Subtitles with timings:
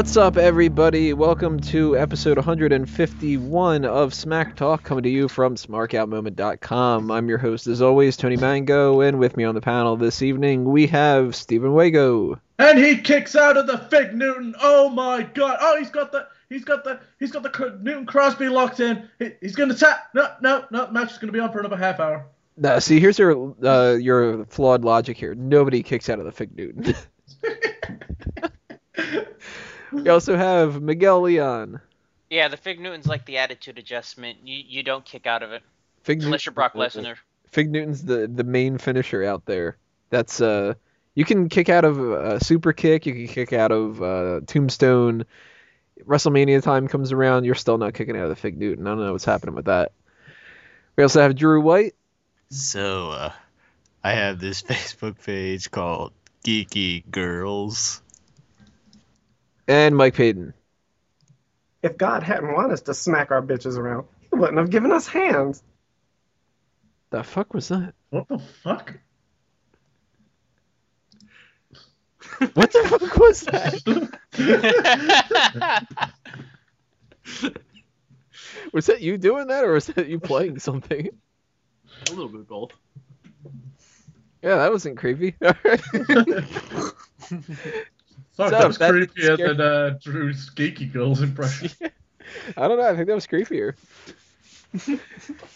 [0.00, 1.12] What's up, everybody?
[1.12, 7.10] Welcome to episode 151 of Smack Talk, coming to you from SmarkoutMoment.com.
[7.10, 10.64] I'm your host, as always, Tony Mango, and with me on the panel this evening
[10.64, 12.40] we have Stephen Wago.
[12.58, 14.54] And he kicks out of the Fig Newton.
[14.62, 15.58] Oh my god!
[15.60, 19.06] Oh, he's got the he's got the he's got the Newton Crosby locked in.
[19.18, 20.08] He, he's gonna tap.
[20.14, 20.90] No, no, no.
[20.90, 22.24] Match is gonna be on for another half hour.
[22.56, 25.34] Now, see, here's your uh, your flawed logic here.
[25.34, 26.94] Nobody kicks out of the Fig Newton.
[29.92, 31.80] we also have Miguel Leon.
[32.28, 34.38] Yeah, the Fig Newton's like the attitude adjustment.
[34.44, 35.62] You you don't kick out of it
[36.02, 37.16] Fig unless you're Brock Lesnar.
[37.48, 39.76] Fig Newton's the the main finisher out there.
[40.10, 40.74] That's uh
[41.14, 45.24] you can kick out of a super kick, you can kick out of uh, Tombstone.
[46.06, 48.86] WrestleMania time comes around, you're still not kicking out of the Fig Newton.
[48.86, 49.92] I don't know what's happening with that.
[50.96, 51.94] We also have Drew White.
[52.50, 53.32] So, uh,
[54.02, 56.12] I have this Facebook page called
[56.44, 58.02] Geeky Girls.
[59.70, 60.52] And Mike Payton.
[61.80, 65.06] If God hadn't wanted us to smack our bitches around, he wouldn't have given us
[65.06, 65.62] hands.
[67.10, 67.94] The fuck was that?
[68.08, 68.98] What the fuck?
[72.54, 74.18] What the fuck was that?
[78.72, 81.08] Was that you doing that or was that you playing something?
[82.08, 82.72] A little bit of both.
[84.42, 85.34] Yeah, that wasn't creepy.
[88.36, 91.70] Fuck, So, that was that creepier scared- than uh, Drew's geeky girls impression.
[92.56, 92.88] I don't know.
[92.88, 93.74] I think that was creepier.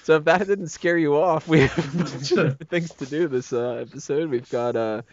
[0.02, 3.28] so if that didn't scare you off, we have a bunch of things to do
[3.28, 4.28] this uh, episode.
[4.28, 5.04] We've got a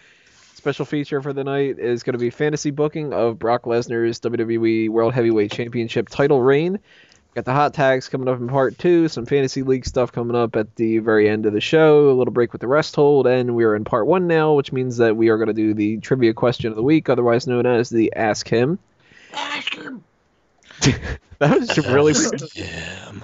[0.55, 4.89] special feature for the night is going to be fantasy booking of Brock Lesnar's WWE
[4.89, 6.79] World Heavyweight Championship title reign.
[7.33, 10.57] Got the hot tags coming up in part two, some fantasy league stuff coming up
[10.57, 13.55] at the very end of the show, a little break with the rest hold, and
[13.55, 16.33] we're in part one now, which means that we are going to do the trivia
[16.33, 18.79] question of the week, otherwise known as the Ask Him.
[19.33, 20.03] Ask him.
[21.39, 23.23] that was really Ask him.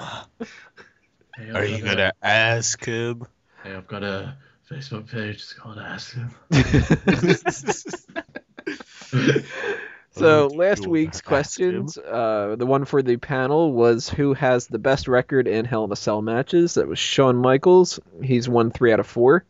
[1.35, 3.27] Hey, Are you gonna ask him?
[3.63, 4.37] Hey, I've got a
[4.71, 5.35] Facebook page.
[5.35, 6.33] It's called Ask Him.
[10.17, 15.07] So last week's questions, uh, the one for the panel was who has the best
[15.07, 16.73] record in Hell in a Cell matches.
[16.73, 17.99] That was Shawn Michaels.
[18.23, 19.45] He's won three out of four.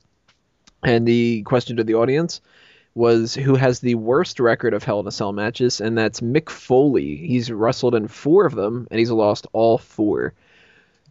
[0.83, 2.41] And the question to the audience
[2.95, 6.49] was who has the worst record of Hell in a Cell matches, and that's Mick
[6.49, 7.15] Foley.
[7.15, 10.33] He's wrestled in four of them, and he's lost all four.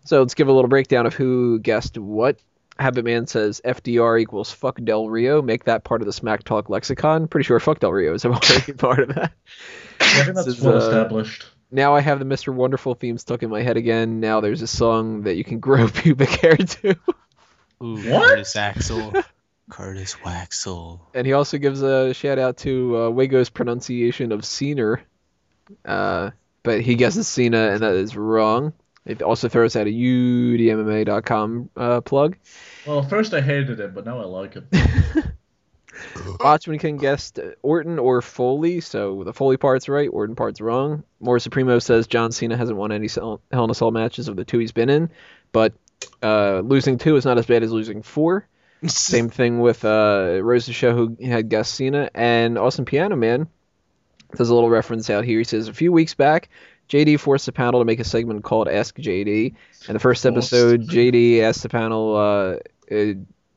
[0.04, 2.38] So let's give a little breakdown of who guessed what.
[2.78, 5.40] Habit Man says FDR equals fuck Del Rio.
[5.42, 7.28] Make that part of the Smack Talk lexicon.
[7.28, 9.32] Pretty sure fuck Del Rio is already part of that.
[10.00, 11.46] Yeah, I think This that's is, well uh, established.
[11.70, 12.54] Now I have the Mr.
[12.54, 14.20] Wonderful theme stuck in my head again.
[14.20, 16.90] Now there's a song that you can grow pubic hair to.
[17.82, 18.28] Ooh, What?
[18.28, 19.12] Curtis Axel.
[19.70, 21.00] Curtis Waxel.
[21.12, 24.98] And he also gives a shout out to uh, Wago's pronunciation of Cena.
[25.84, 26.30] Uh,
[26.62, 28.72] but he guesses Cena, and that is wrong.
[29.06, 32.36] It also throws out a UDMMA.com uh, plug.
[32.86, 34.64] Well, first I hated it, but now I like it.
[36.40, 41.04] Watchman can guess Orton or Foley, so the Foley part's right, Orton part's wrong.
[41.20, 44.44] More Supremo says John Cena hasn't won any Hell in a Cell matches of the
[44.44, 45.10] two he's been in,
[45.52, 45.74] but
[46.22, 48.46] uh, losing two is not as bad as losing four.
[48.86, 53.48] Same thing with uh, Rose the Show, who had guest Cena, and Austin Piano Man
[54.36, 55.38] does a little reference out here.
[55.38, 56.48] He says a few weeks back,
[56.88, 59.54] JD forced the panel to make a segment called Ask JD,
[59.88, 62.16] and the first episode, JD asked the panel.
[62.16, 63.14] Uh, uh,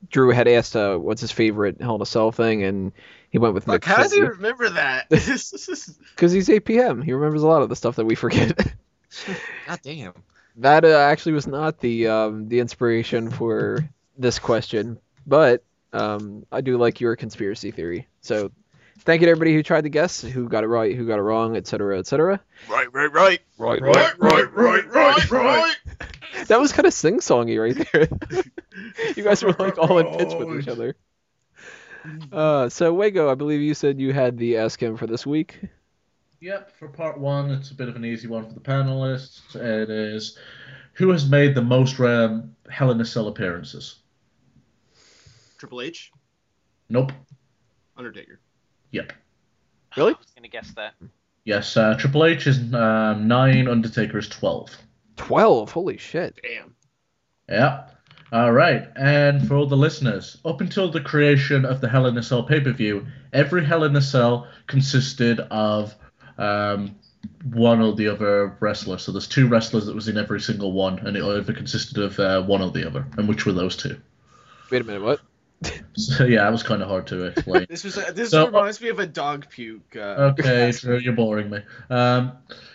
[0.09, 2.91] Drew had asked uh, what's his favorite Hell in a Cell thing, and
[3.29, 5.07] he went with Fuck, Mick how does he remember that?
[6.15, 7.03] Because he's APM.
[7.03, 8.57] He remembers a lot of the stuff that we forget.
[9.67, 10.13] God damn.
[10.57, 13.87] that uh, actually was not the um, the inspiration for
[14.17, 18.07] this question, but um, I do like your conspiracy theory.
[18.21, 18.51] So
[18.99, 21.23] thank you to everybody who tried to guess, who got it right, who got it
[21.23, 22.39] wrong, etc., etc.
[22.69, 23.41] Right, right, right.
[23.57, 25.75] Right, Right, right, right, right, right.
[26.47, 28.07] That was kind of sing songy right there.
[29.15, 30.95] you guys were like all in pitch with each other.
[32.31, 35.59] Uh, so Wago, I believe you said you had the ask him for this week.
[36.39, 39.55] Yep, for part one, it's a bit of an easy one for the panelists.
[39.55, 40.37] It is
[40.93, 43.99] who has made the most um, Hell in a Cell appearances?
[45.57, 46.11] Triple H,
[46.89, 47.11] Nope.
[47.97, 48.39] Undertaker.
[48.91, 49.13] Yep.
[49.97, 50.13] Really?
[50.13, 50.93] I was gonna guess that.
[51.45, 54.75] Yes, uh, Triple H is um, nine, Undertaker is twelve.
[55.15, 55.71] Twelve.
[55.71, 56.39] Holy shit.
[56.43, 56.75] Damn.
[57.49, 57.95] Yep.
[58.31, 58.87] All right.
[58.95, 62.43] And for all the listeners, up until the creation of the Hell in a Cell
[62.43, 65.95] pay per view, every Hell in a Cell consisted of
[66.37, 66.95] um,
[67.43, 68.99] one or the other wrestler.
[68.99, 72.19] So there's two wrestlers that was in every single one, and it either consisted of
[72.19, 73.07] uh, one or the other.
[73.17, 73.99] And which were those two?
[74.69, 75.01] Wait a minute.
[75.01, 75.21] What?
[75.95, 77.65] So yeah, that was kind of hard to explain.
[77.69, 79.95] This was a, this So- reminds me of a dog puke.
[79.97, 79.99] Uh,
[80.39, 81.59] Okay, Drew, you're boring me.
[81.89, 82.31] Um,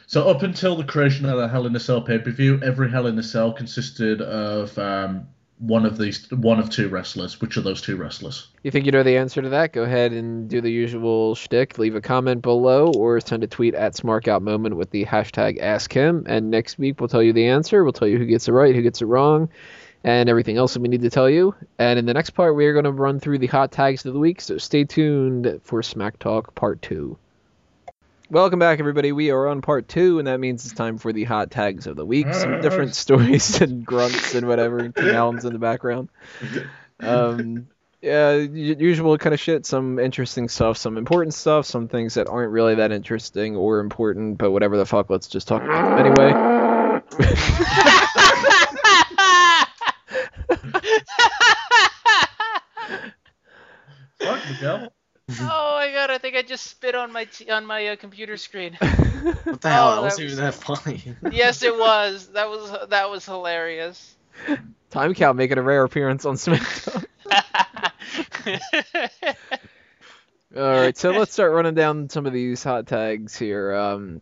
[0.06, 2.90] so up until the creation of the Hell in a Cell pay per view, every
[2.90, 5.26] Hell in a Cell consisted of um,
[5.58, 7.40] one of these, one of two wrestlers.
[7.40, 8.48] Which are those two wrestlers?
[8.62, 9.72] You think you know the answer to that?
[9.72, 11.78] Go ahead and do the usual shtick.
[11.78, 16.24] Leave a comment below or send a tweet at SmarkOutMoment with the hashtag AskHim.
[16.26, 17.82] And next week we'll tell you the answer.
[17.84, 19.48] We'll tell you who gets it right, who gets it wrong,
[20.04, 21.54] and everything else that we need to tell you.
[21.78, 24.12] And in the next part, we are going to run through the hot tags of
[24.12, 24.42] the week.
[24.42, 27.16] So stay tuned for Smack Talk Part 2.
[28.30, 29.12] Welcome back, everybody.
[29.12, 31.94] We are on part two, and that means it's time for the hot tags of
[31.94, 32.32] the week.
[32.32, 34.88] Some different stories and grunts and whatever.
[34.88, 36.08] Tim Allen's in the background.
[37.00, 37.68] Um,
[38.00, 39.66] yeah, usual kind of shit.
[39.66, 44.38] Some interesting stuff, some important stuff, some things that aren't really that interesting or important,
[44.38, 45.10] but whatever the fuck.
[45.10, 47.90] Let's just talk about them anyway.
[54.48, 54.92] Miguel.
[55.40, 56.10] oh my god!
[56.10, 58.74] I think I just spit on my t- on my uh, computer screen.
[59.44, 59.88] what the hell?
[59.88, 61.16] Oh, that wasn't that even that funny.
[61.32, 62.28] yes, it was.
[62.28, 64.16] That was that was hilarious.
[64.90, 67.04] Time count making a rare appearance on SmackDown.
[70.56, 73.74] All right, so let's start running down some of these hot tags here.
[73.74, 74.20] Um,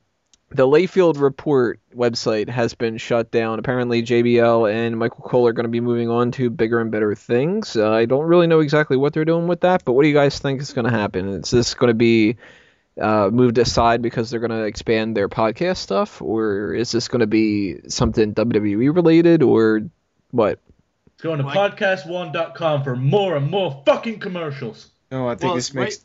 [0.55, 3.59] the Layfield Report website has been shut down.
[3.59, 7.15] Apparently, JBL and Michael Cole are going to be moving on to bigger and better
[7.15, 7.77] things.
[7.77, 10.15] Uh, I don't really know exactly what they're doing with that, but what do you
[10.15, 11.29] guys think is going to happen?
[11.29, 12.37] Is this going to be
[13.01, 17.21] uh, moved aside because they're going to expand their podcast stuff, or is this going
[17.21, 19.83] to be something WWE related, or
[20.31, 20.59] what?
[21.23, 24.91] Go on to Mike- podcast1.com for more and more fucking commercials.
[25.11, 25.97] No, I think Well, this makes.
[25.99, 26.05] Right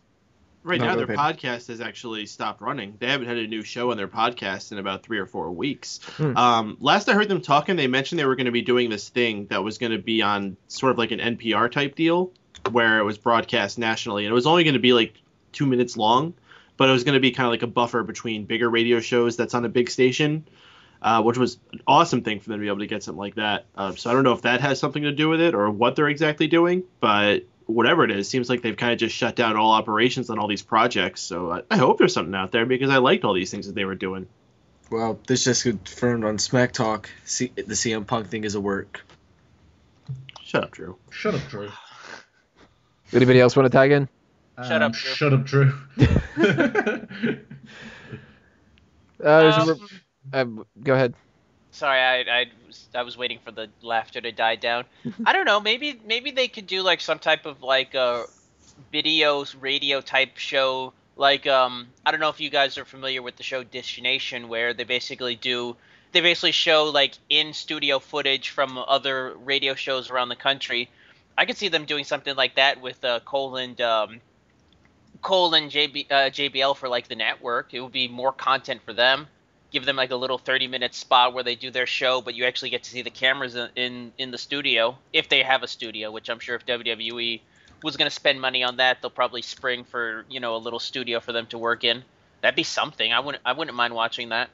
[0.64, 1.18] No, now, their ahead.
[1.18, 2.96] podcast has actually stopped running.
[3.00, 6.00] They haven't had a new show on their podcast in about three or four weeks.
[6.18, 6.36] Hmm.
[6.36, 9.08] Um, last I heard them talking, they mentioned they were going to be doing this
[9.08, 12.32] thing that was going to be on sort of like an NPR type deal,
[12.72, 15.16] where it was broadcast nationally, and it was only going to be like
[15.54, 16.34] two minutes long,
[16.76, 19.38] but it was going to be kind of like a buffer between bigger radio shows
[19.38, 20.46] that's on a big station,
[21.02, 23.36] uh, which was an awesome thing for them to be able to get something like
[23.36, 23.66] that.
[23.76, 25.96] Uh, so I don't know if that has something to do with it or what
[25.96, 29.56] they're exactly doing, but whatever it is, seems like they've kind of just shut down
[29.56, 31.22] all operations on all these projects.
[31.22, 33.76] So I, I hope there's something out there because I liked all these things that
[33.76, 34.28] they were doing.
[34.90, 37.10] Well, this just confirmed on Smack Talk.
[37.26, 39.06] C- the CM Punk thing is a work.
[40.44, 40.98] Shut up, Drew.
[41.12, 41.70] Shut up, Drew.
[43.14, 44.08] Anybody else want to tag in?
[44.58, 45.12] Shut Um, up, Drew.
[45.14, 45.74] Shut up, Drew.
[49.24, 49.62] Uh, there's a
[50.34, 51.16] Um, re- uh, go ahead.
[51.78, 54.86] Sorry, I, I was- I was waiting for the laughter to die down.
[55.26, 55.60] I don't know.
[55.60, 58.26] Maybe maybe they could do like some type of like a
[58.94, 60.94] videos radio type show.
[61.16, 64.74] Like um, I don't know if you guys are familiar with the show Destination, where
[64.74, 65.76] they basically do
[66.14, 70.90] they basically show like in studio footage from other radio shows around the country.
[71.38, 74.22] I could see them doing something like that with uh, Cole and um,
[75.22, 77.74] Cole and JB, uh, JBL for like the network.
[77.76, 79.28] It would be more content for them
[79.72, 82.46] give them like a little 30 minute spot where they do their show but you
[82.46, 86.12] actually get to see the cameras in in, the studio if they have a studio
[86.12, 87.42] which i'm sure if wwe
[87.84, 90.80] was going to spend money on that they'll probably spring for you know a little
[90.80, 92.04] studio for them to work in
[92.42, 94.50] that'd be something i wouldn't i wouldn't mind watching that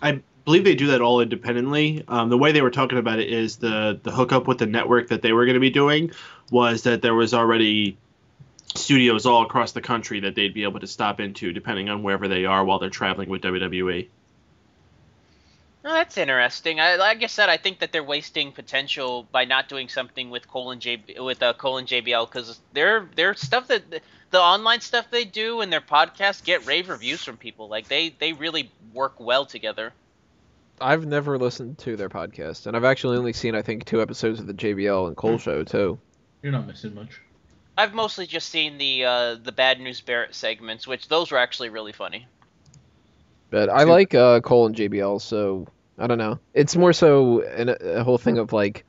[0.00, 2.04] I believe they do that all independently.
[2.08, 5.08] Um, the way they were talking about it is the the hookup with the network
[5.08, 6.12] that they were going to be doing
[6.50, 7.96] was that there was already
[8.74, 12.28] studios all across the country that they'd be able to stop into depending on wherever
[12.28, 13.42] they are while they're traveling with.
[13.42, 14.08] WWE.
[15.88, 16.80] Oh, that's interesting.
[16.80, 20.48] I, like I said, I think that they're wasting potential by not doing something with
[20.48, 23.84] Cole and JB, with uh, Cole and JBL because their their stuff that
[24.32, 27.68] the online stuff they do and their podcasts get rave reviews from people.
[27.68, 29.92] Like they they really work well together.
[30.80, 34.40] I've never listened to their podcast, and I've actually only seen I think two episodes
[34.40, 36.00] of the JBL and Cole show too.
[36.42, 37.20] You're not missing much.
[37.78, 41.68] I've mostly just seen the uh, the Bad News Barrett segments, which those were actually
[41.68, 42.26] really funny.
[43.50, 46.38] But I like uh, Cole and JBL, so I don't know.
[46.54, 48.84] It's more so an, a whole thing of like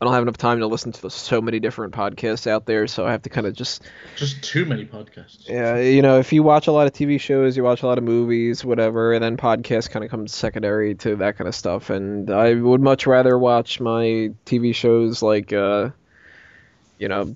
[0.00, 3.04] I don't have enough time to listen to so many different podcasts out there, so
[3.04, 3.82] I have to kind of just
[4.14, 5.48] Just too many podcasts.
[5.48, 7.98] yeah, you know, if you watch a lot of TV shows, you watch a lot
[7.98, 11.90] of movies, whatever, and then podcasts kind of comes secondary to that kind of stuff.
[11.90, 15.90] And I would much rather watch my TV shows like uh,
[16.98, 17.34] you know,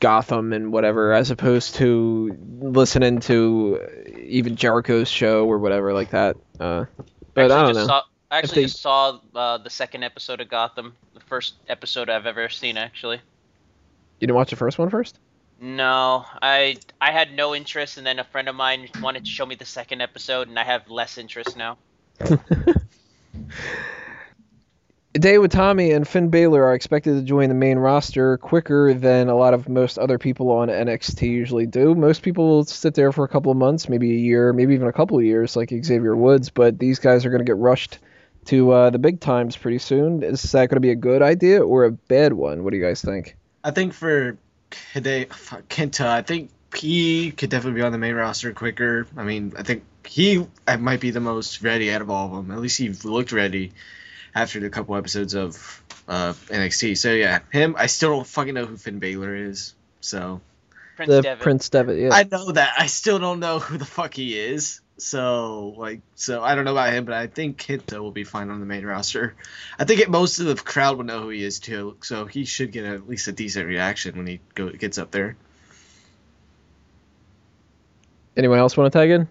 [0.00, 3.80] Gotham and whatever, as opposed to listening to
[4.22, 6.36] even Jericho's show or whatever like that.
[6.58, 6.86] Uh,
[7.34, 7.86] but I don't just know.
[7.86, 12.10] Saw, I actually they- just saw uh, the second episode of Gotham, the first episode
[12.10, 12.76] I've ever seen.
[12.76, 13.16] Actually,
[14.20, 15.18] You didn't watch the first one first?
[15.60, 19.46] no, I I had no interest, and then a friend of mine wanted to show
[19.46, 21.78] me the second episode, and I have less interest now.
[25.14, 29.34] Hideo Itami and Finn Balor are expected to join the main roster quicker than a
[29.34, 31.94] lot of most other people on NXT usually do.
[31.94, 34.92] Most people sit there for a couple of months, maybe a year, maybe even a
[34.92, 36.50] couple of years, like Xavier Woods.
[36.50, 37.98] But these guys are going to get rushed
[38.48, 40.22] to uh, the big times pretty soon.
[40.22, 42.64] Is that going to be a good idea or a bad one?
[42.64, 43.36] What do you guys think?
[43.62, 44.38] I think for
[44.94, 49.06] Hide- fuck, Kenta, I think he could definitely be on the main roster quicker.
[49.16, 52.32] I mean, I think he uh, might be the most ready out of all of
[52.32, 52.50] them.
[52.50, 53.72] At least he looked ready
[54.34, 56.96] after the couple episodes of uh, NXT.
[56.96, 57.76] So yeah, him.
[57.78, 59.74] I still don't fucking know who Finn Balor is.
[60.00, 60.40] So
[60.96, 61.42] Prince the Devitt.
[61.42, 62.10] Prince Devitt, yeah.
[62.12, 62.74] I know that.
[62.78, 64.80] I still don't know who the fuck he is.
[64.98, 68.50] So like, so I don't know about him, but I think Kenta will be fine
[68.50, 69.34] on the main roster.
[69.78, 71.96] I think it, most of the crowd will know who he is too.
[72.02, 75.36] So he should get at least a decent reaction when he go, gets up there.
[78.36, 79.28] Anyone else want to tag in?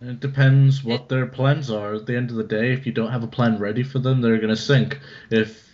[0.00, 1.94] It depends what their plans are.
[1.94, 4.20] At the end of the day, if you don't have a plan ready for them,
[4.20, 5.00] they're gonna sink.
[5.30, 5.66] If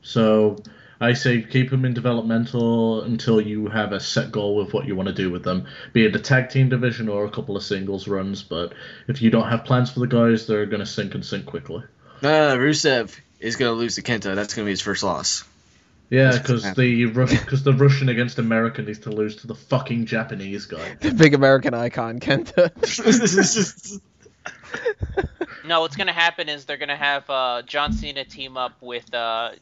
[0.00, 0.56] so,
[1.04, 4.96] I say keep them in developmental until you have a set goal with what you
[4.96, 7.62] want to do with them, be it a tag team division or a couple of
[7.62, 8.42] singles runs.
[8.42, 8.72] But
[9.06, 11.84] if you don't have plans for the guys, they're gonna sink and sink quickly.
[12.22, 14.34] Uh, Rusev is gonna lose to Kenta.
[14.34, 15.44] That's gonna be his first loss.
[16.08, 20.06] Yeah, because what's the because the Russian against America needs to lose to the fucking
[20.06, 20.96] Japanese guy.
[21.00, 22.70] The big American icon, Kenta.
[25.66, 29.52] No, what's gonna happen is they're gonna have uh, John Cena team up with uh,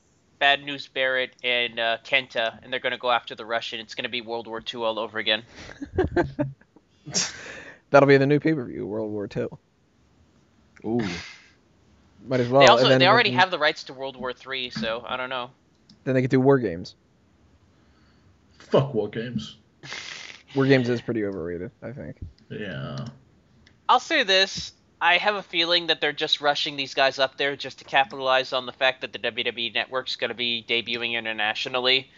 [0.43, 3.79] Bad News Barrett and uh, Kenta, and they're gonna go after the Russian.
[3.79, 5.45] It's gonna be World War II all over again.
[7.91, 9.47] That'll be the new pay per view, World War II.
[10.85, 11.01] Ooh.
[12.27, 12.61] Might as well.
[12.63, 15.17] they also then they already then- have the rights to World War III, so I
[15.17, 15.53] don't know.
[16.03, 16.97] Then they could do War Games.
[18.59, 19.59] Fuck war games.
[20.57, 22.17] War Games is pretty overrated, I think.
[22.49, 23.07] Yeah.
[23.89, 24.73] I'll say this.
[25.02, 28.52] I have a feeling that they're just rushing these guys up there just to capitalize
[28.52, 32.09] on the fact that the WWE Network's going to be debuting internationally,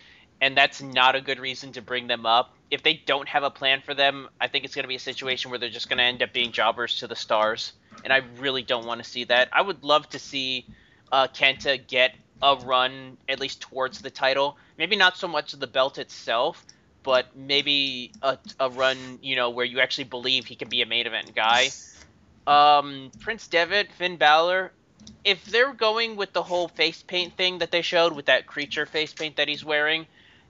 [0.43, 2.55] and that's not a good reason to bring them up.
[2.71, 5.01] If they don't have a plan for them, I think it's going to be a
[5.01, 7.73] situation where they're just going to end up being jobbers to the stars,
[8.05, 9.49] and I really don't want to see that.
[9.51, 10.67] I would love to see
[11.11, 14.59] uh, Kenta get a run at least towards the title.
[14.77, 16.63] Maybe not so much the belt itself,
[17.03, 20.87] but maybe a, a run, you know, where you actually believe he can be a
[20.87, 21.71] main event guy.
[22.47, 24.73] Um, Prince Devitt, Finn Balor,
[25.25, 28.87] if they're going with the whole face paint thing that they showed with that creature
[28.87, 30.07] face paint that he's wearing,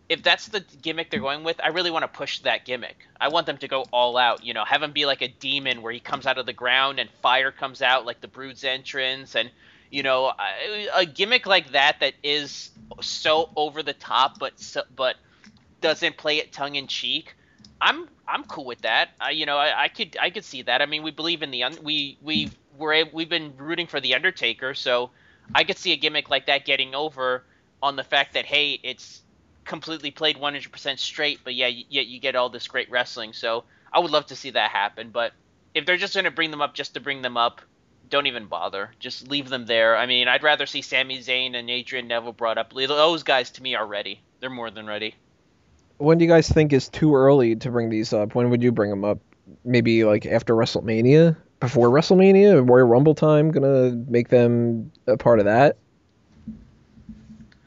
[0.09, 2.97] if that's the gimmick they're going with, I really want to push that gimmick.
[3.21, 5.83] I want them to go all out, you know, have him be like a demon
[5.83, 9.35] where he comes out of the ground and fire comes out like the Brood's entrance
[9.35, 9.51] and
[9.91, 10.33] you know,
[10.93, 12.71] a, gimmick like that that is
[13.01, 15.15] so over the top but so, but
[15.81, 17.37] doesn't play it tongue in cheek.
[17.81, 19.11] I'm I'm cool with that.
[19.21, 20.83] I, you know, I, I could I could see that.
[20.83, 24.15] I mean, we believe in the un- we we we're we've been rooting for the
[24.15, 25.11] Undertaker, so
[25.55, 27.45] I could see a gimmick like that getting over
[27.83, 29.23] on the fact that hey, it's
[29.65, 33.33] completely played 100% straight, but yeah, yet you get all this great wrestling.
[33.33, 35.11] So I would love to see that happen.
[35.11, 35.33] But
[35.75, 37.61] if they're just going to bring them up just to bring them up,
[38.11, 38.91] don't even bother.
[38.99, 39.97] Just leave them there.
[39.97, 42.73] I mean, I'd rather see Sami Zayn and Adrian Neville brought up.
[42.73, 44.21] Those guys to me are ready.
[44.41, 45.15] They're more than ready.
[45.99, 48.35] When do you guys think is too early to bring these up?
[48.35, 49.19] When would you bring them up?
[49.65, 51.37] Maybe like after WrestleMania?
[51.61, 52.69] Before WrestleMania?
[52.69, 53.51] Royal Rumble time?
[53.51, 55.77] Gonna make them a part of that?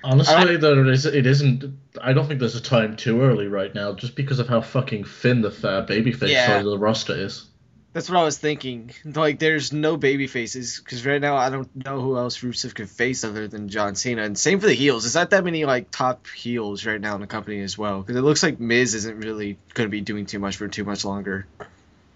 [0.03, 1.65] Honestly, there is it isn't.
[2.01, 5.03] I don't think there's a time too early right now, just because of how fucking
[5.03, 6.47] thin the uh, babyface Yeah.
[6.47, 7.45] side of the roster is.
[7.93, 8.91] That's what I was thinking.
[9.05, 12.89] Like, there's no baby faces because right now I don't know who else Rusev could
[12.89, 14.23] face other than John Cena.
[14.23, 15.03] And same for the heels.
[15.03, 18.01] There's not that many like top heels right now in the company as well.
[18.01, 20.83] Because it looks like Miz isn't really going to be doing too much for too
[20.83, 21.47] much longer.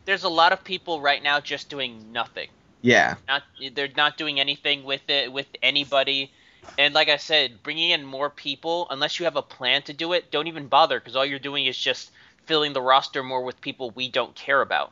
[0.05, 2.49] There's a lot of people right now just doing nothing.
[2.81, 3.43] Yeah, Not
[3.75, 6.31] they're not doing anything with it with anybody.
[6.77, 10.13] And like I said, bringing in more people, unless you have a plan to do
[10.13, 12.11] it, don't even bother because all you're doing is just
[12.45, 14.91] filling the roster more with people we don't care about.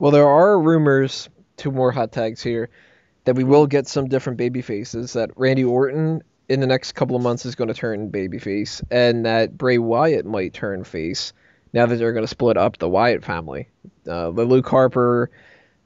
[0.00, 1.28] Well, there are rumors,
[1.58, 2.70] two more hot tags here,
[3.26, 5.12] that we will get some different baby faces.
[5.12, 9.26] That Randy Orton in the next couple of months is going to turn babyface, and
[9.26, 11.34] that Bray Wyatt might turn face
[11.74, 13.68] now that they're going to split up the Wyatt family.
[14.08, 15.30] Uh, the Luke Harper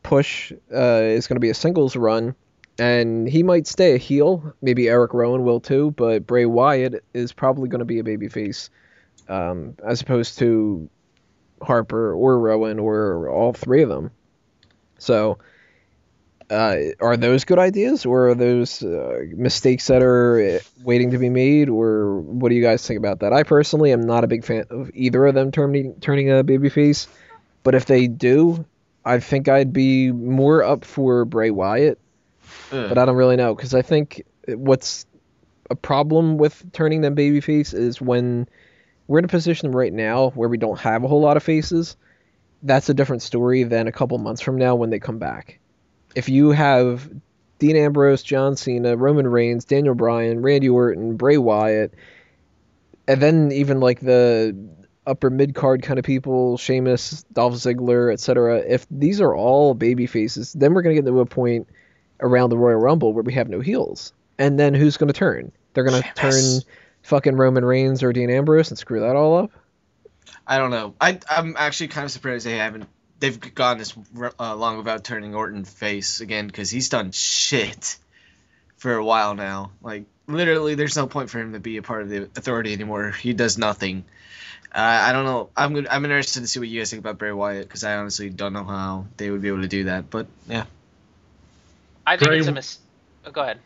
[0.04, 2.36] push uh, is going to be a singles run,
[2.78, 4.54] and he might stay a heel.
[4.62, 8.70] Maybe Eric Rowan will too, but Bray Wyatt is probably going to be a babyface,
[9.28, 10.88] um, as opposed to
[11.62, 14.10] Harper or Rowan or all three of them.
[14.98, 15.38] So,
[16.50, 21.30] uh, are those good ideas or are those uh, mistakes that are waiting to be
[21.30, 21.68] made?
[21.68, 23.32] Or what do you guys think about that?
[23.32, 27.06] I personally am not a big fan of either of them turning turning a babyface,
[27.62, 28.64] but if they do,
[29.04, 31.98] I think I'd be more up for Bray Wyatt
[32.72, 32.88] Ugh.
[32.88, 35.06] but I don't really know because I think what's
[35.70, 38.48] a problem with turning them babyface is when
[39.06, 41.96] we're in a position right now where we don't have a whole lot of faces.
[42.62, 45.58] That's a different story than a couple months from now when they come back.
[46.14, 47.10] If you have
[47.58, 51.92] Dean Ambrose, John Cena, Roman Reigns, Daniel Bryan, Randy Orton, Bray Wyatt,
[53.06, 54.56] and then even like the
[55.06, 58.58] upper mid card kind of people, Sheamus, Dolph Ziggler, etc.
[58.66, 61.68] If these are all baby faces, then we're gonna get to a point
[62.20, 64.12] around the Royal Rumble where we have no heels.
[64.38, 65.52] And then who's gonna turn?
[65.74, 66.62] They're gonna Sheamus.
[66.62, 66.72] turn
[67.04, 69.52] fucking Roman Reigns or Dean Ambrose and screw that all up.
[70.46, 70.94] I don't know.
[71.00, 72.88] I I'm actually kind of surprised they haven't.
[73.20, 73.94] They've gone this
[74.38, 77.96] uh, long without turning Orton face again because he's done shit
[78.76, 79.70] for a while now.
[79.80, 83.10] Like literally, there's no point for him to be a part of the Authority anymore.
[83.10, 84.04] He does nothing.
[84.74, 85.50] Uh, I don't know.
[85.56, 87.96] I'm good- I'm interested to see what you guys think about Bray Wyatt because I
[87.96, 90.10] honestly don't know how they would be able to do that.
[90.10, 90.64] But yeah,
[92.04, 92.78] I think Bray- it's a mis.
[93.24, 93.60] Oh, go ahead.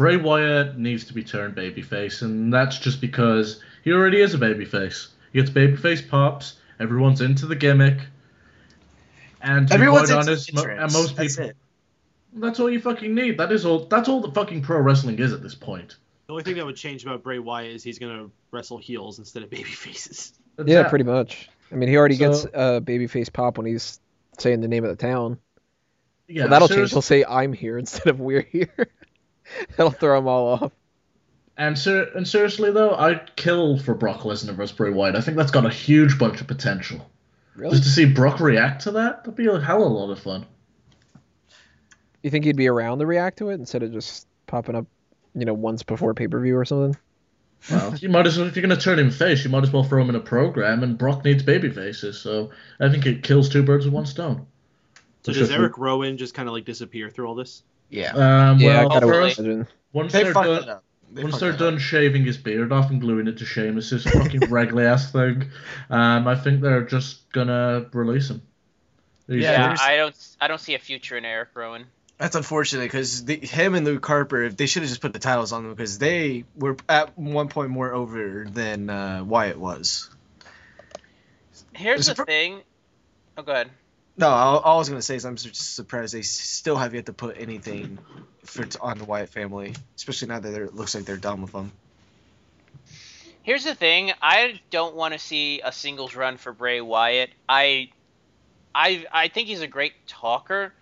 [0.00, 4.38] Bray Wyatt needs to be turned babyface, and that's just because he already is a
[4.38, 5.08] babyface.
[5.30, 6.54] He gets babyface pops.
[6.80, 7.98] Everyone's into the gimmick,
[9.42, 11.50] and to everyone's be quite into honest, mo- and most That's people.
[11.50, 11.56] it.
[12.32, 13.36] That's all you fucking need.
[13.36, 13.80] That is all.
[13.86, 15.96] That's all that fucking pro wrestling is at this point.
[16.28, 19.42] The only thing that would change about Bray Wyatt is he's gonna wrestle heels instead
[19.42, 20.32] of baby faces.
[20.56, 20.88] That's yeah, it.
[20.88, 21.50] pretty much.
[21.70, 24.00] I mean, he already gets So- a babyface pop when he's
[24.38, 25.38] saying the name of the town.
[26.26, 26.94] Yeah, well, that'll serious- change.
[26.94, 28.88] He'll say "I'm here" instead of "We're here."
[29.76, 30.72] that'll throw them all off.
[31.56, 35.16] And ser- and seriously though, I'd kill for Brock Lesnar versus Bray Wyatt.
[35.16, 37.10] I think that's got a huge bunch of potential.
[37.54, 37.72] Really?
[37.72, 40.18] Just to see Brock react to that, that'd be a hell of a lot of
[40.18, 40.46] fun.
[42.22, 44.86] You think he'd be around to react to it instead of just popping up,
[45.34, 46.98] you know, once before pay per view or something?
[47.70, 49.84] Well, you might as well if you're gonna turn him face, you might as well
[49.84, 50.82] throw him in a program.
[50.82, 54.46] And Brock needs baby faces, so I think it kills two birds with one stone.
[55.24, 55.58] So For does sure.
[55.58, 57.62] Eric Rowan just kind of like disappear through all this?
[57.90, 59.40] Yeah, Um, yeah, well, gotta first,
[59.92, 60.84] once they they're done, up.
[61.12, 61.58] They once they're it up.
[61.58, 65.50] done shaving his beard off and gluing it to Sheamus' fucking regular ass thing,
[65.90, 68.42] um, I think they're just gonna release him.
[69.26, 70.16] He's Yeah, Yeah, there's- I don't.
[70.40, 71.86] I don't see a future in Eric Rowan.
[72.18, 75.62] That's unfortunate because him and Luke Harper, they should have just put the titles on
[75.64, 80.10] them because they were at one point more over than uh, Wyatt was.
[81.72, 82.60] Here's Is the it pro- thing.
[83.38, 83.70] Oh, go ahead.
[84.16, 87.12] No, all I was gonna say is I'm just surprised they still have yet to
[87.12, 87.98] put anything
[88.44, 91.72] for on the Wyatt family, especially now that it looks like they're done with them.
[93.42, 94.12] Here's the thing.
[94.20, 97.30] I don't want to see a singles run for Bray Wyatt.
[97.48, 97.90] I,
[98.74, 100.74] I, I think he's a great talker,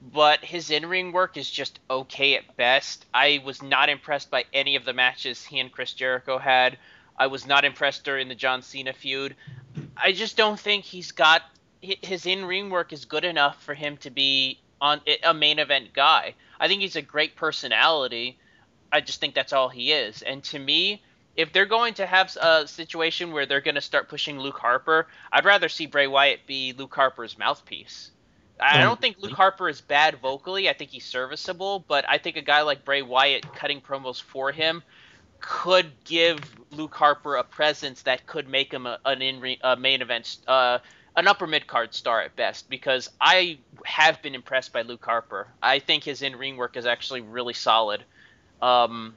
[0.00, 3.04] but his in-ring work is just okay at best.
[3.12, 6.78] I was not impressed by any of the matches he and Chris Jericho had.
[7.18, 9.34] I was not impressed during the John Cena feud.
[9.96, 11.42] I just don't think he's got
[11.84, 15.92] hi- his in-ring work is good enough for him to be on a main event
[15.94, 16.34] guy.
[16.60, 18.38] I think he's a great personality.
[18.92, 20.22] I just think that's all he is.
[20.22, 21.02] And to me,
[21.36, 25.08] if they're going to have a situation where they're going to start pushing Luke Harper,
[25.32, 28.10] I'd rather see Bray Wyatt be Luke Harper's mouthpiece.
[28.60, 30.68] I don't think Luke Harper is bad vocally.
[30.68, 34.52] I think he's serviceable, but I think a guy like Bray Wyatt cutting promos for
[34.52, 34.82] him
[35.40, 36.38] could give
[36.70, 40.78] Luke Harper a presence that could make him a, an in a main event, uh,
[41.16, 42.68] an upper mid card star at best.
[42.68, 45.48] Because I have been impressed by Luke Harper.
[45.62, 48.02] I think his in ring work is actually really solid.
[48.62, 49.14] Um,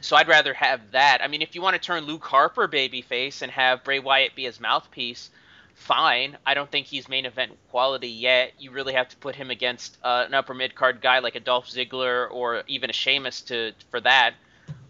[0.00, 1.22] so I'd rather have that.
[1.22, 4.44] I mean, if you want to turn Luke Harper babyface and have Bray Wyatt be
[4.44, 5.30] his mouthpiece,
[5.74, 6.36] fine.
[6.44, 8.52] I don't think he's main event quality yet.
[8.58, 11.40] You really have to put him against uh, an upper mid card guy like a
[11.40, 14.34] Dolph Ziggler or even a Sheamus to for that.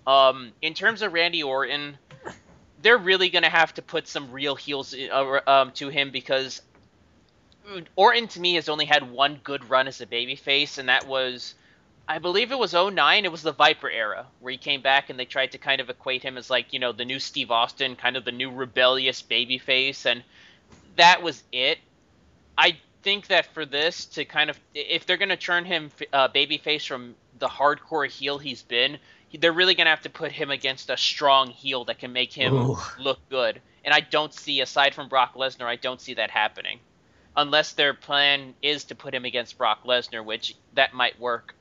[0.06, 1.96] Um, in terms of Randy Orton,
[2.84, 6.60] they're really gonna have to put some real heels uh, um, to him because
[7.96, 11.54] Orton to me has only had one good run as a babyface, and that was.
[12.06, 13.24] I believe it was 09.
[13.24, 15.88] It was the Viper era where he came back and they tried to kind of
[15.88, 19.22] equate him as like, you know, the new Steve Austin, kind of the new rebellious
[19.22, 20.04] babyface.
[20.04, 20.22] And
[20.96, 21.78] that was it.
[22.58, 26.28] I think that for this to kind of, if they're going to turn him uh,
[26.28, 28.98] babyface from the hardcore heel he's been,
[29.38, 32.32] they're really going to have to put him against a strong heel that can make
[32.32, 32.76] him Ooh.
[32.98, 33.60] look good.
[33.84, 36.78] And I don't see, aside from Brock Lesnar, I don't see that happening.
[37.36, 41.54] Unless their plan is to put him against Brock Lesnar, which that might work.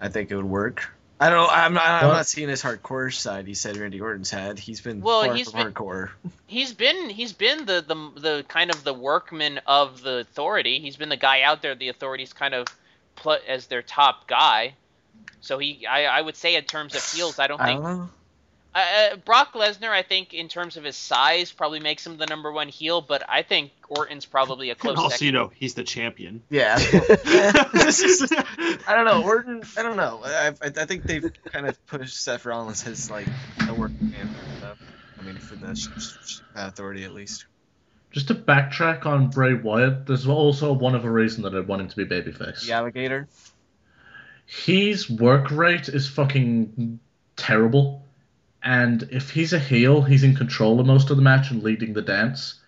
[0.00, 0.88] I think it would work.
[1.20, 1.48] I don't.
[1.50, 2.02] I'm not.
[2.02, 3.46] I'm not seeing his hardcore side.
[3.46, 4.58] He said Randy Orton's had.
[4.58, 6.10] He's been Well, far he's from been- hardcore.
[6.46, 10.80] he's been he's been the, the the kind of the workman of the authority.
[10.80, 12.66] He's been the guy out there the authorities kind of
[13.16, 14.74] put as their top guy.
[15.40, 17.98] So he I, I would say in terms of heels, I don't I think don't
[17.98, 18.08] know.
[18.74, 22.50] Uh, Brock Lesnar, I think, in terms of his size, probably makes him the number
[22.50, 25.26] one heel, but I think Orton's probably a And close also, second.
[25.26, 26.42] you know, he's the champion.
[26.50, 26.76] Yeah.
[26.80, 29.22] I don't know.
[29.22, 29.62] Orton.
[29.76, 30.22] I don't know.
[30.24, 33.28] I, I, I think they've kind of pushed Seth Rollins as like
[33.68, 34.28] a working man.
[35.20, 37.46] I mean, for the sh- sh- sh- authority at least.
[38.10, 41.88] Just to backtrack on Bray Wyatt, there's also one other reason that I want him
[41.88, 42.66] to be babyface.
[42.66, 43.28] The alligator.
[44.46, 46.98] His work rate is fucking
[47.36, 48.04] terrible.
[48.62, 51.92] And if he's a heel, he's in control of most of the match and leading
[51.92, 52.60] the dance.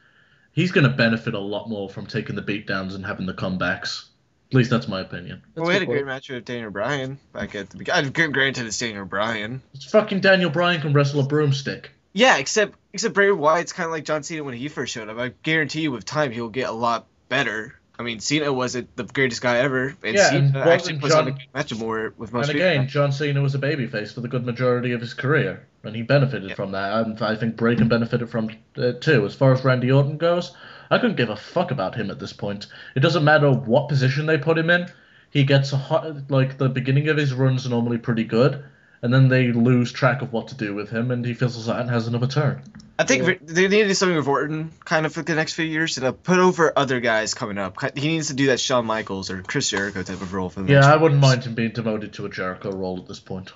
[0.53, 4.07] He's going to benefit a lot more from taking the beatdowns and having the comebacks.
[4.51, 5.43] At least that's my opinion.
[5.55, 8.13] Well, we had a great match with Daniel Bryan back at the beginning.
[8.13, 9.61] Granted, it's Daniel Bryan.
[9.75, 11.91] It's fucking Daniel Bryan can wrestle a broomstick.
[12.13, 15.19] Yeah, except except Bray Wyatt's kind of like John Cena when he first showed up.
[15.19, 17.76] I guarantee you, with time, he'll get a lot better.
[17.99, 21.15] I mean, Cena wasn't the greatest guy ever, and Yeah, and Cena actually wasn't puts
[21.15, 22.69] on a good match more with most and people.
[22.69, 26.03] again, John Cena was a babyface for the good majority of his career, and he
[26.03, 26.55] benefited Yeah.
[26.57, 27.07] from that.
[27.07, 29.25] And I think Bray can benefit from it too.
[29.25, 30.55] As far as Randy Orton goes,
[30.91, 32.67] I couldn't give a fuck about him at this point.
[32.95, 34.87] It doesn't matter what position they put him in.
[35.31, 38.63] He gets a hot, like the beginning of his runs normally pretty good,
[39.03, 41.81] and then they lose track of what to do with him, and he fizzles out
[41.81, 42.63] and has another turn.
[42.99, 43.35] I think Yeah.
[43.43, 46.73] they needed something with Orton kind of for the next few years to put over
[46.75, 47.77] other guys coming up.
[47.97, 50.73] He needs to do that Shawn Michaels or Chris Jericho type of role for the
[50.73, 51.31] Yeah, I wouldn't years.
[51.31, 53.53] mind him being demoted to a Jericho role at this point.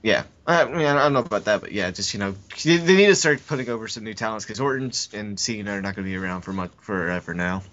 [0.00, 2.94] Yeah, I mean, I don't know about that, but yeah, just you know, they they
[2.96, 6.06] need to start putting over some new talents because Orton's and Cena are not going
[6.06, 7.64] to be around for much forever now.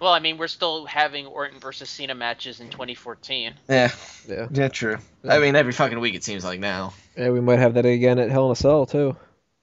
[0.00, 3.54] Well, I mean, we're still having Orton versus Cena matches in 2014.
[3.68, 3.90] Yeah,
[4.28, 4.48] Yeah.
[4.50, 4.98] yeah, true.
[5.26, 6.92] I mean, every fucking week it seems like now.
[7.16, 9.16] Yeah, we might have that again at Hell in a Cell too.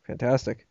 [0.07, 0.65] Fantastic.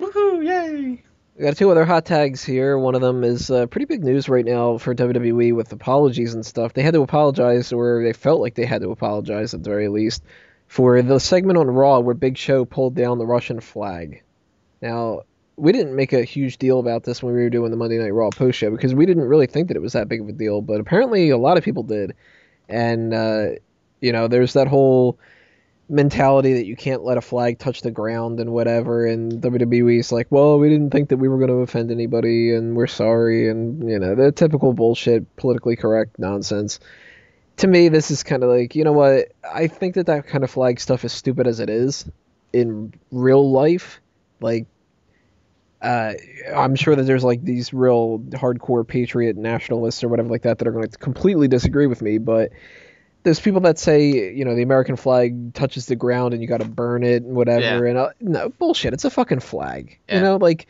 [0.00, 0.44] Woohoo!
[0.44, 1.02] Yay!
[1.36, 2.78] We got two other hot tags here.
[2.78, 6.44] One of them is uh, pretty big news right now for WWE with apologies and
[6.44, 6.72] stuff.
[6.72, 9.88] They had to apologize, or they felt like they had to apologize at the very
[9.88, 10.22] least,
[10.66, 14.22] for the segment on Raw where Big Show pulled down the Russian flag.
[14.80, 15.22] Now,
[15.56, 18.12] we didn't make a huge deal about this when we were doing the Monday Night
[18.12, 20.32] Raw post show because we didn't really think that it was that big of a
[20.32, 22.14] deal, but apparently a lot of people did.
[22.68, 23.46] And, uh,
[24.00, 25.18] you know, there's that whole
[25.88, 30.26] mentality that you can't let a flag touch the ground and whatever and WWE's like,
[30.30, 33.88] well, we didn't think that we were going to offend anybody and we're sorry and
[33.88, 36.80] you know, the typical bullshit, politically correct nonsense.
[37.58, 39.32] To me, this is kind of like, you know what?
[39.50, 42.04] I think that that kind of flag stuff is stupid as it is
[42.52, 44.00] in real life.
[44.40, 44.66] Like
[45.82, 46.14] uh,
[46.54, 50.68] I'm sure that there's like these real hardcore patriot nationalists or whatever like that that
[50.68, 52.50] are going to completely disagree with me, but
[53.22, 56.60] there's people that say you know the American flag touches the ground and you got
[56.60, 58.94] to burn it and whatever and uh, no bullshit.
[58.94, 59.98] It's a fucking flag.
[60.16, 60.68] You know, like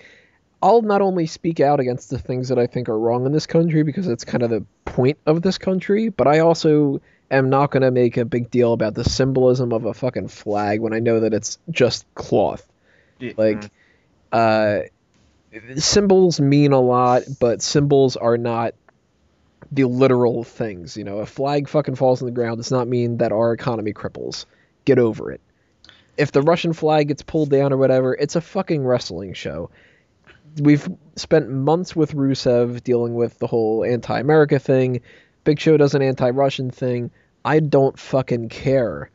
[0.63, 3.47] I'll not only speak out against the things that I think are wrong in this
[3.47, 7.71] country because that's kind of the point of this country, but I also am not
[7.71, 10.99] going to make a big deal about the symbolism of a fucking flag when I
[10.99, 12.67] know that it's just cloth.
[13.19, 13.33] Yeah.
[13.37, 13.71] Like,
[14.33, 14.81] uh,
[15.77, 18.75] symbols mean a lot, but symbols are not
[19.73, 20.97] the literal things.
[20.97, 23.93] You know, a flag fucking falls on the ground does not mean that our economy
[23.93, 24.45] cripples.
[24.85, 25.41] Get over it.
[26.17, 29.71] If the Russian flag gets pulled down or whatever, it's a fucking wrestling show.
[30.59, 35.03] We've spent months with Rusev dealing with the whole anti-America thing.
[35.45, 37.11] Big Show does an anti-Russian thing.
[37.45, 39.11] I don't fucking care.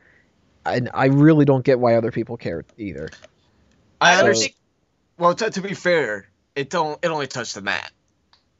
[0.65, 3.09] And I really don't get why other people care either.
[3.99, 4.53] I So- understand.
[5.17, 6.99] Well, to, to be fair, it don't.
[7.03, 7.91] It only touched the mat.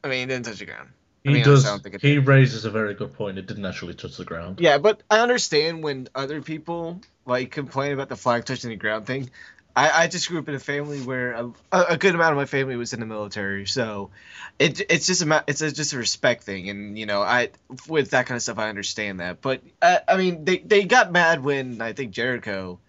[0.04, 0.90] I mean, it didn't touch the ground.
[1.26, 1.64] I He mean, I does.
[1.64, 3.38] don't think it He raises a very good point.
[3.38, 4.60] It didn't actually touch the ground.
[4.60, 9.06] Yeah, but I understand when other people like complain about the flag touching the ground
[9.06, 9.30] thing.
[9.76, 12.46] I, I just grew up in a family where a, a good amount of my
[12.46, 14.10] family was in the military, so
[14.60, 17.52] it it's just a it's a, just a respect thing, and you know I
[17.88, 19.42] with that kind of stuff I understand that.
[19.42, 22.80] But uh, I mean they they got mad when I think Jericho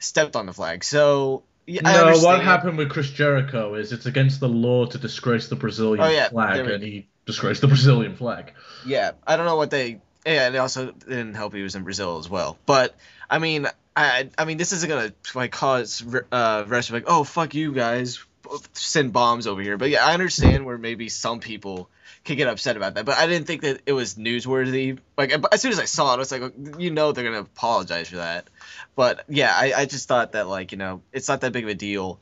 [0.00, 4.40] stepped on the flag, so yeah, no, what happened with Chris Jericho is it's against
[4.40, 8.52] the law to disgrace the Brazilian Oh, yeah, flag, and he disgraced the Brazilian flag.
[8.84, 10.00] Yeah, I don't know what they.
[10.26, 12.56] Yeah, it also didn't help he was in Brazil as well.
[12.66, 12.96] But
[13.28, 17.54] I mean, I I mean, this isn't gonna like cause uh rest like oh fuck
[17.54, 18.24] you guys
[18.72, 19.76] send bombs over here.
[19.76, 21.88] But yeah, I understand where maybe some people
[22.24, 23.04] could get upset about that.
[23.04, 24.98] But I didn't think that it was newsworthy.
[25.16, 27.40] Like as soon as I saw it, I was like, oh, you know, they're gonna
[27.40, 28.48] apologize for that.
[28.94, 31.70] But yeah, I I just thought that like you know it's not that big of
[31.70, 32.20] a deal.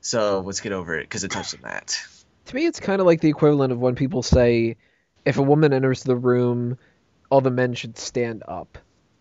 [0.00, 1.98] So let's get over it because it touched on that.
[2.46, 4.76] To me, it's kind of like the equivalent of when people say,
[5.24, 6.78] if a woman enters the room,
[7.28, 8.78] all the men should stand up,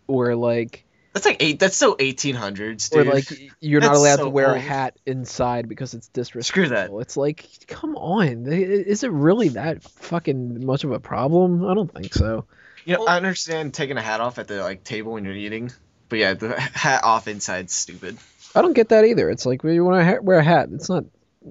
[0.07, 1.59] or like, That's like eight.
[1.59, 3.13] That's still 1800s, or dude.
[3.13, 3.25] like
[3.59, 6.65] you're not allowed so to wear a hat inside because it's disrespectful.
[6.65, 6.91] Screw that.
[7.01, 11.65] It's like, come on, is it really that fucking much of a problem?
[11.67, 12.45] I don't think so.
[12.85, 15.33] You know, Well- I understand taking a hat off at the like table when you're
[15.33, 15.71] eating,
[16.09, 18.17] but yeah, the hat off inside's stupid.
[18.55, 19.29] I don't get that either.
[19.29, 21.05] It's like when you want to ha- wear a hat, it's not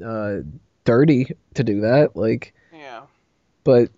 [0.05, 0.39] uh,
[0.85, 2.17] dirty to do that.
[2.17, 3.03] Like, Yeah.
[3.65, 3.91] but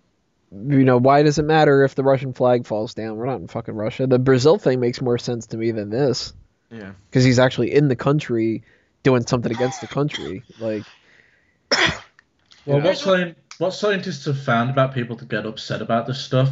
[0.51, 3.15] you know, why does it matter if the Russian flag falls down?
[3.17, 4.05] We're not in fucking Russia.
[4.07, 6.33] The Brazil thing makes more sense to me than this
[6.69, 6.91] Yeah.
[7.09, 8.63] because he's actually in the country
[9.03, 10.43] doing something against the country.
[10.59, 10.83] Like,
[12.65, 12.83] Well, Yeah.
[12.83, 16.49] what, scien- what scientists have found about people to get upset about this stuff,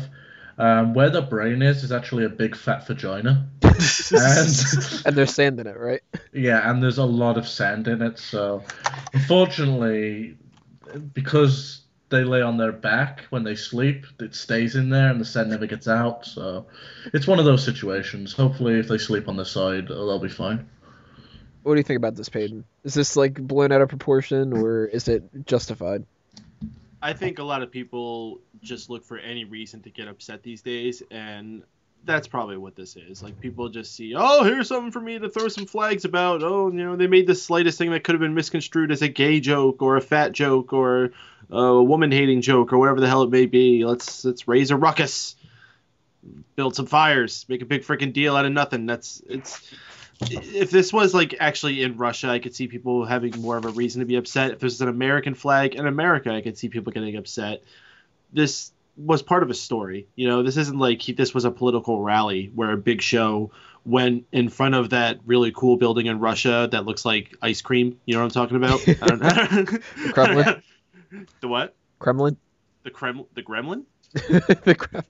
[0.58, 3.48] um, where the brain is, is actually a big fat vagina.
[3.62, 6.02] and and they're sanding it, right?
[6.34, 8.18] yeah, and there's a lot of sand in it.
[8.18, 8.64] So,
[9.14, 10.38] unfortunately,
[11.14, 15.26] because they lay on their back when they sleep, it stays in there and the
[15.26, 16.26] sand never gets out.
[16.26, 16.66] So,
[17.14, 18.34] it's one of those situations.
[18.34, 20.68] Hopefully, if they sleep on the side, uh, they'll be fine.
[21.64, 22.64] What do you think about this, Peyton?
[22.84, 26.06] Is this like blown out of proportion or is it justified?
[27.02, 30.62] I think a lot of people just look for any reason to get upset these
[30.62, 31.64] days, and
[32.06, 33.24] that's probably what this is.
[33.24, 36.44] Like people just see, oh, here's something for me to throw some flags about.
[36.44, 39.08] Oh, you know, they made the slightest thing that could have been misconstrued as a
[39.08, 41.12] gay joke or a fat joke or
[41.50, 43.86] a woman-hating joke or whatever the hell it may be.
[43.86, 45.36] Let's let's raise a ruckus,
[46.56, 48.86] build some fires, make a big freaking deal out of nothing.
[48.86, 49.62] That's it's.
[50.22, 53.70] If this was like actually in Russia, I could see people having more of a
[53.70, 54.52] reason to be upset.
[54.52, 57.64] If this was an American flag in America, I could see people getting upset.
[58.34, 60.08] This was part of a story.
[60.16, 63.52] You know, this isn't like he, this was a political rally where a big show
[63.86, 68.00] went in front of that really cool building in Russia that looks like ice cream.
[68.06, 68.82] You know what I'm talking about?
[68.88, 70.12] I don't know.
[70.12, 70.64] Kremlin?
[71.42, 71.76] the what?
[72.00, 72.38] Kremlin?
[72.84, 73.26] The Kremlin?
[73.36, 73.84] The Gremlin?
[74.14, 75.06] the Kremlin.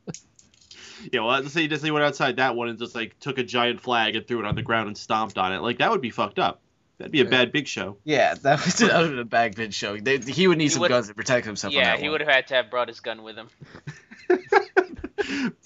[1.13, 3.79] Yeah, well, let's say Disney went outside that one and just like took a giant
[3.79, 5.59] flag and threw it on the ground and stomped on it.
[5.59, 6.61] Like that would be fucked up.
[6.97, 7.29] That'd be a Yeah.
[7.29, 7.95] bad big show.
[8.03, 9.95] Yeah, that was that would have been a bad big show.
[9.97, 11.73] They, he would need He some would- guns to protect himself.
[11.73, 12.11] on Yeah, that he one.
[12.13, 13.47] would have had to have brought his gun with him.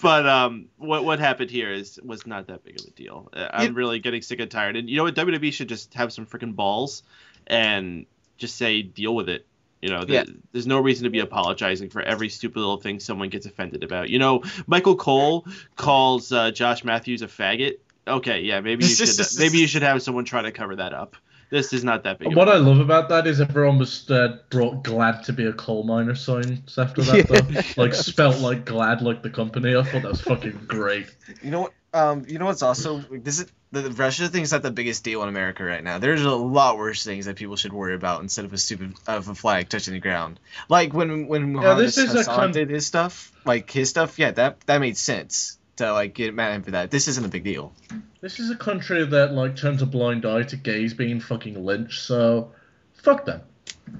[0.00, 3.28] but um, what what happened here is was not that big of a deal.
[3.32, 4.76] Uh, I'm You- really getting sick and tired.
[4.76, 5.14] And you know what?
[5.16, 7.02] WWE should just have some freaking balls
[7.46, 9.46] and just say deal with it.
[9.84, 10.24] You know, Yeah.
[10.52, 14.08] there's no reason to be apologizing for every stupid little thing someone gets offended about.
[14.08, 17.74] You know, Michael Cole calls uh, Josh Matthews a faggot.
[18.08, 21.16] Okay, yeah, maybe you should maybe you should have someone try to cover that up.
[21.50, 22.28] This is not that big.
[22.28, 25.44] of What a I love about that is everyone was uh, brought glad to be
[25.44, 27.82] a coal miner signs after that, though.
[27.82, 29.76] Like, spelt like glad, like the company.
[29.76, 31.14] I thought that was fucking great.
[31.42, 31.72] You know what?
[31.94, 35.22] Um, you know what's also this is the, the Russia thing's not the biggest deal
[35.22, 35.98] in America right now.
[35.98, 39.28] There's a lot worse things that people should worry about instead of a stupid of
[39.28, 40.40] a flag touching the ground.
[40.68, 44.18] Like when when Muhammad this is a Hassan con- did his stuff, like his stuff,
[44.18, 46.90] yeah, that that made sense to like get mad at him for that.
[46.90, 47.72] This isn't a big deal.
[48.20, 52.00] This is a country that, like, turns a blind eye to gays being fucking lynched,
[52.00, 52.52] so
[52.94, 53.42] fuck them.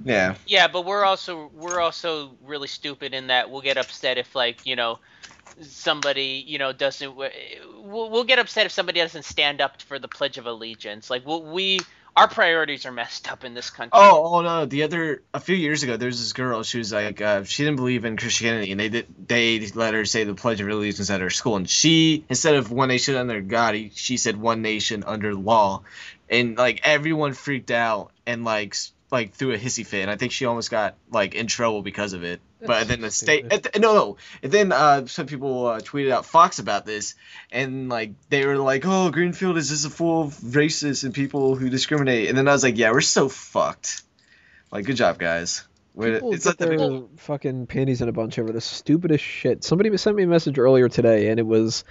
[0.04, 0.36] Yeah.
[0.46, 4.66] Yeah, but we're also we're also really stupid in that we'll get upset if like
[4.66, 4.98] you know
[5.60, 10.08] somebody you know doesn't we'll, we'll get upset if somebody doesn't stand up for the
[10.08, 11.10] Pledge of Allegiance.
[11.10, 11.80] Like we'll, we
[12.16, 13.90] our priorities are messed up in this country.
[13.92, 14.66] Oh, oh no!
[14.66, 16.62] The other a few years ago, there was this girl.
[16.62, 19.06] She was like, uh, she didn't believe in Christianity, and they did.
[19.26, 22.70] They let her say the Pledge of Allegiance at her school, and she instead of
[22.70, 25.82] one nation under God, she said one nation under law,
[26.30, 28.76] and like everyone freaked out and like
[29.14, 32.12] like threw a hissy fit, and I think she almost got like in trouble because
[32.12, 32.40] of it.
[32.60, 36.10] but then the state, at the- no, no, and then uh, some people uh, tweeted
[36.10, 37.14] out Fox about this,
[37.50, 41.56] and like they were like, "Oh, Greenfield is just a full of racists and people
[41.56, 44.02] who discriminate," and then I was like, "Yeah, we're so fucked."
[44.72, 45.62] Like, good job, guys.
[45.94, 46.78] We're, People it's get not that big.
[46.80, 49.62] their fucking panties in a bunch over the stupidest shit.
[49.62, 51.84] Somebody sent me a message earlier today, and it was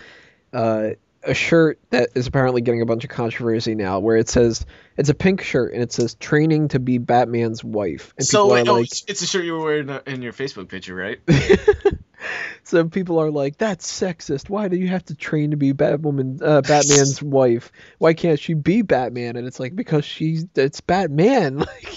[0.52, 0.90] uh,
[1.26, 4.66] a shirt that is apparently getting a bunch of controversy now, where it says
[4.98, 8.52] it's a pink shirt and it says "training to be Batman's wife," and So people
[8.52, 11.20] wait, are oh, like, it's, a shirt you were wearing in your Facebook picture, right?
[12.64, 14.50] so people are like, "That's sexist.
[14.50, 17.72] Why do you have to train to be Batwoman, uh, Batman's wife?
[17.98, 21.66] Why can't she be Batman?" And it's like because she's it's Batman.
[21.74, 21.96] Like,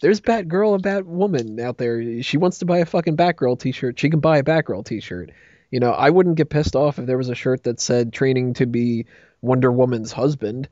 [0.00, 2.22] there's Batgirl and Batwoman out there.
[2.22, 3.98] She wants to buy a fucking Batgirl T-shirt.
[3.98, 5.30] She can buy a Batgirl T-shirt.
[5.70, 8.54] You know, I wouldn't get pissed off if there was a shirt that said "training
[8.54, 9.06] to be
[9.40, 10.68] Wonder Woman's husband."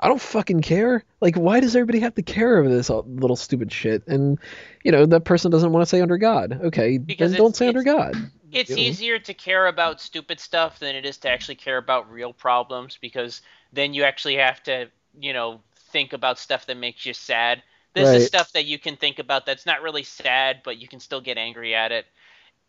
[0.00, 1.04] I don't fucking care.
[1.20, 4.06] Like, why does everybody have to care of this little stupid shit?
[4.08, 4.38] And
[4.84, 6.60] you know, that person doesn't want to say under God.
[6.64, 8.14] Okay, Because then don't say under God.
[8.52, 8.82] it's you know?
[8.82, 12.98] easier to care about stupid stuff than it is to actually care about real problems
[13.00, 15.60] because then you actually have to, you know,
[15.92, 17.62] think about stuff that makes you sad.
[17.94, 18.16] This Right.
[18.16, 21.20] is stuff that you can think about that's not really sad, but you can still
[21.20, 22.06] get angry at it.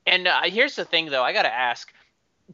[0.05, 1.93] And uh, here's the thing, though, I gotta ask: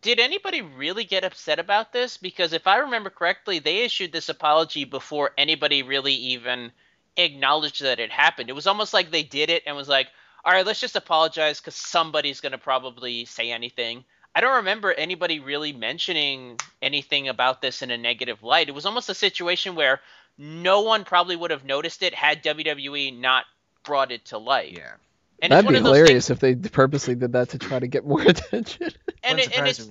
[0.01, 2.17] Did anybody really get upset about this?
[2.17, 6.71] Because if I remember correctly, they issued this apology before anybody really even
[7.17, 8.49] acknowledged that it happened.
[8.49, 10.07] It was almost like they did it and was like,
[10.45, 14.05] all right, let's just apologize because somebody's to probably say anything.
[14.35, 18.69] I don't remember anybody really mentioning anything about this in a negative light.
[18.69, 20.01] It was almost a situation where
[20.37, 23.45] no one probably would have noticed it had WWE not
[23.83, 24.73] brought it to light.
[24.73, 24.93] Yeah.
[25.41, 27.59] And That'd it's one be of those hilarious things, if they purposely did that to
[27.59, 28.91] try to get more attention.
[29.23, 29.89] and, it, and it's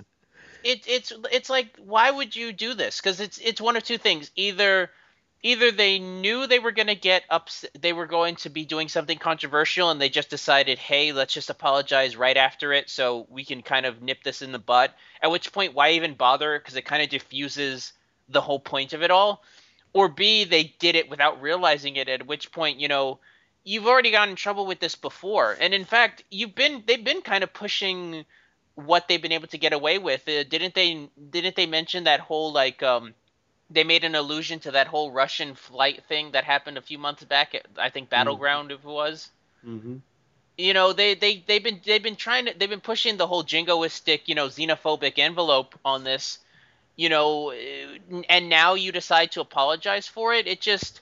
[0.63, 2.99] it, it's it's like why would you do this?
[2.99, 4.31] Because it's it's one of two things.
[4.35, 4.89] Either
[5.41, 8.89] either they knew they were going to get ups they were going to be doing
[8.89, 13.45] something controversial and they just decided hey let's just apologize right after it so we
[13.45, 16.57] can kind of nip this in the butt at which point why even bother?
[16.57, 17.93] Because it kind of diffuses
[18.29, 19.43] the whole point of it all.
[19.93, 23.19] Or b they did it without realizing it at which point you know
[23.69, 27.21] you've already gotten in trouble with this before and in fact you've been they've been
[27.21, 28.25] kind of pushing
[28.75, 30.27] what they've been able to get away with.
[30.27, 31.09] Uh, didn't they?
[31.29, 33.13] Didn't they mention that whole like um,
[33.69, 37.23] they made an allusion to that whole Russian flight thing that happened a few months
[37.23, 37.53] back.
[37.55, 39.31] At, I think Battleground, if it was.
[39.63, 39.97] hmm
[40.57, 43.43] You know, they they they've been they've been trying to they've been pushing the whole
[43.43, 46.39] jingoistic you know xenophobic envelope on this.
[46.95, 50.47] You know, uh, and now you decide to apologize for it.
[50.47, 51.01] It just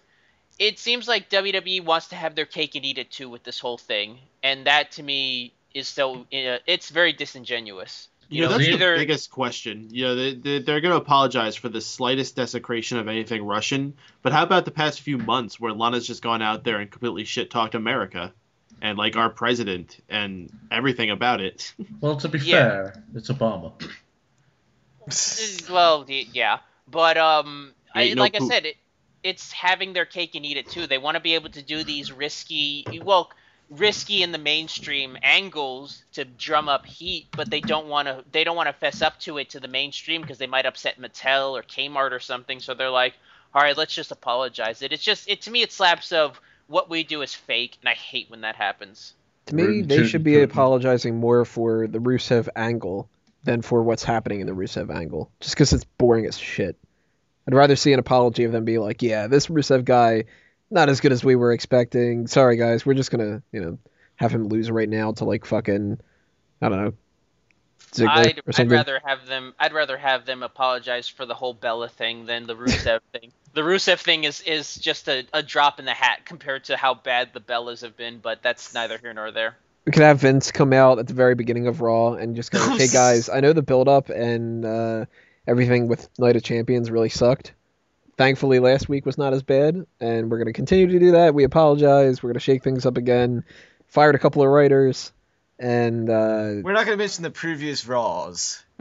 [0.59, 3.59] it seems like WWE wants to have their cake and eat it too with this
[3.59, 8.07] whole thing, and that to me is so uh, it's very disingenuous.
[8.29, 9.87] You, You know, know, that's either- the biggest question.
[9.91, 13.93] You know, they, they, they're going to apologize for the slightest desecration of anything Russian.
[14.21, 17.23] But how about the past few months where Lana's just gone out there and completely
[17.23, 18.33] shit talked America
[18.81, 21.73] and like our president and everything about it?
[22.01, 22.55] Well, to be Yeah.
[22.91, 23.71] fair, it's Obama.
[25.69, 28.75] well, yeah, but um, I, no like I said, it
[29.27, 30.87] it's having their cake and eat it too.
[30.87, 33.29] They want to be able to do these risky, well,
[33.69, 38.23] risky in the mainstream angles to drum up heat, but they don't want to.
[38.31, 40.99] They don't want to fess up to it to the mainstream because they might upset
[40.99, 42.61] Mattel or Kmart or something.
[42.61, 43.15] So they're like,
[43.53, 44.81] all right, let's just apologize.
[44.81, 44.93] It.
[44.93, 45.61] It's just it to me.
[45.61, 49.13] It slaps of what we do is fake, and I hate when that happens.
[49.47, 53.09] To me, they should be apologizing more for the Rusev angle
[53.43, 55.31] than for what's happening in the Rusev angle.
[55.39, 56.77] Just because it's boring as shit.
[57.47, 60.25] I'd rather see an apology of them be like, "Yeah, this Rusev guy,
[60.69, 62.27] not as good as we were expecting.
[62.27, 63.77] Sorry, guys, we're just gonna, you know,
[64.15, 65.99] have him lose right now to like fucking,
[66.61, 66.93] I don't know,
[67.91, 69.53] Ziggler I'd, or I'd rather have them.
[69.59, 73.31] I'd rather have them apologize for the whole Bella thing than the Rusev thing.
[73.53, 76.93] The Rusev thing is is just a, a drop in the hat compared to how
[76.93, 79.55] bad the Bellas have been, but that's neither here nor there.
[79.85, 82.59] we could have Vince come out at the very beginning of Raw and just go,
[82.77, 85.05] "Hey guys, I know the build up and uh,
[85.47, 87.53] everything with Night of Champions really sucked.
[88.17, 91.33] Thankfully, last week was not as bad, and we're gonna continue to do that.
[91.33, 92.21] We apologize.
[92.21, 93.43] We're gonna shake things up again.
[93.87, 95.11] Fired a couple of writers,
[95.59, 98.63] and uh, We're not gonna mention the previous Raws.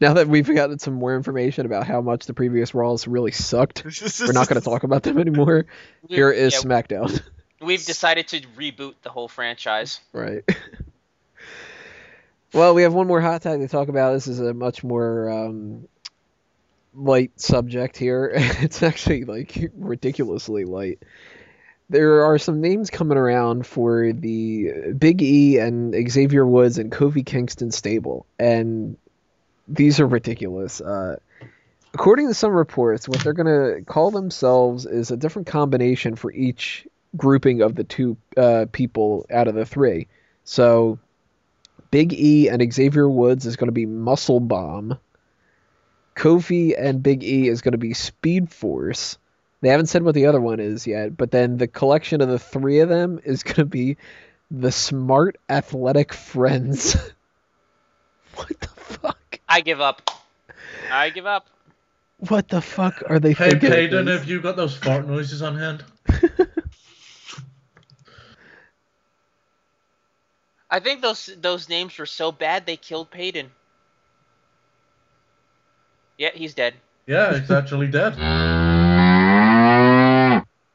[0.00, 3.84] now that we've gotten some more information about how much the previous Raws really sucked,
[4.20, 5.66] we're not gonna talk about them anymore.
[6.08, 7.20] Here is yeah, SmackDown.
[7.60, 10.00] we've decided to reboot the whole franchise.
[10.12, 10.42] Right.
[12.52, 14.12] well, we have one more hot tag to talk about.
[14.12, 15.88] This is a much more um,
[16.94, 18.32] light subject here.
[18.34, 21.02] it's actually like ridiculously light.
[21.88, 27.26] There are some names coming around for the Big E and Xavier Woods and Kofi
[27.26, 28.96] Kingston stable, and
[29.66, 30.80] these are ridiculous.
[30.80, 31.16] Uh,
[31.92, 36.86] according to some reports, what they're gonna call themselves is a different combination for each
[37.16, 40.06] grouping of the two uh, people out of the three.
[40.44, 41.00] So
[41.90, 44.98] Big E and Xavier Woods is going to be Muscle Bomb.
[46.16, 49.18] Kofi and Big E is going to be Speed Force.
[49.62, 52.38] They haven't said what the other one is yet, but then the collection of the
[52.38, 53.96] three of them is going to be
[54.50, 56.94] the Smart Athletic Friends.
[58.34, 59.38] what the fuck?
[59.48, 60.10] I give up.
[60.90, 61.48] I give up.
[62.28, 63.68] What the fuck are they Hey, thinking?
[63.70, 65.84] of Hayden, have you got those fart noises on hand?
[70.70, 73.50] I think those those names were so bad they killed Peyton.
[76.16, 76.74] Yeah, he's dead.
[77.06, 78.14] Yeah, it's actually dead.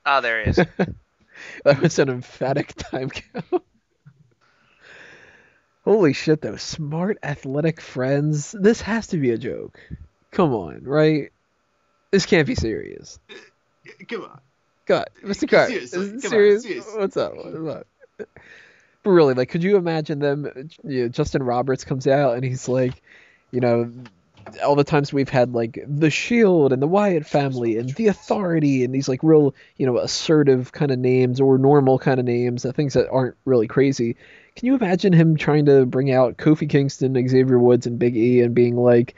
[0.05, 0.59] Oh, there he is.
[1.65, 3.63] That was an emphatic time count.
[5.83, 6.55] Holy shit, though.
[6.55, 8.55] Smart athletic friends.
[8.57, 9.77] This has to be a joke.
[10.31, 11.31] Come on, right?
[12.11, 13.19] This can't be serious.
[14.07, 14.39] Come on.
[14.85, 15.49] God, Mr.
[15.49, 16.63] Carr, Seriously, is come it on, serious?
[16.63, 16.99] seriously.
[16.99, 17.33] What's up?
[17.35, 17.87] What's up?
[19.05, 20.71] But really, like, could you imagine them?
[20.83, 23.03] You know, Justin Roberts comes out and he's like,
[23.51, 23.91] you know,
[24.65, 28.83] all the times we've had like the Shield and the Wyatt family and the Authority
[28.83, 32.65] and these like real, you know, assertive kind of names or normal kind of names,
[32.65, 34.15] uh, things that aren't really crazy.
[34.55, 38.41] Can you imagine him trying to bring out Kofi Kingston, Xavier Woods, and Big E
[38.41, 39.13] and being like,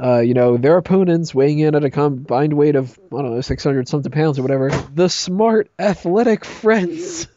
[0.00, 3.40] uh, you know, their opponents weighing in at a combined weight of, I don't know,
[3.40, 7.26] 600 something pounds or whatever, the smart athletic friends.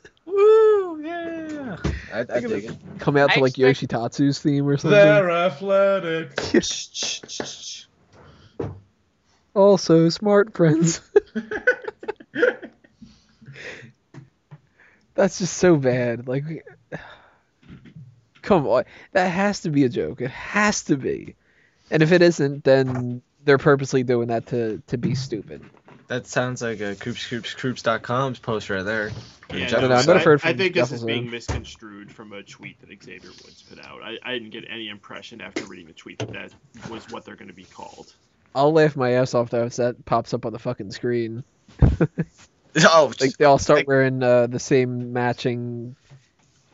[2.16, 2.22] Woo!
[2.22, 2.34] Yeah.
[2.34, 2.78] I, I dig it.
[3.00, 4.92] Come out to like expect- Yoshitatsu's theme or something.
[4.98, 6.32] They're athletic.
[9.56, 11.00] Also, smart friends.
[15.16, 16.28] That's just so bad.
[16.28, 16.68] Like,
[18.42, 20.20] come on, that has to be a joke.
[20.20, 21.38] It has to be.
[21.90, 25.64] And if it isn't, then they're purposely doing that to to be stupid.
[26.08, 29.12] That sounds like a Croops Croops Croops.com's post right there.
[29.54, 31.30] Yeah, Jeff- no, I I, might have heard I from think this Jeff is being
[31.30, 34.02] misconstrued from a tweet that Xavier Woods put out.
[34.04, 36.52] I, I didn't get any impression after reading the tweet that that
[36.90, 38.14] was what they're going to be called.
[38.56, 41.44] I'll laugh my ass off though if that pops up on the fucking screen.
[42.78, 45.96] Oh, Like they all start Like- wearing uh, the same matching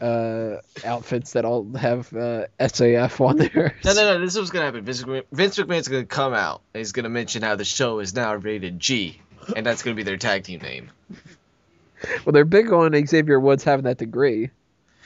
[0.02, 3.76] uh, outfits that all have uh, SAF on there.
[3.86, 4.20] no, no, no.
[4.20, 4.84] This is what's gonna happen.
[4.84, 8.16] Vince, McMahon, Vince McMahon's gonna come out and he's gonna mention how the show is
[8.16, 9.22] now rated G,
[9.56, 10.90] and that's gonna be their tag team name.
[12.26, 14.50] Well, they're big on Xavier Woods having that degree.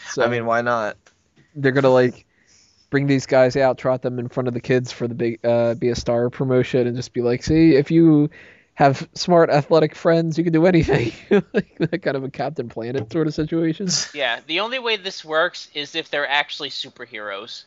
[0.09, 0.97] So I mean, why not?
[1.55, 2.25] they're gonna like
[2.89, 5.73] bring these guys out, trot them in front of the kids for the big uh,
[5.75, 8.29] be a star promotion, and just be like, see, if you
[8.73, 11.13] have smart athletic friends, you can do anything.
[11.53, 13.87] like that kind of a Captain Planet sort of situation.
[14.13, 17.63] Yeah, the only way this works is if they're actually superheroes.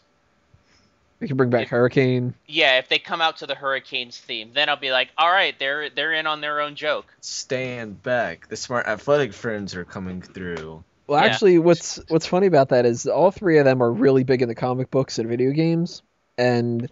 [1.21, 2.35] We can bring back Hurricane.
[2.47, 5.59] Yeah, if they come out to the Hurricanes theme, then I'll be like, all right,
[5.59, 7.07] they're they're in on their own joke.
[7.21, 8.49] Stand back.
[8.49, 10.85] The smart athletic friends are coming through.
[11.09, 11.27] Well, Yeah.
[11.27, 14.49] actually, what's what's funny about that is all three of them are really big in
[14.49, 16.03] the comic books and video games.
[16.37, 16.89] And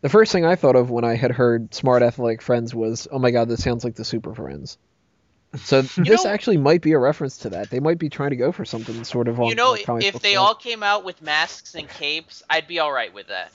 [0.00, 3.18] the first thing I thought of when I had heard Smart Athletic Friends was, oh
[3.18, 4.78] my god, this sounds like the Super Friends.
[5.64, 7.68] So this know- actually might be a reference to that.
[7.68, 10.04] They might be trying to go for something sort of on You know, the comic
[10.04, 10.38] if book they side.
[10.38, 13.52] all came out with masks and capes, I'd be all right with that.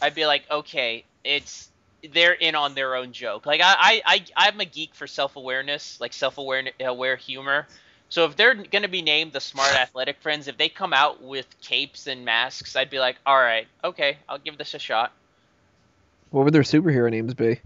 [0.00, 1.68] I'd be like, okay, it's
[2.12, 3.46] they're in on their own joke.
[3.46, 7.66] Like I, I, I I'm a geek for self-awareness, like self-aware aware humor.
[8.08, 11.46] So if they're gonna be named the Smart Athletic Friends, if they come out with
[11.60, 15.12] capes and masks, I'd be like, all right, okay, I'll give this a shot.
[16.30, 17.60] What would their superhero names be?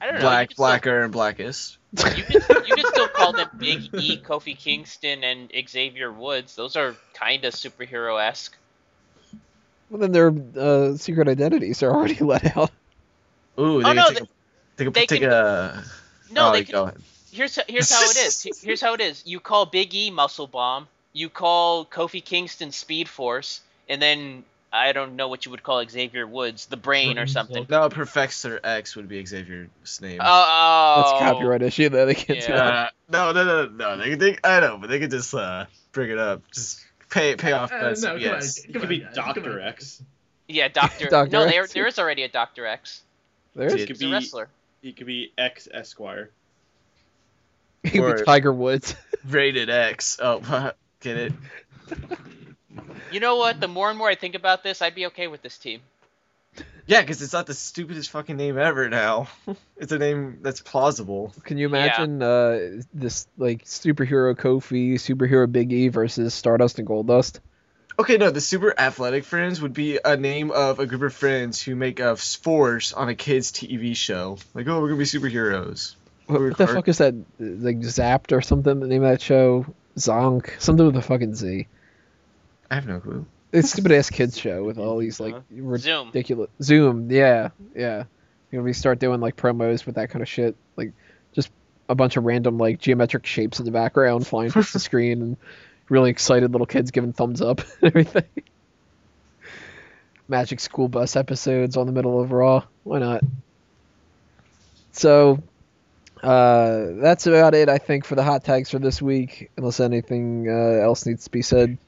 [0.00, 0.20] I don't know.
[0.20, 1.78] Black, you could still- blacker, and blackest.
[1.96, 6.56] You could, you could still call them Big E, Kofi Kingston, and Xavier Woods.
[6.56, 8.56] Those are kind of superhero esque.
[9.90, 12.70] Well, then their uh, secret identities are already let out.
[13.58, 14.26] Ooh, they Oh, can no, take, a,
[14.76, 15.84] take, a, they take can- a.
[16.32, 17.02] No, oh, they go can, ahead.
[17.32, 18.42] here's here's how it is.
[18.62, 19.22] Here's how it is.
[19.26, 20.88] You call Big E Muscle Bomb.
[21.12, 25.86] You call Kofi Kingston Speed Force, and then I don't know what you would call
[25.88, 27.64] Xavier Woods, the Brain or something.
[27.70, 30.18] No, Professor X would be Xavier's name.
[30.20, 32.46] Oh, That's a copyright issue that they can't Yeah.
[32.48, 32.72] do that.
[32.74, 33.96] Uh, no, no, no, no.
[34.02, 36.42] They, they, I know, but they could just uh, bring it up.
[36.52, 36.84] Just
[37.14, 37.72] pay, pay off.
[37.72, 38.02] Uh, best.
[38.02, 38.64] no, come yes.
[38.64, 39.60] on, It could be on, guys, Doctor.
[39.60, 40.02] X.
[40.48, 41.06] Yeah, Doctor.
[41.10, 41.30] Dr.
[41.30, 43.02] No, there there is already a Doctor X.
[43.54, 43.72] There is.
[43.72, 43.86] Dude, is.
[43.86, 44.48] could He's a wrestler.
[44.82, 46.30] He could be X Esquire.
[47.84, 48.94] He'd be Tiger Woods.
[49.28, 50.18] Rated X.
[50.20, 51.32] Oh, get it?
[53.12, 53.60] You know what?
[53.60, 55.80] The more and more I think about this, I'd be okay with this team.
[56.86, 59.28] Yeah, because it's not the stupidest fucking name ever now.
[59.76, 61.32] it's a name that's plausible.
[61.44, 67.40] Can you imagine uh, this like superhero Kofi, superhero Big E versus Stardust and Goldust?
[67.98, 71.62] Okay, no, the Super Athletic Friends would be a name of a group of friends
[71.62, 74.36] who make a force on a kids' TV show.
[74.52, 75.94] Like, oh, we're gonna be superheroes.
[76.26, 77.14] What, what the fuck is that?
[77.38, 78.80] Like Zapped or something?
[78.80, 79.66] The name of that show?
[79.96, 80.60] Zonk?
[80.60, 81.66] Something with a fucking Z.
[82.70, 83.26] I have no clue.
[83.54, 85.36] It's stupid ass kids show with all these like
[85.76, 86.08] Zoom.
[86.08, 87.08] ridiculous Zoom.
[87.08, 88.02] Yeah, yeah.
[88.50, 90.92] You know, we start doing like promos with that kind of shit, like
[91.32, 91.50] just
[91.88, 95.36] a bunch of random like geometric shapes in the background flying across the screen, and
[95.88, 98.24] really excited little kids giving thumbs up and everything.
[100.26, 102.64] Magic School Bus episodes on the middle of Raw.
[102.82, 103.22] Why not?
[104.90, 105.40] So,
[106.24, 109.52] uh, that's about it, I think, for the hot tags for this week.
[109.56, 111.78] Unless anything uh, else needs to be said.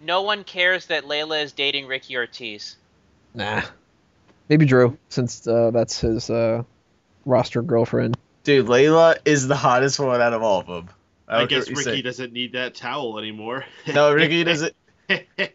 [0.00, 2.76] No one cares that Layla is dating Ricky Ortiz.
[3.34, 3.62] Nah.
[4.48, 6.62] Maybe Drew, since uh, that's his uh,
[7.24, 8.16] roster girlfriend.
[8.44, 10.88] Dude, Layla is the hottest one out of all of them.
[11.26, 12.02] I, don't guess Ricky say.
[12.02, 13.64] doesn't need that towel anymore.
[13.92, 14.74] No, Ricky doesn't.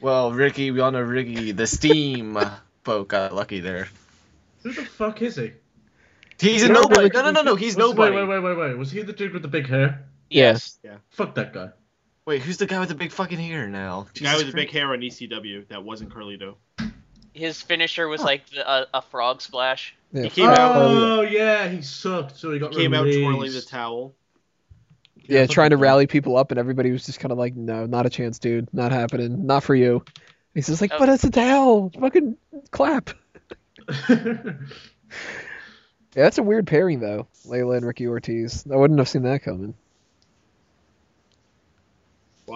[0.00, 2.38] Well, Ricky, we all know Ricky, the steam
[2.84, 3.88] boat got lucky there.
[4.62, 5.52] Who the fuck is he?
[6.38, 7.10] He's a You know, nobody.
[7.12, 7.54] No, no, no, no.
[7.56, 8.14] He's Was- nobody.
[8.14, 8.78] Wait, wait, wait, wait, wait.
[8.78, 10.04] Was he the dude with the big hair?
[10.30, 10.78] Yes.
[10.84, 10.98] Yeah.
[11.10, 11.70] Fuck that guy.
[12.28, 14.06] Wait, who's the guy with the big fucking hair now?
[14.12, 16.56] The guy with the big hair on ECW that wasn't Curly Carlito.
[17.32, 18.26] His finisher was Huh.
[18.26, 19.94] like the, a, a frog splash.
[20.12, 20.24] Yeah.
[20.24, 22.36] He came out- Oh yeah, oh, he sucked.
[22.36, 24.14] So he got Came out twirling the towel.
[25.16, 25.88] Yeah, fuck trying to that guy.
[25.88, 28.68] rally people up, and everybody was just kind of like, "No, not a chance, dude.
[28.74, 29.46] Not happening.
[29.46, 30.04] Not for you."
[30.54, 30.98] He's just like, Oh.
[30.98, 31.90] "But it's a towel.
[31.98, 32.36] Fucking
[32.70, 33.08] clap."
[36.16, 38.66] Yeah, that's a weird pairing though, Layla and Ricky Ortiz.
[38.70, 39.74] I wouldn't have seen that coming.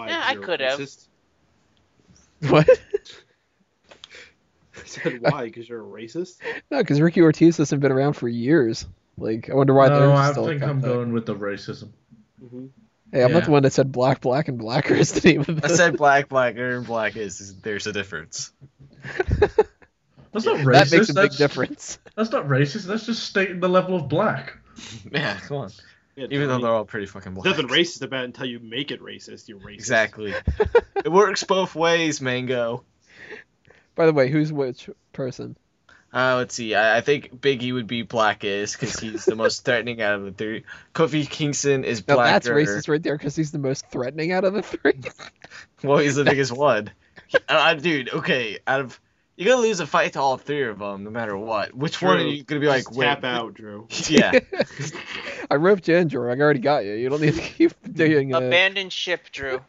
[0.01, 0.79] I You're a could have.
[0.79, 1.07] racist?
[2.49, 2.67] What?
[4.75, 5.45] I said why?
[5.45, 6.39] Because you're a racist.
[6.69, 8.85] no, because Ricky Ortiz hasn't been around for years.
[9.17, 11.89] Like, I wonder why no, they're I still think I'm going with the racism.
[12.43, 12.65] Mm-hmm.
[13.13, 15.61] Hey, I'm not the one that said black, black, and blacker is the name of
[15.61, 15.61] the.
[15.63, 18.51] I said black, blacker, and black is there's a difference.
[20.31, 20.89] That's not racist.
[20.89, 21.99] that makes a big that's, difference.
[22.15, 22.87] That's not racist.
[22.87, 24.57] That's just stating the level of black.
[25.11, 25.71] Yeah, come on.
[26.15, 27.45] Yeah, Even though they're all pretty fucking black.
[27.45, 29.47] Nothing racist about it until you make it racist.
[29.47, 29.73] You're racist.
[29.75, 30.33] Exactly.
[30.95, 32.83] it works both ways, Mango.
[33.95, 35.57] By the way, who's which person?
[36.13, 36.75] Uh, let's see.
[36.75, 40.31] I, I think Biggie would be blackest because he's the most threatening out of the
[40.31, 40.63] three.
[40.93, 42.31] Kofi Kingston is No, blacker.
[42.33, 44.93] that's racist right there because he's the most threatening out of the three.
[45.83, 46.91] Well, he's the biggest one.
[47.27, 48.59] He- uh, dude, okay.
[48.67, 48.99] Out of
[49.35, 51.73] you're gonna lose a fight to all three of them, no matter what.
[51.73, 52.83] Which one are you gonna be like?
[52.83, 53.87] Just wait, tap out, Drew.
[54.07, 54.31] Yeah.
[55.51, 56.29] I roped you in, Drew.
[56.29, 56.93] I already got you.
[56.93, 58.35] You don't need to keep doing it.
[58.35, 59.61] Abandon ship, Drew.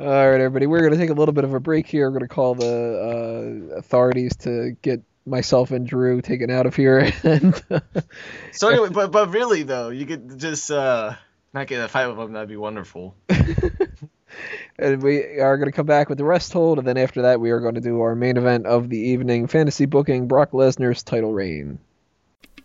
[0.00, 0.66] All right, everybody.
[0.66, 2.10] We're going to take a little bit of a break here.
[2.10, 6.74] We're going to call the uh, authorities to get myself and Drew taken out of
[6.74, 7.12] here.
[7.22, 7.62] And
[8.50, 11.14] So anyway, but but really though, you could just uh
[11.54, 12.32] not get in a fight with them.
[12.32, 13.14] That'd be wonderful.
[14.78, 17.40] And we are going to come back with the rest hold, and then after that,
[17.40, 21.02] we are going to do our main event of the evening: fantasy booking Brock Lesnar's
[21.02, 21.78] title reign.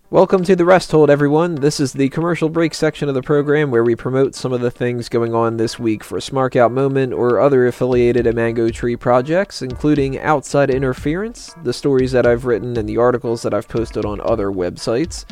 [0.09, 1.55] Welcome to the rest hold, everyone.
[1.55, 4.71] This is the commercial break section of the program where we promote some of the
[4.71, 9.61] things going on this week for Smark Out Moment or other affiliated Mango Tree projects,
[9.61, 14.21] including Outside Interference, the stories that I've written, and the articles that I've posted on
[14.21, 15.25] other websites.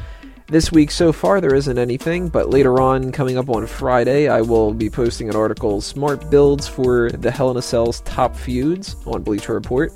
[0.48, 4.41] This week so far there isn't anything, but later on, coming up on Friday, I
[4.41, 8.96] will be posting an article, Smart Builds for the Hell in a Cell's Top Feuds
[9.08, 9.91] on Bleacher Report.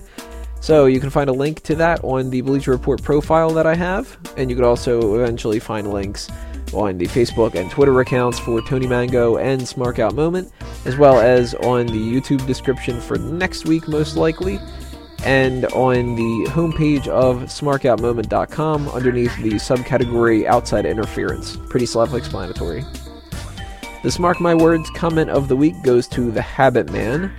[0.59, 3.75] So you can find a link to that on the Bleacher Report profile that I
[3.75, 6.31] have, and you could also eventually find links
[6.73, 10.51] on the Facebook and Twitter accounts for Tony Mango and Smark Out Moment,
[10.83, 14.59] as well as on the YouTube description for next week, most likely,
[15.23, 21.57] and on the homepage of smarkoutmoment.com underneath the subcategory Outside Interference.
[21.69, 22.83] Pretty self explanatory.
[24.01, 27.33] The Smark My Words comment of the week goes to The Habit Man.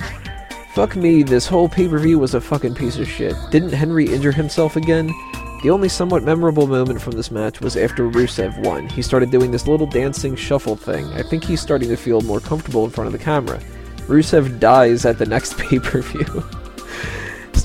[0.74, 3.34] Fuck me, this whole pay per view was a fucking piece of shit.
[3.50, 5.10] Didn't Henry injure himself again?
[5.62, 8.88] The only somewhat memorable moment from this match was after Rusev won.
[8.88, 11.06] He started doing this little dancing shuffle thing.
[11.14, 13.58] I think he's starting to feel more comfortable in front of the camera.
[14.06, 16.44] Rusev dies at the next pay per view.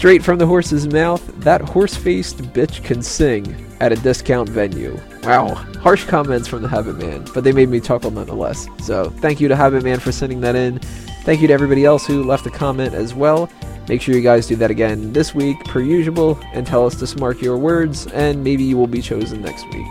[0.06, 5.02] Straight from the horse's mouth, that horse faced bitch can sing at a discount venue.
[5.24, 8.68] Wow, harsh comments from the Habit Man, but they made me chuckle nonetheless.
[8.84, 10.78] So, thank you to Habit Man for sending that in.
[11.24, 13.50] Thank you to everybody else who left a comment as well.
[13.90, 17.06] Make sure you guys do that again this week, per usual, and tell us to
[17.06, 19.88] smark your words, and maybe you will be chosen next week.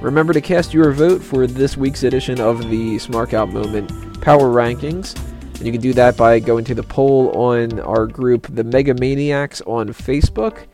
[0.00, 4.48] Remember to cast your vote for this week's edition of the Smark Out Moment Power
[4.50, 5.27] Rankings.
[5.58, 8.94] And you can do that by going to the poll on our group, the Mega
[8.94, 10.66] Maniacs, on Facebook,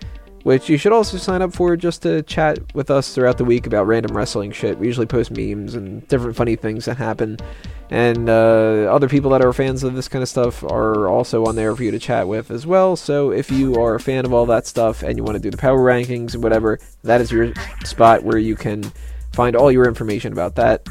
[0.42, 3.66] which you should also sign up for just to chat with us throughout the week
[3.66, 4.78] about random wrestling shit.
[4.78, 7.38] We usually post memes and different funny things that happen.
[7.88, 11.56] And uh, other people that are fans of this kind of stuff are also on
[11.56, 12.94] there for you to chat with as well.
[12.94, 15.50] So if you are a fan of all that stuff and you want to do
[15.50, 17.54] the power rankings and whatever, that is your
[17.84, 18.92] spot where you can
[19.32, 20.86] find all your information about that.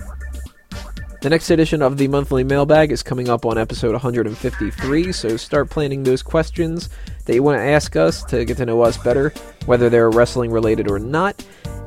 [1.24, 5.70] The next edition of the monthly mailbag is coming up on episode 153, so start
[5.70, 6.90] planning those questions
[7.24, 9.30] that you want to ask us to get to know us better,
[9.66, 11.42] whether they're wrestling related or not,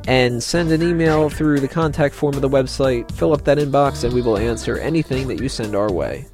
[0.07, 3.11] and send an email through the contact form of the website.
[3.11, 6.25] Fill up that inbox, and we will answer anything that you send our way.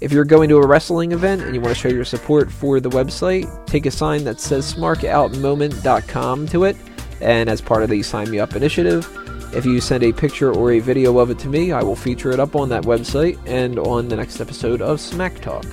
[0.00, 2.78] If you're going to a wrestling event and you want to show your support for
[2.78, 6.76] the website, take a sign that says smarkoutmoment.com to it,
[7.20, 9.18] and as part of the Sign Me Up initiative,
[9.54, 12.30] if you send a picture or a video of it to me, I will feature
[12.30, 15.66] it up on that website and on the next episode of Smack Talk.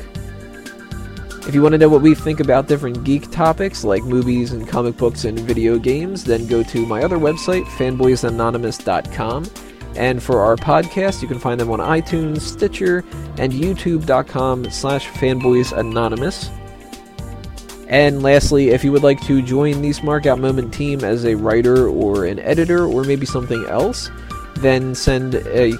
[1.47, 4.67] If you want to know what we think about different geek topics like movies and
[4.67, 9.45] comic books and video games, then go to my other website, fanboysanonymous.com.
[9.95, 13.03] And for our podcast, you can find them on iTunes, Stitcher,
[13.37, 16.58] and youtube.com slash fanboysanonymous.
[17.89, 21.35] And lastly, if you would like to join the Smark Out Moment team as a
[21.35, 24.11] writer or an editor or maybe something else,
[24.57, 25.73] then send a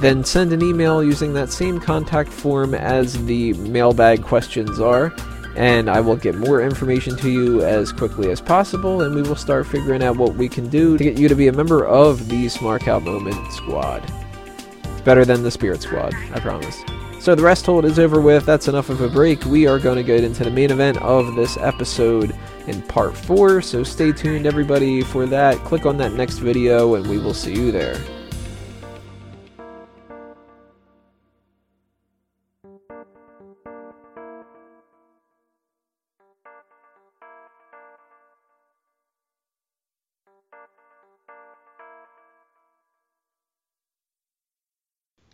[0.00, 5.14] then send an email using that same contact form as the mailbag questions are,
[5.56, 9.36] and I will get more information to you as quickly as possible, and we will
[9.36, 12.28] start figuring out what we can do to get you to be a member of
[12.28, 14.02] the Smark Out Moment squad.
[14.82, 16.82] It's better than the Spirit Squad, I promise.
[17.24, 18.44] So the rest hold is over with.
[18.44, 19.46] That's enough of a break.
[19.46, 23.62] We are going to get into the main event of this episode in part 4.
[23.62, 25.56] So stay tuned, everybody, for that.
[25.64, 27.98] Click on that next video, and we will see you there.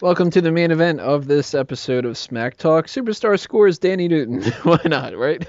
[0.00, 2.86] Welcome to the main event of this episode of Smack Talk.
[2.86, 4.42] Superstar scores Danny Newton.
[4.62, 5.46] Why not, right?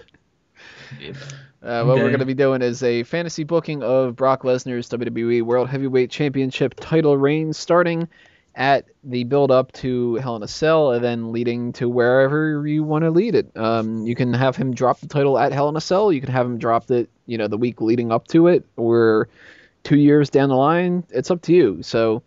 [1.64, 5.43] Uh, what we're going to be doing is a fantasy booking of Brock Lesnar's WWE
[5.43, 8.10] World Heavyweight Championship title reign, starting
[8.56, 12.84] at the build up to Hell in a Cell, and then leading to wherever you
[12.84, 13.56] want to lead it.
[13.56, 16.12] Um, you can have him drop the title at Hell in a Cell.
[16.12, 19.30] You can have him drop it, you know, the week leading up to it, or
[19.84, 21.06] two years down the line.
[21.10, 21.82] It's up to you.
[21.84, 22.22] So.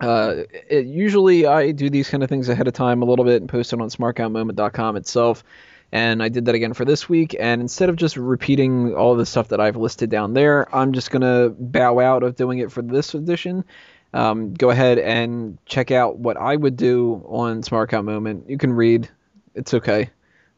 [0.00, 3.42] Uh, it, usually I do these kind of things ahead of time a little bit
[3.42, 5.44] and post it on smarkoutmoment.com itself.
[5.90, 7.34] And I did that again for this week.
[7.38, 11.10] And instead of just repeating all the stuff that I've listed down there, I'm just
[11.10, 13.64] going to bow out of doing it for this edition.
[14.12, 18.48] Um, go ahead and check out what I would do on Smart Moment.
[18.48, 19.08] You can read,
[19.54, 20.10] it's okay.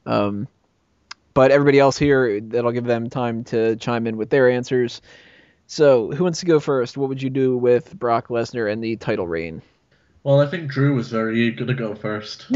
[0.07, 0.49] Um,
[1.33, 5.01] but everybody else here, that'll give them time to chime in with their answers.
[5.71, 6.97] So, who wants to go first?
[6.97, 9.63] What would you do with Brock Lesnar and the title reign?
[10.25, 12.47] Well, I think Drew was very eager to go first.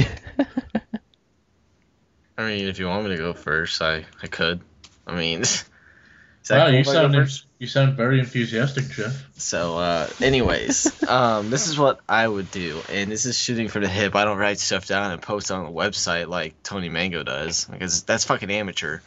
[2.36, 4.62] I mean, if you want me to go first, I, I could.
[5.06, 5.42] I mean,
[6.50, 7.46] wow, cool you if I go sound first?
[7.60, 9.24] you sound very enthusiastic, Jeff.
[9.36, 13.78] So, uh, anyways, um, this is what I would do, and this is shooting for
[13.78, 14.16] the hip.
[14.16, 18.02] I don't write stuff down and post on the website like Tony Mango does, because
[18.02, 18.98] that's fucking amateur.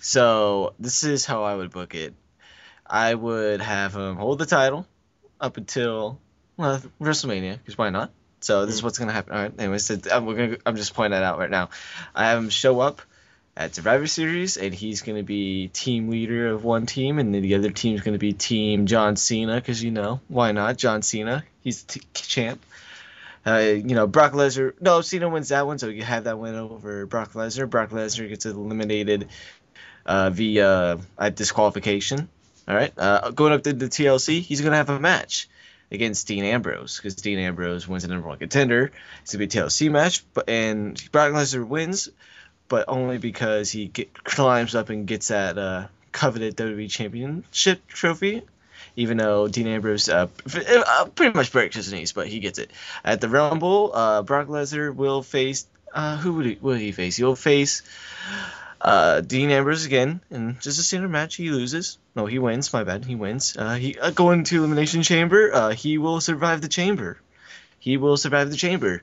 [0.00, 2.14] So, this is how I would book it.
[2.88, 4.86] I would have him hold the title
[5.40, 6.18] up until
[6.56, 8.10] well, WrestleMania, because why not?
[8.40, 9.34] So this is what's gonna happen.
[9.34, 9.52] All right.
[9.58, 11.70] Anyways, so I'm, we're gonna, I'm just pointing that out right now.
[12.14, 13.02] I have him show up
[13.56, 17.54] at Survivor Series, and he's gonna be team leader of one team, and then the
[17.56, 20.78] other team's gonna be Team John Cena, because you know why not?
[20.78, 22.64] John Cena, he's the t- champ.
[23.46, 24.74] Uh, you know Brock Lesnar.
[24.80, 27.68] No, Cena wins that one, so you have that win over Brock Lesnar.
[27.68, 29.28] Brock Lesnar gets eliminated
[30.06, 32.28] uh, via uh, disqualification.
[32.68, 35.48] All right, uh, going up to the TLC, he's gonna have a match
[35.90, 38.92] against Dean Ambrose because Dean Ambrose wins the number one contender.
[39.22, 42.10] It's gonna be a TLC match, but and Brock Lesnar wins,
[42.68, 48.42] but only because he get, climbs up and gets that uh, coveted WWE Championship trophy.
[48.96, 52.70] Even though Dean Ambrose uh, uh, pretty much breaks his knees, but he gets it.
[53.04, 57.16] At the Rumble, uh, Brock Lesnar will face uh, who would he, will he face?
[57.16, 57.82] He'll face
[58.80, 61.36] uh, Dean Ambrose again and just a standard match.
[61.36, 61.98] He loses.
[62.14, 62.72] No, he wins.
[62.72, 63.04] My bad.
[63.04, 63.56] He wins.
[63.56, 65.52] Uh, he uh, going to elimination chamber.
[65.52, 67.20] Uh, he will survive the chamber.
[67.78, 69.02] He will survive the chamber.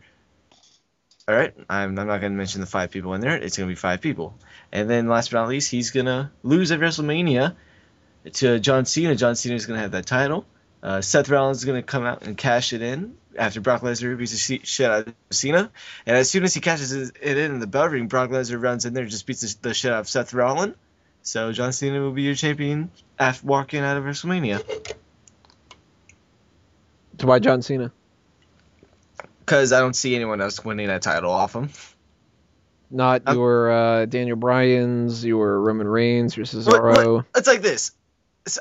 [1.28, 1.54] All right.
[1.70, 3.36] I'm, I'm not gonna mention the five people in there.
[3.36, 4.38] It's gonna be five people.
[4.72, 7.56] And then last but not least, he's gonna lose at WrestleMania
[8.34, 9.16] to John Cena.
[9.16, 10.46] John Cena is gonna have that title.
[10.86, 14.48] Uh, Seth Rollins is gonna come out and cash it in after Brock Lesnar beats
[14.48, 15.72] the shit out of Cena.
[16.06, 18.86] And as soon as he catches it in in the bell ring, Brock Lesnar runs
[18.86, 20.76] in there and just beats the, shit out of Seth Rollins.
[21.24, 24.64] So John Cena will be your champion after walking out of WrestleMania.
[27.18, 27.92] To why John Cena?
[29.40, 31.70] Because I don't see anyone else winning that title off him.
[32.92, 37.16] Not Um, your uh, Daniel Bryan's, your Roman Reigns, your What- Cesaro.
[37.16, 37.92] what- It's like this.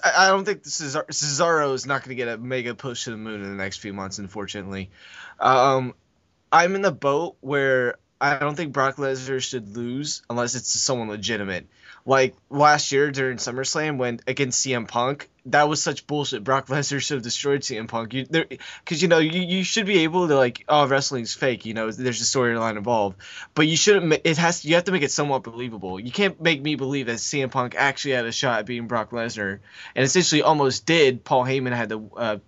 [0.03, 3.17] I don't think Cesar- Cesaro is not going to get a mega push to the
[3.17, 4.91] moon in the next few months, unfortunately.
[5.39, 5.95] Um,
[6.51, 11.09] I'm in the boat where I don't think Brock Lesnar should lose unless it's someone
[11.09, 11.67] legitimate.
[12.07, 16.43] Like last year during SummerSlam when against CM Punk, that was such bullshit.
[16.43, 18.15] Brock Lesnar should have destroyed CM Punk.
[18.15, 21.67] You there because you know you, you should be able to like oh wrestling's fake.
[21.67, 23.17] You know there's a storyline involved,
[23.55, 24.21] but you shouldn't.
[24.25, 26.01] It has you have to make it somewhat believable.
[26.01, 29.11] You can't make me believe that CM Punk actually had a shot at beating Brock
[29.11, 29.61] Lesnar
[29.95, 31.25] and essentially almost did.
[31.25, 32.39] Paul Heyman had to uh,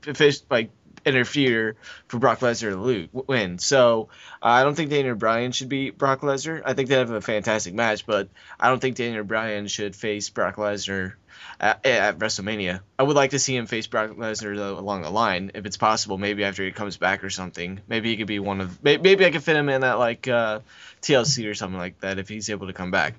[0.51, 0.70] like
[1.07, 1.76] interfere
[2.09, 3.59] for Brock Lesnar to lose, win.
[3.59, 4.09] So
[4.42, 6.62] uh, I don't think Daniel Bryan should beat Brock Lesnar.
[6.64, 8.28] I think they have a fantastic match, but
[8.59, 11.14] I don't think Daniel Bryan should face Brock Lesnar
[11.61, 12.80] at, at WrestleMania.
[12.99, 15.76] I would like to see him face Brock Lesnar though along the line, if it's
[15.76, 16.18] possible.
[16.18, 17.80] Maybe after he comes back or something.
[17.89, 18.82] Maybe he could be one of.
[18.82, 20.61] may- Maybe I could fit him in at like uh,
[21.03, 23.14] TLC or something like that if he's able to come back.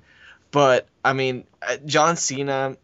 [0.52, 2.78] But I mean, uh, John Cena.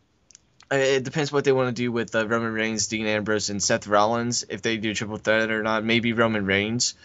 [0.71, 3.61] uh, It depends what they want to do with uh, Roman Reigns, Dean Ambrose, and
[3.63, 4.45] Seth Rollins.
[4.49, 6.95] If they do triple threat or not, maybe Roman Reigns.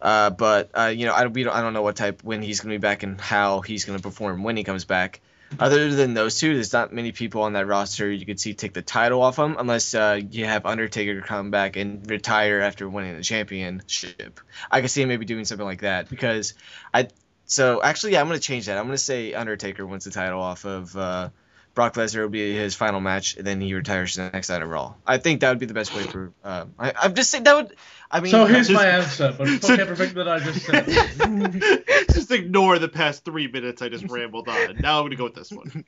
[0.00, 2.42] Uh, but uh, you know, I don't, we don't, I don't know what type when
[2.42, 5.20] he's gonna be back and how he's gonna perform when he comes back.
[5.58, 8.72] Other than those two, there's not many people on that roster you could see take
[8.72, 13.16] the title off them unless uh, you have Undertaker come back and retire after winning
[13.16, 14.40] the championship.
[14.70, 16.54] I could see him maybe doing something like that because
[16.92, 17.08] I.
[17.48, 18.76] So actually, yeah, I'm gonna change that.
[18.76, 21.30] I'm gonna say Undertaker wins the title off of uh,
[21.76, 22.22] Brock Lesnar.
[22.22, 24.94] Will be his final match, and then he retires to the next night of Raw.
[25.06, 26.32] I think that would be the best way for.
[26.42, 27.76] Uh, I, I'm just saying that would.
[28.10, 32.06] I mean, So here's just- my answer, but fuck so- everything that I just said.
[32.12, 34.78] just ignore the past three minutes I just rambled on.
[34.80, 35.84] Now I'm gonna go with this one.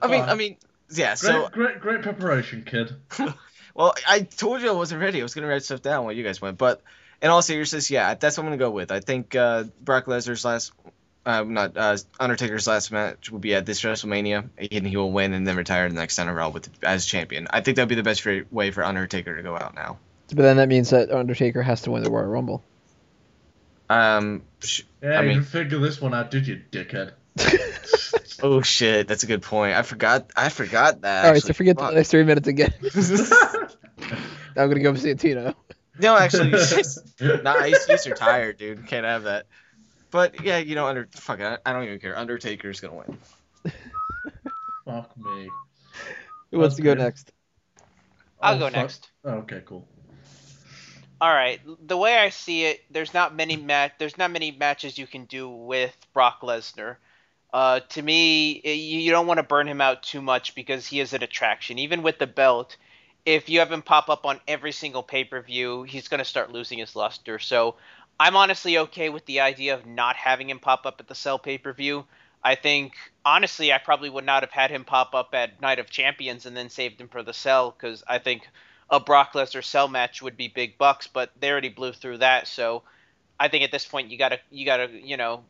[0.00, 0.56] I mean, I mean,
[0.90, 1.16] yeah.
[1.16, 2.94] Great, So great, great preparation, kid.
[3.76, 5.18] Well, I told you I wasn't ready.
[5.18, 6.80] I was gonna write stuff down while you guys went, but
[7.20, 8.92] in all seriousness, yeah, that's what I'm gonna go with.
[8.92, 10.70] I think uh, Brock Lesnar's last,
[11.26, 15.32] uh, not uh, Undertaker's last match will be at this WrestleMania, and he will win
[15.32, 17.46] and then retire in the next time around with as champion.
[17.50, 19.98] I think that'd be the best way for Undertaker to go out now.
[20.28, 22.62] But then that means that Undertaker has to win the Royal Rumble.
[23.90, 27.12] Um, sh- Yeah, I you mean- didn't figure this one out, did you, dickhead?
[28.42, 29.76] oh shit, that's a good point.
[29.76, 30.30] I forgot.
[30.36, 31.24] I forgot that.
[31.24, 31.54] All right, so actually.
[31.54, 32.72] forget the next three minutes again.
[34.56, 35.54] I'm gonna go see Santino.
[35.98, 36.50] No, actually,
[37.42, 38.86] nah, he's, he's retired, dude.
[38.86, 39.46] Can't have that.
[40.14, 42.16] But yeah, you know, under fuck, I, I don't even care.
[42.16, 43.18] Undertaker's gonna win.
[44.84, 45.50] Fuck me.
[46.52, 47.32] Who wants to go next?
[48.40, 48.72] I'll Oh, go fuck.
[48.74, 49.10] next.
[49.24, 49.88] Oh, okay, cool.
[51.20, 51.60] All right.
[51.88, 55.24] The way I see it, there's not many mat there's not many matches you can
[55.24, 56.98] do with Brock Lesnar.
[57.52, 60.86] Uh, to me, i- you, you don't want to burn him out too much because
[60.86, 61.80] he is an attraction.
[61.80, 62.76] Even with the belt,
[63.26, 66.24] if you have him pop up on every single pay per view, he's going to
[66.24, 67.40] start losing his luster.
[67.40, 67.74] So
[68.18, 71.38] I'm honestly okay with the idea of not having him pop up at the Cell
[71.38, 72.06] pay per view.
[72.42, 72.94] I think
[73.24, 76.56] honestly, I probably would not have had him pop up at Night of Champions and
[76.56, 78.48] then saved him for the Cell because I think
[78.90, 82.46] a Brock Lesnar Cell match would be big bucks, but they already blew through that.
[82.46, 82.82] So
[83.40, 85.44] I think at this point you gotta you gotta you know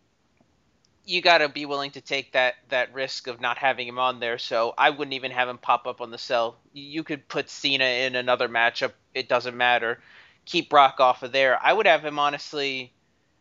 [1.04, 4.38] you gotta be willing to take that that risk of not having him on there.
[4.38, 6.56] So I wouldn't even have him pop up on the Cell.
[6.72, 8.92] You could put Cena in another matchup.
[9.12, 10.00] It doesn't matter.
[10.45, 11.59] Keep Brock off of there.
[11.62, 12.92] I would have him honestly.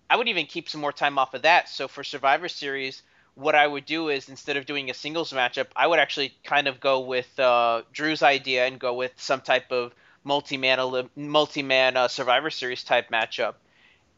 [0.09, 1.69] I would even keep some more time off of that.
[1.69, 3.01] So for Survivor Series,
[3.35, 6.67] what I would do is instead of doing a singles matchup, I would actually kind
[6.67, 9.93] of go with uh, Drew's idea and go with some type of
[10.23, 13.55] multi-man multi-man uh, Survivor Series type matchup.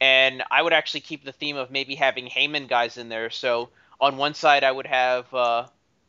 [0.02, 3.30] And I would actually keep the theme of maybe having Heyman guys in there.
[3.30, 3.70] So
[4.00, 5.68] on one side, I would have uh,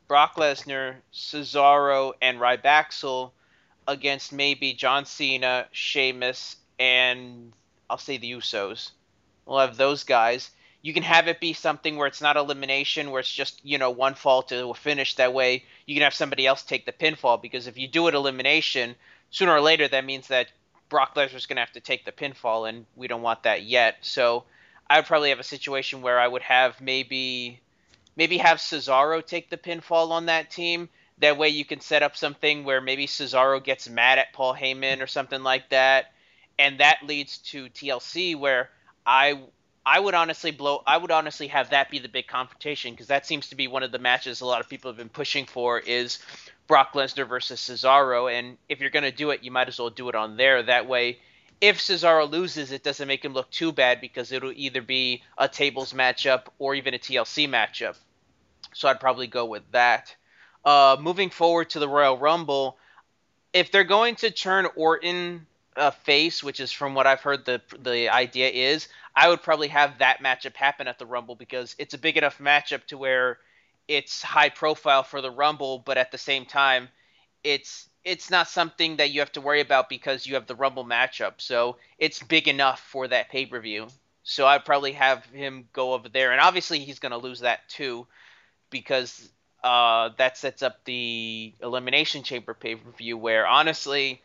[0.08, 3.30] Brock Lesnar, Cesaro, and Rybaxel
[3.86, 7.52] against maybe John Cena, Sheamus, and
[7.88, 8.90] I'll say the Usos.
[9.44, 10.50] We'll have those guys
[10.86, 13.90] you can have it be something where it's not elimination, where it's just you know
[13.90, 15.16] one fall to a finish.
[15.16, 17.42] That way, you can have somebody else take the pinfall.
[17.42, 18.94] Because if you do it elimination,
[19.30, 20.46] sooner or later that means that
[20.88, 23.96] Brock Lesnar's going to have to take the pinfall, and we don't want that yet.
[24.02, 24.44] So
[24.88, 27.58] I would probably have a situation where I would have maybe
[28.14, 30.88] maybe have Cesaro take the pinfall on that team.
[31.18, 35.02] That way, you can set up something where maybe Cesaro gets mad at Paul Heyman
[35.02, 36.12] or something like that,
[36.58, 38.70] and that leads to TLC where
[39.04, 39.40] I
[39.84, 40.82] I would honestly blow.
[40.84, 43.84] I would honestly have that be the big confrontation because that seems to be one
[43.84, 46.18] of the matches a lot of people have been pushing for is
[46.66, 48.32] Brock Lesnar versus Cesaro.
[48.32, 50.62] And if you're gonna do it, you might as well do it on there.
[50.62, 51.20] That way,
[51.60, 55.48] if Cesaro loses, it doesn't make him look too bad because it'll either be a
[55.48, 57.96] tables matchup or even a TLC matchup.
[58.74, 60.14] So I'd probably go with that.
[60.64, 62.76] Uh, moving forward to the Royal Rumble,
[63.52, 65.46] if they're going to turn Orton
[65.76, 69.68] uh, face, which is from what I've heard the the idea is, I would probably
[69.68, 73.38] have that matchup happen at the Rumble because it's a big enough matchup to where
[73.88, 76.88] it's high profile for the Rumble, but at the same time,
[77.44, 80.84] it's it's not something that you have to worry about because you have the Rumble
[80.84, 81.34] matchup.
[81.38, 83.88] So it's big enough for that pay per view.
[84.22, 87.68] So I'd probably have him go over there, and obviously he's going to lose that
[87.68, 88.06] too,
[88.70, 89.28] because
[89.62, 93.16] uh, that sets up the Elimination Chamber pay per view.
[93.16, 94.20] Where honestly,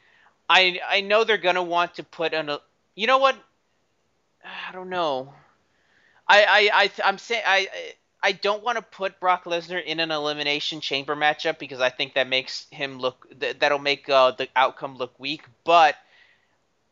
[0.51, 2.57] I I know they're to want to put an.
[2.93, 3.37] You know what?
[4.43, 5.33] I don't know.
[6.27, 7.69] I I, I I'm saying I
[8.21, 12.15] I don't want to put Brock Lesnar in an elimination chamber matchup because I think
[12.15, 15.43] that makes him look that, that'll make uh, the outcome look weak.
[15.63, 15.95] But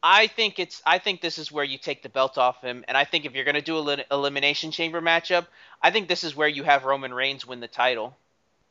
[0.02, 2.96] I think it's I think this is where you take the belt off him, and
[2.96, 5.48] I think if you're gonna do an elimination chamber matchup,
[5.82, 8.16] I think this is where you have Roman Reigns win the title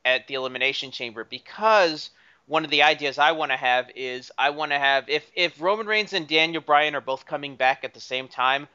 [0.06, 2.08] at the elimination chamber because
[2.48, 5.60] one of the ideas I want to have is I want to have if if
[5.60, 8.66] Roman Reigns and Daniel Bryan are both coming back at the same time,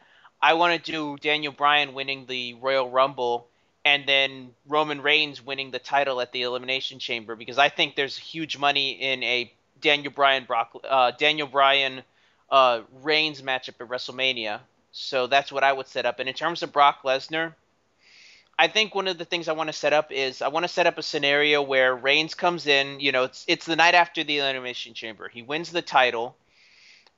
[0.41, 3.47] I want to do Daniel Bryan winning the Royal Rumble
[3.83, 8.15] and then Roman Reigns winning the title at the Elimination Chamber because I think there's
[8.15, 9.51] huge money in a
[9.81, 12.03] Daniel Bryan Brock uh, Daniel Bryan
[12.49, 14.59] uh, Reigns matchup at WrestleMania.
[14.91, 16.19] So that's what I would set up.
[16.19, 17.55] And in terms of Brock Lesnar,
[18.63, 20.69] I think one of the things I want to set up is I want to
[20.69, 23.01] set up a scenario where Reigns comes in.
[23.01, 25.27] You know, it's it's the night after the Elimination Chamber.
[25.27, 26.37] He wins the title.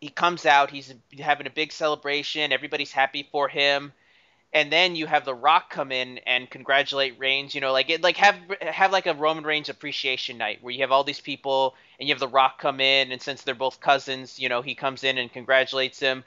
[0.01, 0.71] He comes out.
[0.71, 2.51] He's having a big celebration.
[2.51, 3.93] Everybody's happy for him.
[4.53, 7.53] And then you have The Rock come in and congratulate Reigns.
[7.53, 10.81] You know, like it, like have have like a Roman Reigns appreciation night where you
[10.81, 13.79] have all these people and you have The Rock come in, and since they're both
[13.79, 16.23] cousins, you know, he comes in and congratulates him.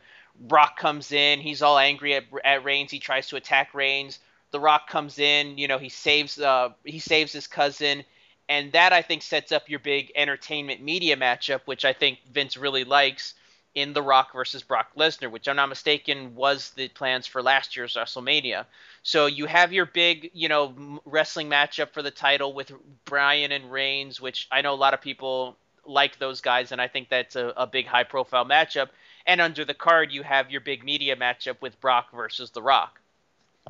[0.49, 1.41] Rock comes in.
[1.41, 2.93] He's all angry at, at Reigns.
[2.93, 4.21] He tries to attack Reigns.
[4.51, 8.05] The Rock comes in, you know, he saves uh he saves his cousin,
[8.49, 12.57] and that I think sets up your big entertainment media matchup, which I think Vince
[12.57, 13.35] really likes
[13.75, 17.77] in The Rock versus Brock Lesnar, which I'm not mistaken was the plans for last
[17.77, 18.65] year's WrestleMania.
[19.03, 22.73] So you have your big, you know, wrestling matchup for the title with
[23.05, 26.89] Bryan and Reigns, which I know a lot of people like those guys, and I
[26.89, 28.89] think that's a, a big high profile matchup.
[29.27, 33.01] And under the card, you have your big media matchup with Brock versus The Rock.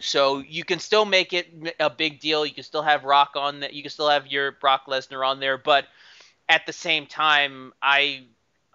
[0.01, 1.49] So you can still make it
[1.81, 2.47] a big deal.
[2.47, 3.73] You can still have Rock on that.
[3.73, 5.87] You can still have your Brock Lesnar on there, but
[6.49, 8.25] at the same time, I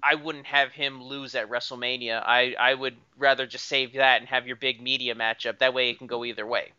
[0.01, 2.21] I wouldn't have him lose at WrestleMania.
[2.25, 5.59] I I would rather just save that and have your big media matchup.
[5.59, 6.73] That way it can go either way.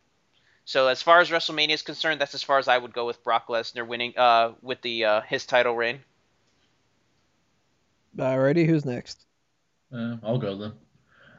[0.66, 3.22] So as far as WrestleMania is concerned, that's as far as I would go with
[3.24, 6.01] Brock Lesnar winning uh with the uh, his title reign.
[8.16, 9.26] Alrighty, who's next?
[9.93, 10.72] Uh, I'll go then.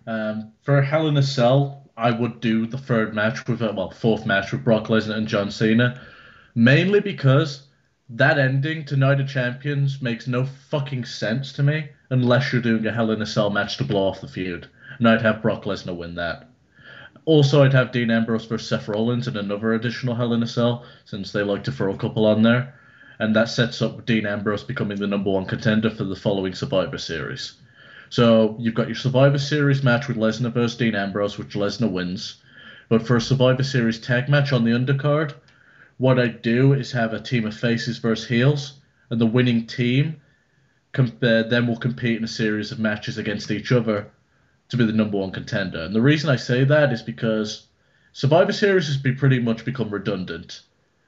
[0.08, 3.90] Um, for Hell in a Cell, I would do the third match with, uh, well,
[3.90, 6.00] fourth match with Brock Lesnar and John Cena,
[6.54, 7.68] mainly because
[8.10, 12.86] that ending to Night of Champions makes no fucking sense to me unless you're doing
[12.86, 14.68] a Hell in a Cell match to blow off the feud,
[15.00, 16.50] and I'd have Brock Lesnar win that.
[17.26, 20.86] Also, I'd have Dean Ambrose versus Seth Rollins in another additional Hell in a Cell,
[21.06, 22.76] since they like to throw a couple on there,
[23.18, 27.00] and that sets up Dean Ambrose becoming the number one contender for the following Survivor
[27.00, 27.54] Series.
[28.16, 32.42] So you've got your Survivor Series match with Lesnar versus Dean Ambrose, which Lesnar wins.
[32.88, 35.34] But for a Survivor Series tag match on the undercard,
[35.98, 40.22] what I'd do is have a team of faces versus heels, and the winning team
[40.98, 44.10] uh, then will compete in a series of matches against each other
[44.70, 45.82] to be the number one contender.
[45.82, 47.68] And the reason I say that is because
[48.14, 50.62] Survivor Series has be pretty much become redundant.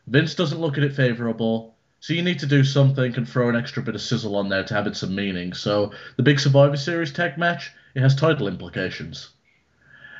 [0.07, 3.55] Vince doesn't look at it favorable, so you need to do something and throw an
[3.55, 5.53] extra bit of sizzle on there to have it some meaning.
[5.53, 9.29] So the big Survivor Series tag match, it has title implications.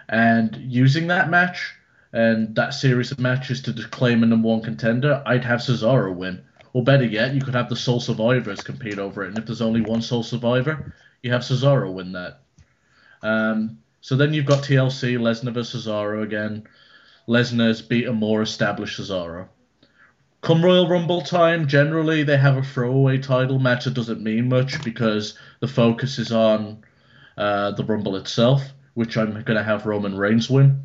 [0.10, 1.74] And using that match
[2.14, 6.44] and that series of matches to claim a number one contender, I'd have Cesaro win.
[6.74, 9.30] Or better yet, you could have the sole survivors compete over it.
[9.30, 12.42] And if there's only one sole survivor, you have Cesaro win that.
[13.22, 16.68] Um, so then you've got TLC, Lesnar versus Cesaro again.
[17.28, 19.48] Lesnar's beat a more established Cesaro.
[20.48, 24.82] Come Royal Rumble time, generally they have a throwaway title match that doesn't mean much
[24.82, 26.86] because the focus is on
[27.38, 30.84] uh, the Rumble itself, which I'm going to have Roman Reigns win.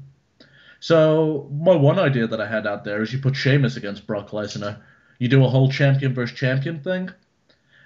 [0.81, 4.31] So my one idea that I had out there is you put Sheamus against Brock
[4.31, 4.81] Lesnar.
[5.21, 7.11] You do a whole champion versus champion thing,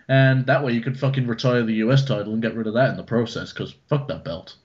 [0.08, 2.88] and that way you could fucking retire the US title and get rid of that
[2.88, 4.56] in the process, because fuck that belt.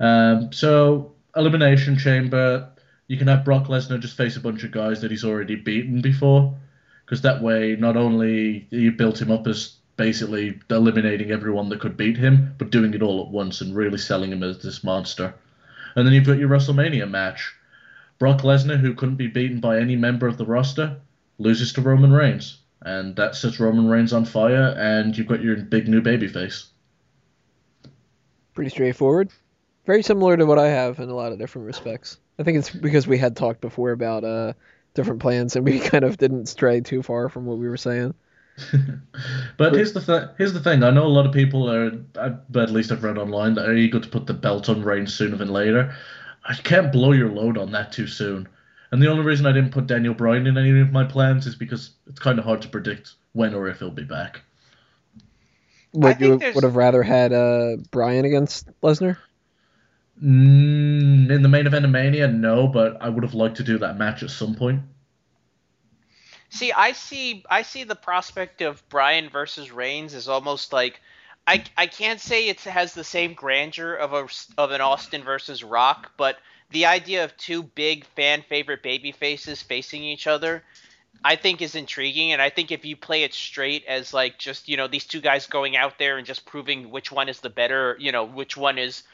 [0.00, 2.70] Um, so Elimination Chamber,
[3.06, 6.00] you can have Brock Lesnar just face a bunch of guys that he's already beaten
[6.00, 6.54] before,
[7.04, 11.96] because that way not only you built him up as basically eliminating everyone that could
[11.96, 15.34] beat him, but doing it all at once and really selling him as this monster.
[15.94, 17.54] And then you've got your WrestleMania match.
[18.18, 20.96] Brock Lesnar, who couldn't be beaten by any member of the roster,
[21.38, 22.58] loses to Roman Reigns.
[22.82, 26.66] And that sets Roman Reigns on fire, and you've got your big new babyface.
[28.54, 29.30] Pretty straightforward.
[29.86, 32.18] Very similar to what I have in a lot of different respects.
[32.38, 34.54] I think it's because we had talked before about uh,
[34.94, 38.14] different plans and we kind of didn't stray too far from what we were saying.
[39.56, 40.84] but here's the th- here's the thing.
[40.84, 43.74] I know a lot of people are, I- at least I've read online, that are
[43.74, 45.94] eager to put the belt on Reigns sooner than later.
[46.44, 48.48] I can't blow your load on that too soon.
[48.92, 51.56] And the only reason I didn't put Daniel Bryan in any of my plans is
[51.56, 54.42] because it's kind of hard to predict when or if he'll be back.
[55.94, 59.16] Would you would have rather had uh, Bryan against Lesnar?
[60.22, 63.78] Mm, in the main event of Mania, no, but I would have liked to do
[63.78, 64.82] that match at some point.
[66.50, 71.00] See, I see I see the prospect of Bryan versus Reigns is almost like
[71.46, 75.64] I, I can't say it has the same grandeur of a of an Austin versus
[75.64, 76.38] Rock, but
[76.70, 80.62] the idea of two big fan favorite baby faces facing each other
[81.24, 84.68] I think is intriguing and I think if you play it straight as like just,
[84.68, 87.48] you know, these two guys going out there and just proving which one is the
[87.48, 89.04] better, you know, which one is,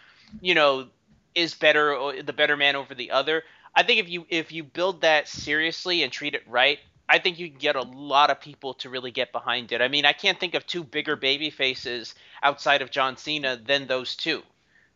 [0.40, 0.88] you know,
[1.34, 3.42] is better or the better man over the other.
[3.74, 6.78] I think if you if you build that seriously and treat it right,
[7.08, 9.80] I think you can get a lot of people to really get behind it.
[9.80, 13.86] I mean, I can't think of two bigger baby faces outside of John Cena than
[13.86, 14.42] those two.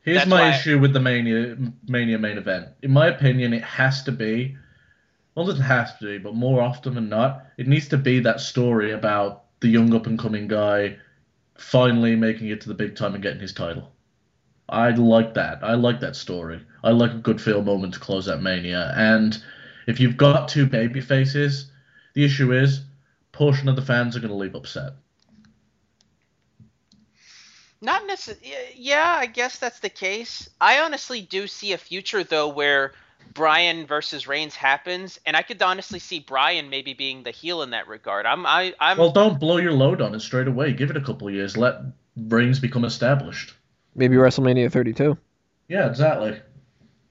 [0.02, 1.56] Here's That's my issue with the Mania
[1.88, 2.68] Mania main event.
[2.82, 4.56] In my opinion, it has to be,
[5.34, 8.20] well, it doesn't have to be, but more often than not, it needs to be
[8.20, 10.98] that story about the young up and coming guy
[11.56, 13.93] finally making it to the big time and getting his title.
[14.68, 15.62] I like that.
[15.62, 16.60] I like that story.
[16.82, 18.92] I like a good feel moment to close that Mania.
[18.96, 19.40] And
[19.86, 21.70] if you've got two baby faces,
[22.14, 22.82] the issue is
[23.32, 24.92] portion of the fans are going to leave upset.
[27.80, 28.50] Not necessarily.
[28.74, 30.48] Yeah, I guess that's the case.
[30.60, 32.92] I honestly do see a future though where
[33.34, 37.70] Bryan versus Reigns happens, and I could honestly see Bryan maybe being the heel in
[37.70, 38.24] that regard.
[38.24, 40.72] I'm I I'm Well, don't blow your load on it straight away.
[40.72, 41.58] Give it a couple of years.
[41.58, 41.80] Let
[42.16, 43.52] Reigns become established.
[43.94, 45.16] Maybe WrestleMania 32.
[45.68, 46.40] Yeah, exactly.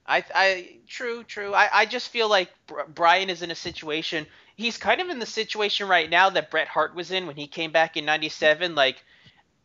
[0.06, 1.54] I, I, true, true.
[1.54, 2.50] I, I just feel like
[2.94, 4.28] Bryan is in a situation.
[4.56, 7.48] He's kind of in the situation right now that Bret Hart was in when he
[7.48, 8.76] came back in '97.
[8.76, 9.04] Like,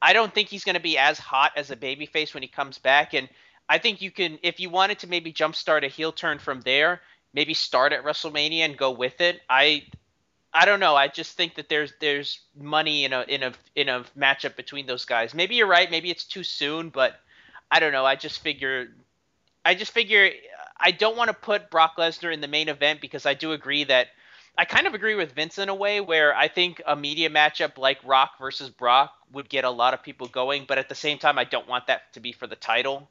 [0.01, 2.79] I don't think he's going to be as hot as a babyface when he comes
[2.79, 3.14] back.
[3.14, 3.29] And
[3.69, 7.01] I think you can, if you wanted to maybe jumpstart a heel turn from there,
[7.35, 9.41] maybe start at WrestleMania and go with it.
[9.51, 9.85] I,
[10.59, 10.97] I don't know.
[10.97, 14.87] I just think that there's there's money in a in a in a matchup between
[14.87, 15.33] those guys.
[15.33, 15.89] Maybe you're right.
[15.89, 17.15] Maybe it's too soon, but
[17.71, 18.05] I don't know.
[18.05, 18.89] I just figure
[19.65, 20.31] I just figure
[20.81, 23.85] I don't want to put Brock Lesnar in the main event because I do agree
[23.85, 24.09] that
[24.57, 27.79] I kind of agree with Vince in a way where I think a media matchup
[27.79, 31.19] like Rock versus Brock would get a lot of people going, but at the same
[31.19, 33.09] time I don't want that to be for the title.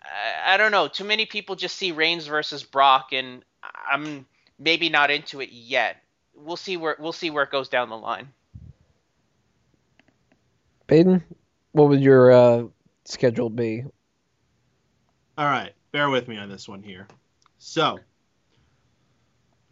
[0.00, 0.86] I, I don't know.
[0.86, 3.44] Too many people just see Reigns versus Brock, and
[3.90, 4.26] I'm
[4.60, 5.96] maybe not into it yet.
[6.36, 8.28] We'll see where we'll see where it goes down the line.
[10.86, 11.24] Baden,
[11.72, 12.64] what would your uh,
[13.04, 13.84] schedule be?
[15.38, 17.06] All right, bear with me on this one here.
[17.58, 17.98] So,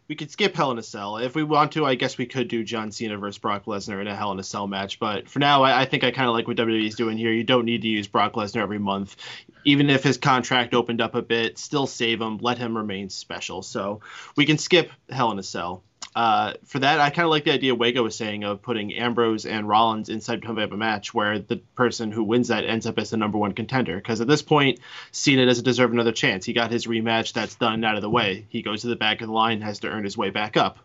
[0.07, 1.17] we could skip Hell in a Cell.
[1.17, 4.07] If we want to, I guess we could do John Cena versus Brock Lesnar in
[4.07, 4.99] a Hell in a Cell match.
[4.99, 7.31] But for now, I, I think I kind of like what WWE is doing here.
[7.31, 9.15] You don't need to use Brock Lesnar every month.
[9.63, 12.37] Even if his contract opened up a bit, still save him.
[12.37, 13.63] Let him remain special.
[13.63, 14.01] So
[14.35, 15.83] we can skip Hell in a Cell.
[16.15, 19.45] Uh, for that, I kind of like the idea Wago was saying of putting Ambrose
[19.45, 22.97] and Rollins inside to have a match where the person who wins that ends up
[22.97, 23.97] as the number one contender.
[23.97, 24.79] Because at this point,
[25.11, 26.45] Cena doesn't deserve another chance.
[26.45, 28.45] He got his rematch, that's done out of the way.
[28.47, 30.77] He goes to the back of the line, has to earn his way back up.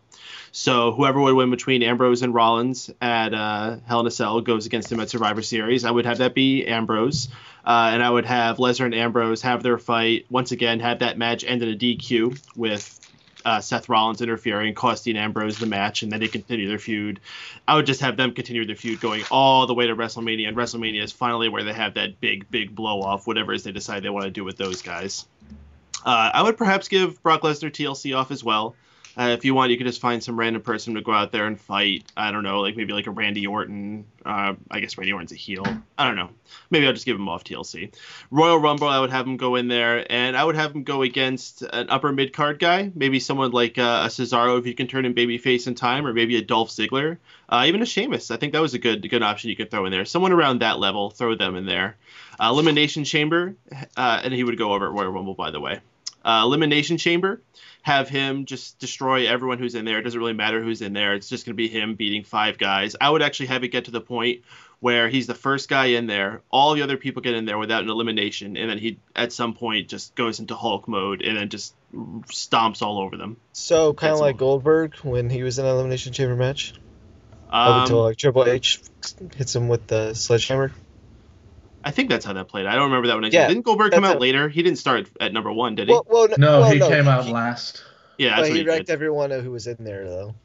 [0.51, 4.65] So whoever would win between Ambrose and Rollins at uh, Hell in a Cell goes
[4.65, 5.85] against him at Survivor Series.
[5.85, 7.29] I would have that be Ambrose,
[7.65, 11.17] uh, and I would have Lesnar and Ambrose have their fight once again, have that
[11.17, 12.99] match end in a DQ with
[13.45, 17.19] uh, Seth Rollins interfering, costing Ambrose the match, and then they continue their feud.
[17.67, 20.57] I would just have them continue their feud going all the way to WrestleMania, and
[20.57, 23.71] WrestleMania is finally where they have that big, big blow off, whatever it is they
[23.71, 25.25] decide they want to do with those guys.
[26.05, 28.75] Uh, I would perhaps give Brock Lesnar TLC off as well.
[29.21, 31.45] Uh, if you want, you could just find some random person to go out there
[31.45, 32.05] and fight.
[32.17, 34.05] I don't know, like maybe like a Randy Orton.
[34.25, 35.63] Uh, I guess Randy Orton's a heel.
[35.95, 36.31] I don't know.
[36.71, 37.93] Maybe I'll just give him off TLC.
[38.31, 41.03] Royal Rumble, I would have him go in there, and I would have him go
[41.03, 42.91] against an upper mid card guy.
[42.95, 46.13] Maybe someone like uh, a Cesaro if you can turn him babyface in time, or
[46.15, 48.31] maybe a Dolph Ziggler, uh, even a Sheamus.
[48.31, 50.03] I think that was a good good option you could throw in there.
[50.05, 51.95] Someone around that level, throw them in there.
[52.39, 53.55] Uh, Elimination Chamber,
[53.95, 55.79] uh, and he would go over at Royal Rumble, by the way.
[56.25, 57.41] Elimination Chamber,
[57.83, 59.99] have him just destroy everyone who's in there.
[59.99, 61.13] It doesn't really matter who's in there.
[61.13, 62.95] It's just going to be him beating five guys.
[62.99, 64.41] I would actually have it get to the point
[64.79, 66.41] where he's the first guy in there.
[66.49, 69.53] All the other people get in there without an elimination, and then he at some
[69.53, 71.73] point just goes into Hulk mode and then just
[72.27, 73.37] stomps all over them.
[73.53, 74.37] So kind of like.
[74.37, 76.73] Goldberg when he was in an elimination chamber match,
[77.51, 78.79] up Um, until like Triple H
[79.35, 80.71] hits him with the sledgehammer.
[81.83, 82.65] I think that's how that played.
[82.65, 83.31] I don't remember that one.
[83.31, 84.49] Yeah, Didn't Goldberg come out a- later?
[84.49, 85.93] He didn't start at number one, did he?
[85.93, 87.83] Well, well, No, well, he came out he, last.
[88.17, 88.93] yeah, But that's what he he wrecked did.
[88.93, 90.35] everyone who was in there though.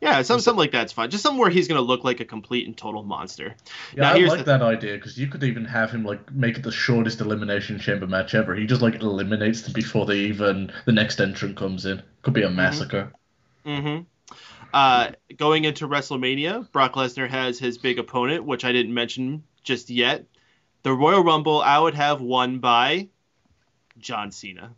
[0.00, 1.10] Yeah, some, something like that's fine.
[1.10, 3.54] Just something where he's going to look like a complete and total monster.
[3.94, 6.30] Yeah, Now, I here's like the- that idea because you could even have him like
[6.32, 8.54] make it the shortest elimination chamber match ever.
[8.54, 12.02] He just like eliminates them before they even the next entrant comes in.
[12.22, 13.10] Could be a massacre.
[13.64, 14.00] hmm
[14.74, 19.90] Uh, going into WrestleMania, Brock Lesnar has his big opponent, which I didn't mention just
[19.90, 20.24] yet.
[20.82, 23.08] The Royal Rumble, I would have won by
[23.98, 24.74] John Cena.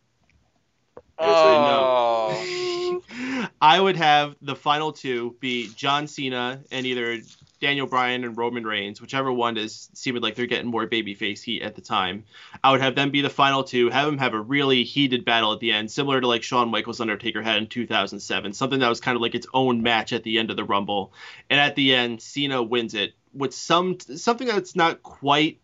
[1.19, 3.03] Oh.
[3.61, 7.19] I would have the final two be John Cena and either
[7.61, 11.63] Daniel Bryan and Roman Reigns, whichever one is seeming like they're getting more babyface heat
[11.63, 12.25] at the time.
[12.63, 15.53] I would have them be the final two, have them have a really heated battle
[15.53, 19.01] at the end, similar to like Shawn Michaels Undertaker had in 2007, something that was
[19.01, 21.13] kind of like its own match at the end of the Rumble,
[21.51, 25.61] and at the end Cena wins it with some something that's not quite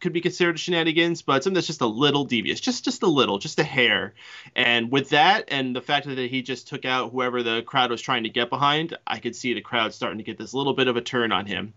[0.00, 3.38] could be considered shenanigans, but something that's just a little devious, just just a little,
[3.38, 4.14] just a hair.
[4.54, 8.00] And with that, and the fact that he just took out whoever the crowd was
[8.00, 10.88] trying to get behind, I could see the crowd starting to get this little bit
[10.88, 11.74] of a turn on him.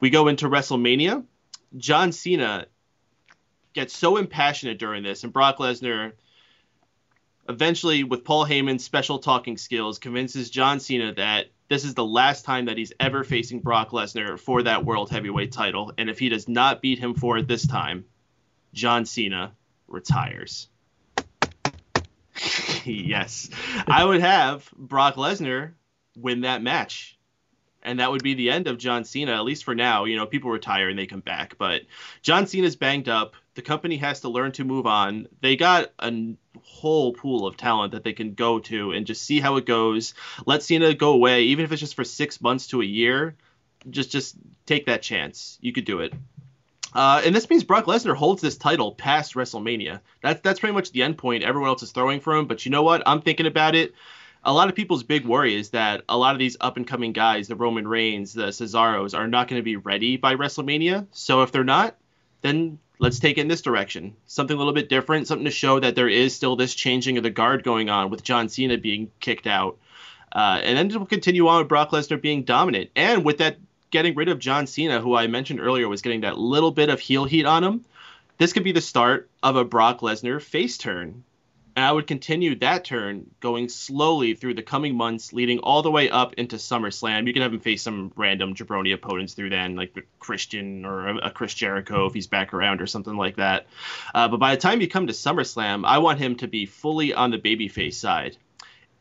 [0.00, 1.24] We go into WrestleMania.
[1.76, 2.66] John Cena
[3.72, 6.12] gets so impassionate during this, and Brock Lesnar
[7.48, 12.44] eventually, with Paul Heyman's special talking skills, convinces John Cena that this is the last
[12.44, 15.92] time that he's ever facing Brock Lesnar for that World Heavyweight title.
[15.96, 18.04] And if he does not beat him for it this time,
[18.74, 19.52] John Cena
[19.88, 20.68] retires.
[22.84, 23.50] yes.
[23.86, 25.72] I would have Brock Lesnar
[26.16, 27.18] win that match.
[27.82, 30.04] And that would be the end of John Cena, at least for now.
[30.04, 31.56] You know, people retire and they come back.
[31.58, 31.82] But
[32.22, 33.34] John Cena's banged up.
[33.54, 35.28] The company has to learn to move on.
[35.40, 39.40] They got a whole pool of talent that they can go to and just see
[39.40, 40.14] how it goes.
[40.46, 43.36] Let Cena go away, even if it's just for six months to a year.
[43.90, 45.58] Just just take that chance.
[45.60, 46.14] You could do it.
[46.94, 50.00] Uh, and this means Brock Lesnar holds this title past WrestleMania.
[50.22, 51.42] That's that's pretty much the end point.
[51.42, 53.02] Everyone else is throwing for him, but you know what?
[53.06, 53.94] I'm thinking about it.
[54.44, 57.12] A lot of people's big worry is that a lot of these up and coming
[57.12, 61.06] guys, the Roman Reigns, the Cesaros, are not going to be ready by WrestleMania.
[61.12, 61.96] So if they're not,
[62.40, 64.16] then let's take it in this direction.
[64.26, 67.22] Something a little bit different, something to show that there is still this changing of
[67.22, 69.78] the guard going on with John Cena being kicked out.
[70.32, 72.90] Uh, and then we'll continue on with Brock Lesnar being dominant.
[72.96, 73.58] And with that
[73.90, 76.98] getting rid of John Cena, who I mentioned earlier was getting that little bit of
[76.98, 77.84] heel heat on him,
[78.38, 81.22] this could be the start of a Brock Lesnar face turn.
[81.74, 85.90] And I would continue that turn going slowly through the coming months, leading all the
[85.90, 87.26] way up into SummerSlam.
[87.26, 91.30] You can have him face some random jabroni opponents through then, like Christian or a,
[91.30, 93.66] Chris Jericho if he's back around or something like that.
[94.14, 97.14] Uh, but by the time you come to SummerSlam, I want him to be fully
[97.14, 98.36] on the babyface side.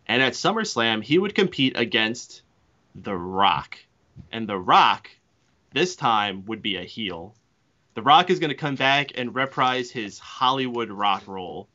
[0.07, 2.41] And at SummerSlam, he would compete against
[2.95, 3.79] The Rock.
[4.31, 5.09] And The Rock,
[5.73, 7.35] this time, would be a heel.
[7.95, 11.67] The Rock is going to come back and reprise his Hollywood rock role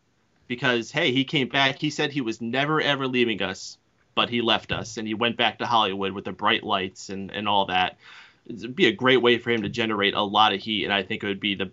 [0.47, 1.79] because hey, he came back.
[1.79, 3.79] He said he was never ever leaving us,
[4.15, 7.31] but he left us and he went back to Hollywood with the bright lights and
[7.31, 7.99] and all that.
[8.47, 11.03] It'd be a great way for him to generate a lot of heat, and I
[11.03, 11.73] think it would be the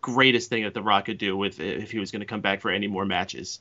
[0.00, 2.60] greatest thing that The Rock could do with if he was going to come back
[2.60, 3.60] for any more matches.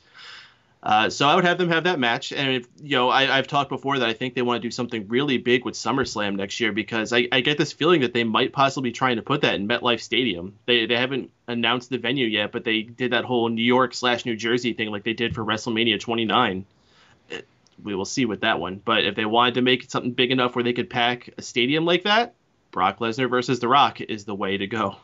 [0.82, 3.48] Uh, so I would have them have that match, and if, you know I, have
[3.48, 6.58] talked before that I think they want to do something really big with SummerSlam next
[6.62, 9.42] year because I, I, get this feeling that they might possibly be trying to put
[9.42, 10.58] that in MetLife Stadium.
[10.68, 14.26] They they haven't announced the venue yet, but they did that whole New York slash
[14.26, 16.66] New Jersey thing like they did for WrestleMania 29.
[17.84, 20.56] We will see with that one, but if they wanted to make something big enough
[20.56, 22.36] where they could pack a stadium like that,
[22.72, 24.96] Brock Lesnar versus The Rock is the way to go.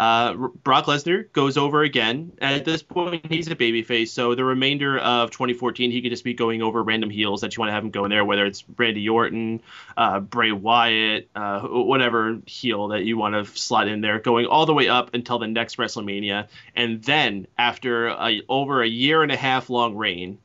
[0.00, 0.32] Uh,
[0.64, 2.32] Brock Lesnar goes over again.
[2.40, 6.32] At this point, he's a babyface, so the remainder of 2014, he could just be
[6.32, 8.64] going over random heels that you want to have him go in there, whether it's
[8.78, 9.60] Randy Orton,
[9.98, 14.64] uh, Bray Wyatt, uh, whatever heel that you want to slot in there, going all
[14.64, 16.48] the way up until the next WrestleMania.
[16.74, 20.38] And then, after a, over a year and a half long reign,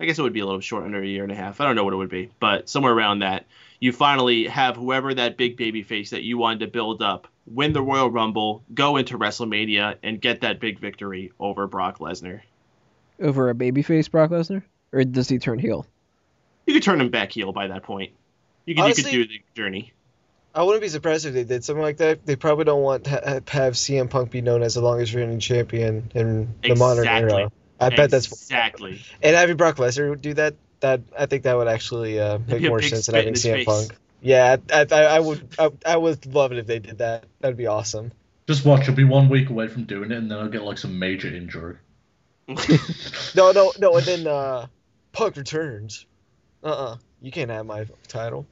[0.00, 1.60] I guess it would be a little short under a year and a half.
[1.60, 3.46] I don't know what it would be, but somewhere around that,
[3.78, 7.82] you finally have whoever that big babyface that you wanted to build up win the
[7.82, 12.40] Royal Rumble, go into WrestleMania, and get that big victory over Brock Lesnar.
[13.20, 15.86] Over a babyface Brock Lesnar, or does he turn heel?
[16.66, 18.12] You could turn him back heel by that point.
[18.66, 19.92] You could Honestly, you could do the journey.
[20.54, 22.26] I wouldn't be surprised if they did something like that.
[22.26, 26.10] They probably don't want to have CM Punk be known as the longest reigning champion
[26.14, 27.42] in the modern Exactly.
[27.42, 27.52] era.
[27.80, 29.00] I bet that's exactly.
[29.22, 30.54] and having Brock Lesnar do that.
[30.80, 33.66] That I think that would actually uh, make more sense than having CM face.
[33.66, 33.96] Punk.
[34.20, 37.24] Yeah, I, I, I would I, I would love it if they did that.
[37.40, 38.12] That'd be awesome.
[38.48, 38.86] Just watch.
[38.86, 41.28] You'll be one week away from doing it, and then I'll get like some major
[41.28, 41.76] injury.
[43.34, 44.66] No, no, no, and then uh,
[45.12, 46.06] Punk returns.
[46.62, 48.46] Uh uh you can't have my title.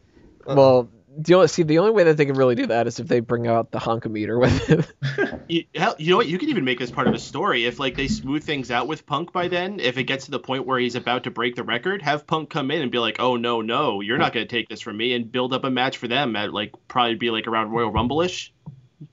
[0.46, 0.54] Uh-uh.
[0.54, 0.88] Well,
[1.18, 3.20] the only, see the only way that they can really do that is if they
[3.20, 4.84] bring out the honkometer with him.
[5.48, 6.26] You, hell, you know what?
[6.26, 8.88] You could even make this part of a story if like they smooth things out
[8.88, 9.78] with Punk by then.
[9.78, 12.50] If it gets to the point where he's about to break the record, have Punk
[12.50, 14.96] come in and be like, "Oh no, no, you're not going to take this from
[14.96, 17.92] me," and build up a match for them at like probably be like around Royal
[17.92, 18.52] Rumble-ish.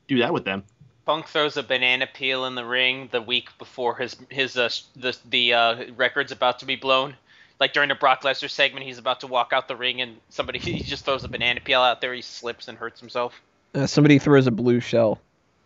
[0.08, 0.64] Do that with them.
[1.06, 5.16] Punk throws a banana peel in the ring the week before his his uh, the
[5.30, 7.16] the uh, record's about to be blown.
[7.60, 10.60] Like during the Brock Lesnar segment, he's about to walk out the ring and somebody
[10.60, 12.14] he just throws a banana peel out there.
[12.14, 13.42] He slips and hurts himself.
[13.74, 15.20] Uh, somebody throws a blue shell.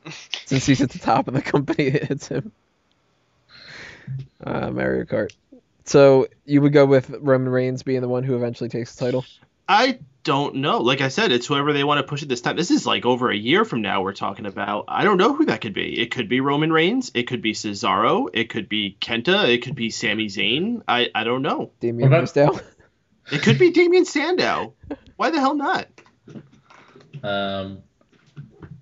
[0.45, 2.51] Since he's at the top of the company, it hits him.
[4.43, 5.33] Uh, Mario Kart.
[5.83, 9.25] So you would go with Roman Reigns being the one who eventually takes the title?
[9.67, 10.79] I don't know.
[10.79, 12.57] Like I said, it's whoever they want to push it this time.
[12.57, 14.83] This is like over a year from now we're talking about.
[14.89, 15.97] I don't know who that could be.
[16.01, 17.11] It could be Roman Reigns.
[17.15, 18.27] It could be Cesaro.
[18.33, 19.47] It could be Kenta.
[19.47, 20.81] It could be Sami Zayn.
[20.85, 21.71] I, I don't know.
[21.79, 22.61] Damien What about-
[23.31, 24.73] It could be Damien Sandow.
[25.15, 25.87] Why the hell not?
[27.23, 27.79] Um,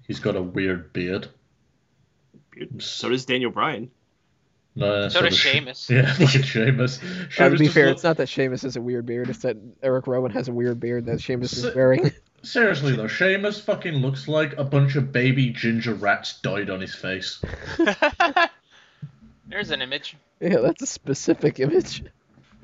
[0.07, 1.29] he's got a weird beard.
[2.79, 3.91] So does Daniel Bryan.
[4.77, 5.89] No, So does does She- Sheamus.
[5.89, 6.99] Yeah, fucking Sheamus.
[7.39, 9.29] Uh, to be fair, look- it's not that Sheamus has a weird beard.
[9.29, 12.11] It's that Eric Rowan has a weird beard that Sheamus is wearing.
[12.43, 16.93] Seriously though, Sheamus fucking looks like a bunch of baby ginger rats died on his
[16.93, 17.41] face.
[19.47, 20.15] There's an image.
[20.39, 22.03] yeah, that's a specific image.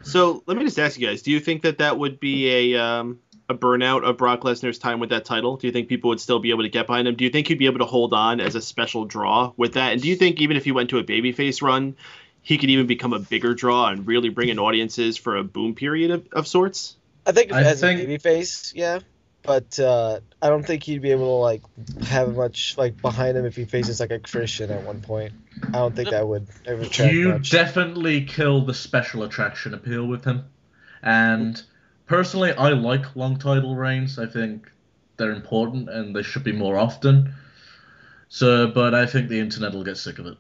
[0.04, 2.82] So let me just ask you guys: Do you think that that would be a
[2.82, 3.20] um,
[3.52, 5.58] a burnout of Brock Lesnar's time with that title?
[5.58, 7.16] Do you think people would still be able to get behind him?
[7.16, 9.94] Do you think he'd be able to hold on as a special draw with that?
[9.94, 11.96] And do you think even if he went to a babyface run,
[12.42, 15.76] he could even become a bigger draw and really bring in audiences for a boom
[15.76, 16.96] period of, of sorts?
[17.26, 19.00] I think I as think- a babyface, yeah,
[19.44, 21.62] but uh, I don't think he'd be able to like
[22.08, 25.34] have much like behind him if he faces like a Christian at one point.
[25.68, 27.50] I don't think that would ever attract You much.
[27.52, 30.46] definitely kill the special attraction appeal with him.
[31.04, 31.62] And
[32.12, 34.20] personally, I like long title reigns.
[34.20, 34.70] I think
[35.18, 37.34] they're important and they should be more often.
[38.28, 40.38] So, but I think the internet will get sick of it.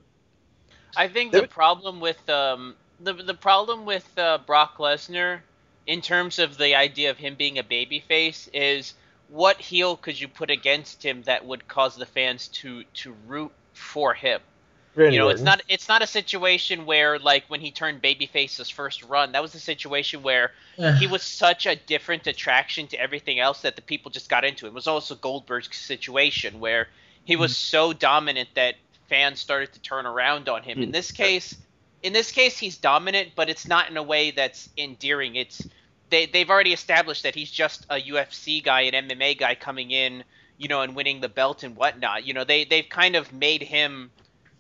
[0.96, 5.40] I think the problem with um the the problem with uh, Brock Lesnar,
[5.88, 8.94] in terms of the idea of him being a babyface, is
[9.30, 13.52] what heel could you put against him that would cause the fans to to root
[13.74, 14.42] for him?
[14.96, 18.58] Randy you know, it's not it's not a situation where like when he turned babyface
[18.58, 20.52] his first run, that was a situation where
[20.94, 24.68] he was such a different attraction to everything else that the people just got into.
[24.68, 26.88] It was also Goldberg's situation where
[27.24, 28.76] he was so dominant that
[29.10, 30.82] fans started to turn around on him.
[30.82, 30.92] In Hmm.
[30.92, 31.56] this case,
[32.04, 35.36] in this case, he's dominant, but it's not in a way that's endearing.
[35.36, 35.68] It's
[36.10, 40.24] they they've already established that he's just a UFC guy, an MMA guy coming in,
[40.58, 42.26] you know, and winning the belt and whatnot.
[42.26, 44.12] You know, they they've kind of made him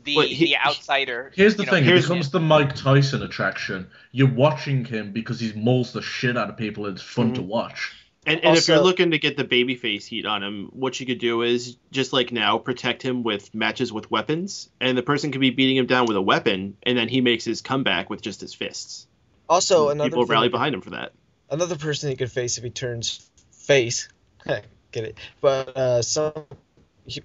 [0.03, 1.31] the Well, he- the outsider.
[1.35, 3.87] Here's the you know, thing: it here's- becomes the Mike Tyson attraction.
[4.11, 6.85] You're watching him because he mauls the shit out of people.
[6.87, 7.93] It's fun to watch.
[8.23, 11.17] And, and if you're looking to get the babyface heat on him, what you could
[11.17, 15.41] do is just like now protect him with matches with weapons, and the person could
[15.41, 18.39] be beating him down with a weapon, and then he makes his comeback with just
[18.41, 19.07] his fists.
[19.49, 21.13] Also, another People thing rally that- behind him for that.
[21.49, 24.07] another person he could face if he turns face.
[24.45, 24.63] Get
[25.05, 25.17] it?
[25.41, 26.33] But uh, some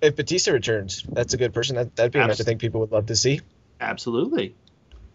[0.00, 1.76] if Batista returns, that's a good person.
[1.76, 3.40] That, that'd be a match I think people would love to see.
[3.80, 4.54] Absolutely.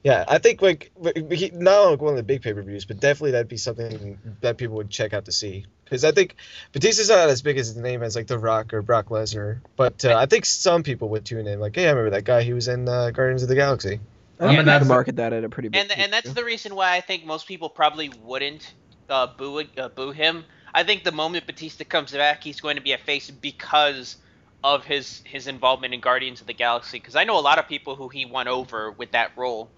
[0.03, 0.91] Yeah, I think like
[1.31, 4.17] he, not like one of the big pay per views, but definitely that'd be something
[4.41, 5.65] that people would check out to see.
[5.83, 6.35] Because I think
[6.71, 10.03] Batista's not as big as his name as like The Rock or Brock Lesnar, but
[10.03, 11.59] uh, I think some people would tune in.
[11.59, 12.41] Like, hey, I remember that guy.
[12.41, 13.99] He was in uh, Guardians of the Galaxy.
[14.39, 15.79] I I'm think an you market that at a pretty big.
[15.79, 18.73] and and that's the reason why I think most people probably wouldn't
[19.07, 20.45] uh, boo uh, boo him.
[20.73, 24.15] I think the moment Batista comes back, he's going to be a face because
[24.63, 26.99] of his his involvement in Guardians of the Galaxy.
[26.99, 29.69] Because I know a lot of people who he won over with that role.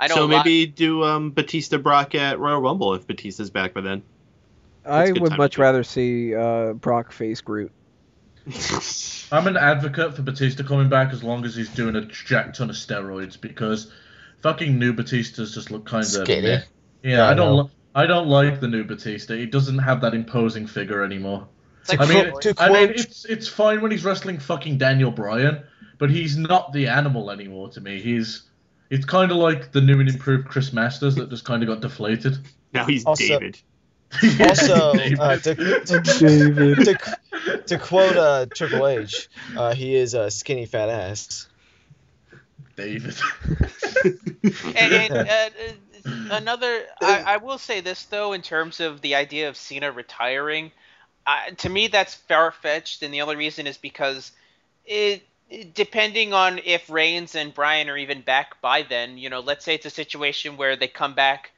[0.00, 3.50] I know so a lot- maybe do um, Batista Brock at Royal Rumble if Batista's
[3.50, 4.02] back by then.
[4.84, 7.70] I That's good would much rather see uh, Brock face Groot.
[9.32, 12.70] I'm an advocate for Batista coming back as long as he's doing a jack ton
[12.70, 13.92] of steroids because
[14.42, 16.48] fucking new Batista's just look kind of Skinny.
[16.48, 16.62] Yeah,
[17.04, 17.56] Yeah, I I don't.
[17.56, 19.36] Li- I don't like the new Batista.
[19.36, 21.46] He doesn't have that imposing figure anymore.
[21.82, 25.10] It's like I mean, quote- I mean, it's it's fine when he's wrestling fucking Daniel
[25.10, 25.62] Bryan,
[25.98, 28.00] but he's not the animal anymore to me.
[28.00, 28.42] He's
[28.90, 31.80] it's kind of like the new and improved Chris Masters that just kind of got
[31.80, 32.38] deflated.
[32.72, 33.58] Now he's Also- David.
[34.40, 35.18] Also, David.
[35.20, 36.76] uh, to, to, David.
[36.84, 41.48] to, to quote uh, Triple H, uh, he is a skinny fat ass.
[42.76, 43.16] David.
[44.04, 45.48] and, and uh, uh,
[46.30, 50.72] another, I, I will say this though, in terms of the idea of Cena retiring,
[51.58, 54.32] to me that's far fetched, and the only reason is because
[54.84, 59.40] it, it- depending on if Reigns and Bryan are even back by then, you know,
[59.40, 61.52] let's say it's a situation where they come back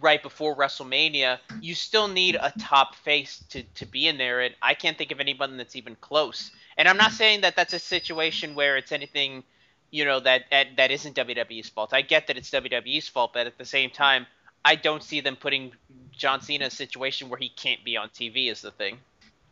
[0.00, 4.54] right before WrestleMania, you still need a top face to, to be in there, and
[4.60, 6.50] I can't think of anyone that's even close.
[6.76, 9.44] And I'm not saying that that's a situation where it's anything
[9.90, 11.94] you know that, that that isn't WWE's fault.
[11.94, 14.26] I get that it's WWE's fault, but at the same time,
[14.64, 15.72] I don't see them putting
[16.12, 18.50] John Cena in a situation where he can't be on TV.
[18.50, 18.98] Is the thing.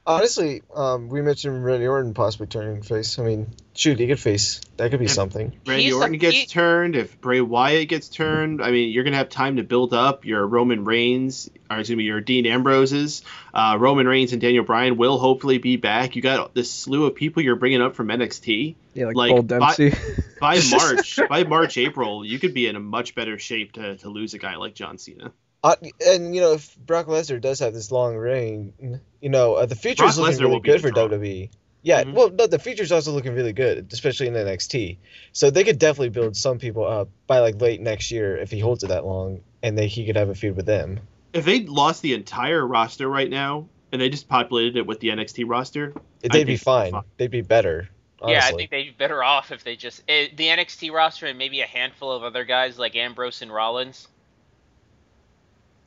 [0.06, 3.18] Honestly, um, we mentioned Randy Orton possibly turning face.
[3.18, 4.60] I mean, shoot, he could face.
[4.76, 5.12] That could be Yeah.
[5.12, 5.52] something.
[5.66, 6.94] Randy He's a- Orton gets he- turned.
[6.94, 10.46] If Bray Wyatt gets turned, I mean, you're gonna have time to build up your
[10.46, 13.22] Roman Reigns, or excuse me, your Dean Ambroses.
[13.54, 16.16] Uh, Roman Reigns and Daniel Bryan will hopefully be back.
[16.16, 18.74] You got this slew of people you're bringing up from NXT.
[18.92, 19.92] Yeah, like, Like, Paul by- Dempsey.
[20.38, 24.10] By March, by March, April, you could be in a much better shape to, to
[24.10, 25.32] lose a guy like John Cena.
[25.64, 25.74] Uh,
[26.06, 29.74] and you know, if Brock Lesnar does have this long reign, you know, uh, the
[29.74, 31.08] future Brock looking Lesnar really good for draw.
[31.08, 31.50] WWE.
[31.82, 32.12] Yeah, Mhm.
[32.12, 34.98] well, no, the future's also looking really good, especially in NXT.
[35.32, 38.58] So they could definitely build some people up by like late next year if he
[38.58, 41.00] holds it that long, and they he could have a feud with them.
[41.32, 45.08] If they lost the entire roster right now and they just populated it with the
[45.08, 46.92] NXT roster, They'd I be think fine.
[46.92, 47.02] fine.
[47.16, 47.88] They'd be better.
[48.20, 48.34] Honestly.
[48.34, 51.36] Yeah, I think they'd be better off if they just eh, the NXT roster and
[51.38, 54.08] maybe a handful of other guys like Ambrose and Rollins.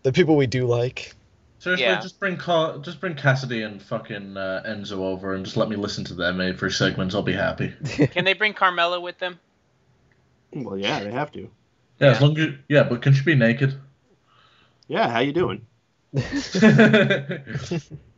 [0.03, 1.13] The people we do like.
[1.59, 1.99] Seriously, Yeah.
[1.99, 5.75] just bring Car- just bring Cassady and fucking uh, Enzo over and just let me
[5.75, 7.15] listen to them for segments.
[7.15, 7.73] I'll be happy.
[8.11, 9.39] Can they bring Carmella with them?
[10.53, 11.49] well, yeah, they have to.
[11.99, 13.73] Yeah, as long as yeah, but can she be naked?
[14.87, 15.65] Yeah, how you doing?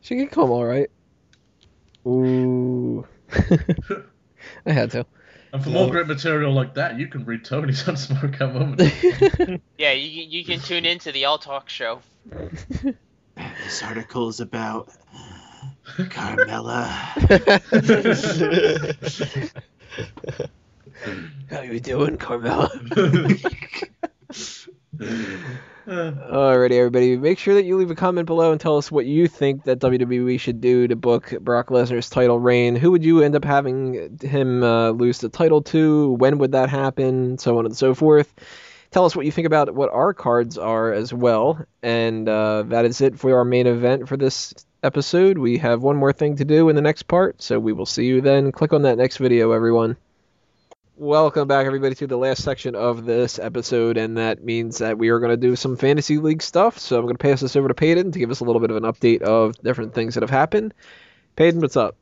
[0.02, 0.90] She can come all right.
[2.06, 3.06] Ooh.
[4.66, 5.04] I had to.
[5.52, 5.80] And for No.
[5.82, 9.62] more great material like that, you can read Tony's on Smark Out Moment.
[9.78, 12.02] Yeah, you you can tune into the All Talk show.
[13.64, 14.90] This article is about
[15.96, 16.86] Carmella.
[21.50, 22.68] How you doing, Carmella?
[25.88, 27.16] Alrighty, everybody.
[27.16, 29.78] Make sure that you leave a comment below and tell us what you think that
[29.78, 32.76] WWE should do to book Brock Lesnar's title reign.
[32.76, 36.12] Who would you end up having him uh, lose the title to?
[36.12, 37.38] When would that happen?
[37.38, 38.34] So on and so forth.
[38.90, 41.64] Tell us what you think about what our cards are as well.
[41.82, 44.52] And uh, that is it for our main event for this
[44.82, 45.38] episode.
[45.38, 48.04] We have one more thing to do in the next part, so we will see
[48.04, 48.52] you then.
[48.52, 49.96] Click on that next video, everyone.
[51.00, 55.08] Welcome back, everybody, to the last section of this episode, and that means that we
[55.08, 56.78] are going to do some fantasy league stuff.
[56.78, 58.70] So I'm going to pass this over to Peyton to give us a little bit
[58.70, 60.74] of an update of different things that have happened.
[61.36, 61.96] Peyton, what's up?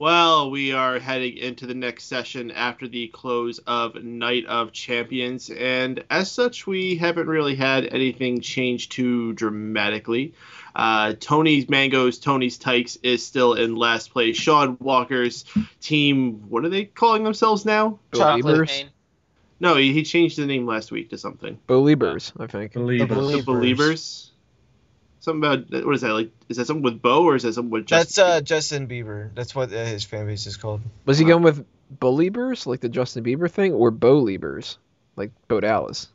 [0.00, 5.48] Well, we are heading into the next session after the close of Night of Champions,
[5.48, 10.34] and as such, we haven't really had anything change too dramatically.
[10.74, 14.36] Uh, Tony's Mangoes, Tony's Tykes is still in last place.
[14.36, 15.44] Sean Walker's
[15.80, 17.98] team, what are they calling themselves now?
[18.10, 18.84] Believers?
[19.60, 21.58] No, he, he changed the name last week to something.
[21.66, 22.72] Believers, I think.
[22.72, 23.08] believers.
[23.08, 23.44] The The Believers.
[23.44, 24.28] Believers?
[25.20, 27.70] Something about, what is that, like, is that something with Bo or is that something
[27.70, 28.26] with That's Justin?
[28.26, 29.30] uh, Justin Bieber.
[29.34, 30.80] That's what uh, his fan base is called.
[31.04, 34.78] Was he going with Believers, like the Justin Bieber thing, or Believers,
[35.14, 36.08] like Bo Dallas?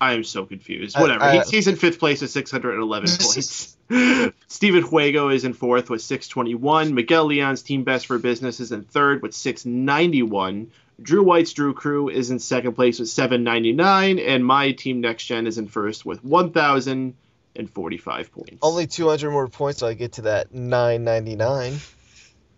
[0.00, 0.96] I am so confused.
[0.96, 1.24] I- Whatever.
[1.24, 3.72] I- he's, he's in fifth place with 611 points.
[3.88, 6.94] Steven Juego is in fourth with 621.
[6.94, 10.70] Miguel Leon's team best for business is in third with 691.
[11.00, 14.18] Drew White's Drew Crew is in second place with 799.
[14.18, 18.58] And my team next gen is in first with 1,045 points.
[18.62, 21.78] Only 200 more points till I get to that 999.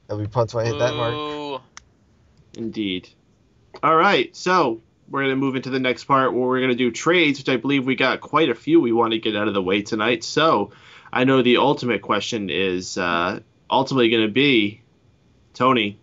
[0.08, 1.62] I'll be pumped when I hit that mark.
[2.56, 3.08] Indeed.
[3.82, 6.76] All right, so we're going to move into the next part where we're going to
[6.76, 9.48] do trades, which I believe we got quite a few we want to get out
[9.48, 10.24] of the way tonight.
[10.24, 10.72] So
[11.12, 13.40] I know the ultimate question is uh,
[13.70, 14.82] ultimately going to be
[15.54, 15.98] Tony,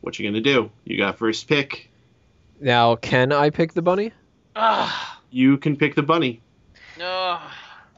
[0.00, 0.70] what you going to do?
[0.84, 1.90] You got first pick.
[2.60, 4.12] Now, can I pick the bunny?
[4.54, 5.20] Ah.
[5.30, 6.40] You can pick the bunny.
[6.98, 7.40] No.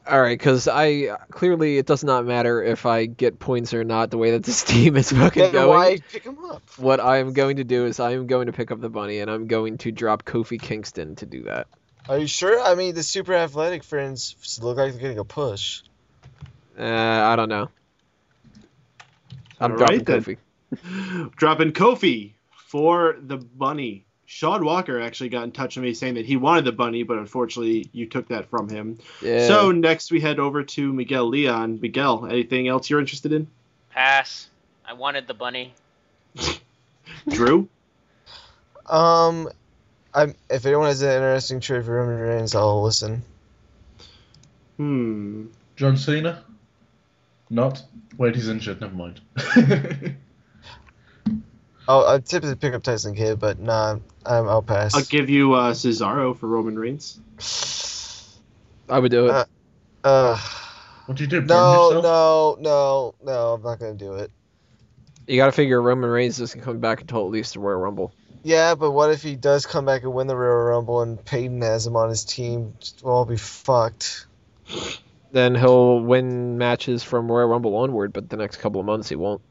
[0.05, 4.11] All right, because I clearly it does not matter if I get points or not.
[4.11, 5.69] The way that this team is fucking Then going.
[5.69, 6.61] why pick him up?
[6.77, 9.19] What I am going to do is I am going to pick up the bunny,
[9.19, 11.67] and I'm going to drop Kofi Kingston to do that.
[12.09, 12.59] Are you sure?
[12.59, 15.83] I mean, the super athletic friends look like they're getting a push.
[16.77, 17.69] Uh, I don't know.
[19.59, 20.23] I'm All dropping right.
[20.23, 20.37] Kofi.
[21.35, 24.05] Dropping Kofi for the bunny.
[24.25, 27.19] Sean Walker actually got in touch with me saying that he wanted the bunny, but
[27.19, 28.97] unfortunately you took that from him.
[29.21, 29.47] Yeah.
[29.47, 31.79] So next we head over to Miguel Leon.
[31.81, 33.47] Miguel, anything else you're interested in?
[33.91, 34.49] Pass.
[34.85, 35.73] I wanted the bunny.
[37.29, 37.69] Drew?
[38.87, 39.49] Um,
[40.13, 40.35] I'm.
[40.49, 43.23] If anyone has an interesting trade for Roman Reigns, I'll listen.
[44.77, 45.45] Hmm.
[45.75, 46.43] John Cena?
[47.53, 47.83] Not.
[48.17, 48.81] Wait, he's injured.
[48.81, 49.21] Never mind.
[51.87, 54.95] I'll, I'd typically pick up Tyson Kidd, but nah, I'm, I'll pass.
[54.95, 57.19] I'll give you uh, Cesaro for Roman Reigns.
[58.89, 59.31] I would do it.
[59.31, 59.45] Uh,
[60.03, 60.37] Uh,
[61.05, 61.41] what do you do?
[61.41, 63.53] No, no, no, no.
[63.53, 64.31] I'm not gonna do it.
[65.27, 68.11] you got to figure Roman Reigns doesn't come back until at least the Royal Rumble.
[68.43, 71.61] Yeah, but what if he does come back and win the Royal Rumble and Peyton
[71.61, 72.73] has him on his team?
[73.03, 74.25] We'll all be fucked.
[75.33, 79.15] Then he'll win matches from Royal Rumble onward, but the next couple of months he
[79.15, 79.41] won't.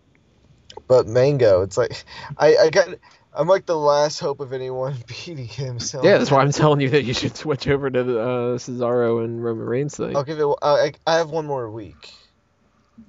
[0.86, 2.04] But Mango, it's like
[2.38, 2.88] I, I got.
[3.34, 5.80] I'm like the last hope of anyone beating him.
[5.80, 9.24] So Yeah, that's why I'm telling you that you should switch over to uh, Cesaro
[9.24, 10.14] and Roman Reigns thing.
[10.14, 10.46] I'll give it.
[10.62, 12.12] I, I have one more week,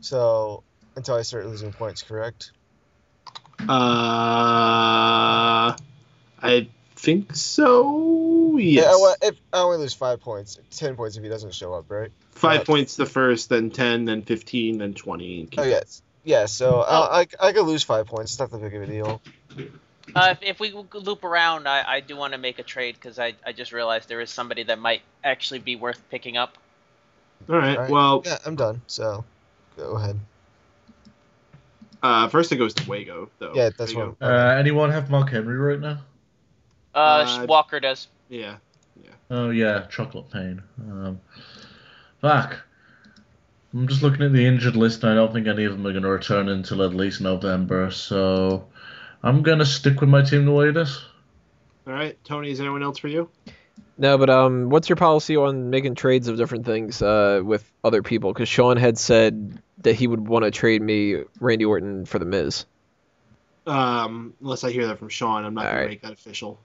[0.02, 0.64] so
[0.96, 2.02] until I start losing points.
[2.02, 2.54] Correct?
[3.60, 5.78] Uh,
[6.42, 6.68] I
[7.04, 8.56] think so.
[8.58, 8.86] Yes.
[8.86, 8.92] Yeah.
[8.92, 12.12] Well, if I only lose five points, ten points if he doesn't show up, right?
[12.32, 12.66] Five Yes.
[12.68, 15.48] points the first, then ten, then fifteen, then twenty.
[15.58, 16.02] Oh yes.
[16.24, 16.46] Yeah.
[16.46, 18.32] So I, I I could lose five points.
[18.34, 19.22] It's not that big of a deal.
[20.16, 23.18] Uh, if, if we loop around, I, I do want to make a trade because
[23.20, 26.58] I, I just realized there is somebody that might actually be worth picking up.
[27.50, 27.76] All right.
[27.78, 27.90] Alright.
[27.92, 28.82] Well, Yeah, I'm done.
[28.88, 29.24] So
[29.78, 30.20] go ahead.
[32.04, 33.54] uh, first it goes to Wago, though.
[33.56, 34.16] Yeah, that's Wago.
[34.20, 34.28] what.
[34.30, 36.00] Uh, anyone have Mark Henry right now?
[36.96, 38.08] Uh, Uh, Walker does.
[38.30, 38.58] Yeah.
[39.04, 39.10] Yeah.
[39.30, 40.62] Oh yeah, chocolate pain.
[40.80, 41.20] Um,
[42.22, 42.58] fuck.
[43.74, 45.92] I'm just looking at the injured list, and I don't think any of them are
[45.92, 47.90] going to return until at least November.
[47.90, 48.68] So
[49.24, 51.04] I'm going to stick with my team the way it is.
[51.88, 52.52] All right, Tony.
[52.52, 53.30] Is anyone else for you?
[53.98, 58.04] No, but um, what's your policy on making trades of different things uh, with other
[58.04, 58.32] people?
[58.32, 62.26] Because Sean had said that he would want to trade me Randy Orton for the
[62.26, 62.66] Miz.
[63.66, 65.88] Um, unless I hear that from Sean, I'm not going Alright.
[65.88, 66.60] to make that official.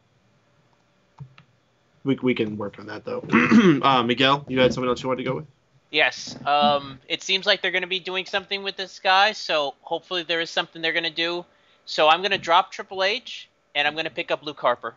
[2.08, 3.22] We, we can work on that though.
[3.82, 5.46] uh, Miguel, you had someone else you wanted to go with?
[5.90, 6.34] Yes.
[6.46, 10.22] Um, it seems like they're going to be doing something with this guy, so hopefully
[10.22, 11.44] there is something they're going to do.
[11.84, 14.94] So I'm going to drop Triple H, and I'm going to pick up Luke Harper.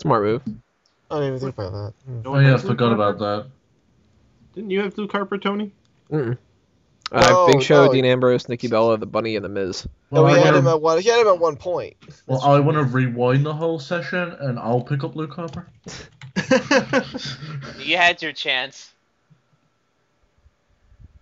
[0.00, 0.42] Smart move.
[1.10, 1.92] I didn't even think about that.
[2.06, 3.02] No Oh one yeah, I has Luke forgot Harper?
[3.02, 3.50] about that.
[4.54, 5.72] Didn't you have Luke Harper, Tony?
[6.12, 6.38] Mm-mm.
[7.10, 7.92] Uh, No, Big Show, no.
[7.92, 9.86] Dean Ambrose, Nikki Bella, The Bunny, and The Miz.
[10.10, 11.00] No, Well, he I had him at one.
[11.00, 11.96] He had him at one point.
[12.26, 15.66] well, I want to rewind the whole session, and I'll pick up Luke Harper.
[17.78, 18.92] You had your chance.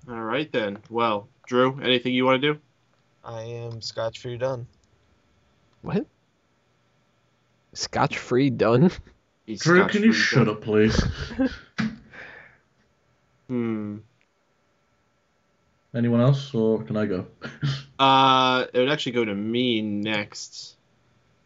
[0.09, 0.79] All right then.
[0.91, 2.61] Well, Drew, anything you want to do?
[3.25, 4.67] I am scotch free done.
[5.83, 6.07] What?
[7.73, 8.91] Scotch free done?
[9.47, 11.03] He's Drew, can you free shut up, please?
[13.49, 13.99] Hmm.
[15.97, 17.27] Anyone else, or can I go?
[17.99, 20.77] Uh, it would actually go to me next.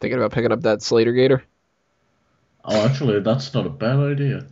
[0.01, 1.41] Thinking about picking up that Slater Gator?
[2.65, 4.45] Oh, actually, that's not a bad idea.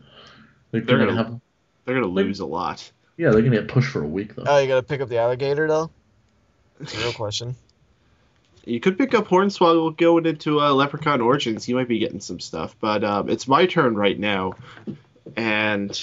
[0.72, 1.42] They're They're gonna gonna- have.
[1.84, 2.26] They're gonna Wait.
[2.28, 2.90] lose a lot.
[3.18, 4.46] Yeah, they're gonna get pushed for a week though.
[4.48, 5.90] Oh, you gotta pick up the alligator though.
[6.80, 7.58] It's a real question.
[8.64, 11.68] You could pick up Hornswoggle going into uh, Leprechaun Origins.
[11.68, 14.54] You might be getting some stuff, but um, it's my turn right now,
[15.36, 16.02] and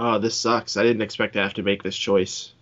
[0.00, 0.76] oh, this sucks.
[0.76, 2.52] I didn't expect to have to make this choice.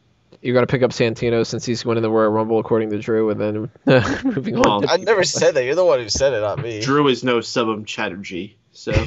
[0.41, 3.41] You're gonna pick up Santino since he's winning the Royal Rumble according to Drew, and
[3.41, 3.71] then
[4.25, 4.63] moving on.
[4.63, 5.65] Well, to I never said that.
[5.65, 6.81] You're the one who said it, not me.
[6.81, 8.93] Drew is no Subham Chatterjee, so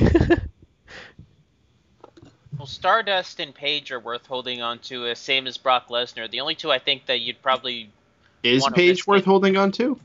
[2.57, 6.31] Well, Stardust and Paige are worth holding on to, uh, same as Brock Lesnar.
[6.31, 7.89] The only two I think that you'd probably
[8.43, 9.25] is Wanna Paige risk worth it.
[9.25, 9.99] holding on to?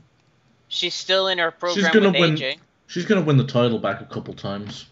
[0.67, 2.57] she's still in her program she's gonna with win- AJ.
[2.87, 4.85] She's gonna win the title back a couple times.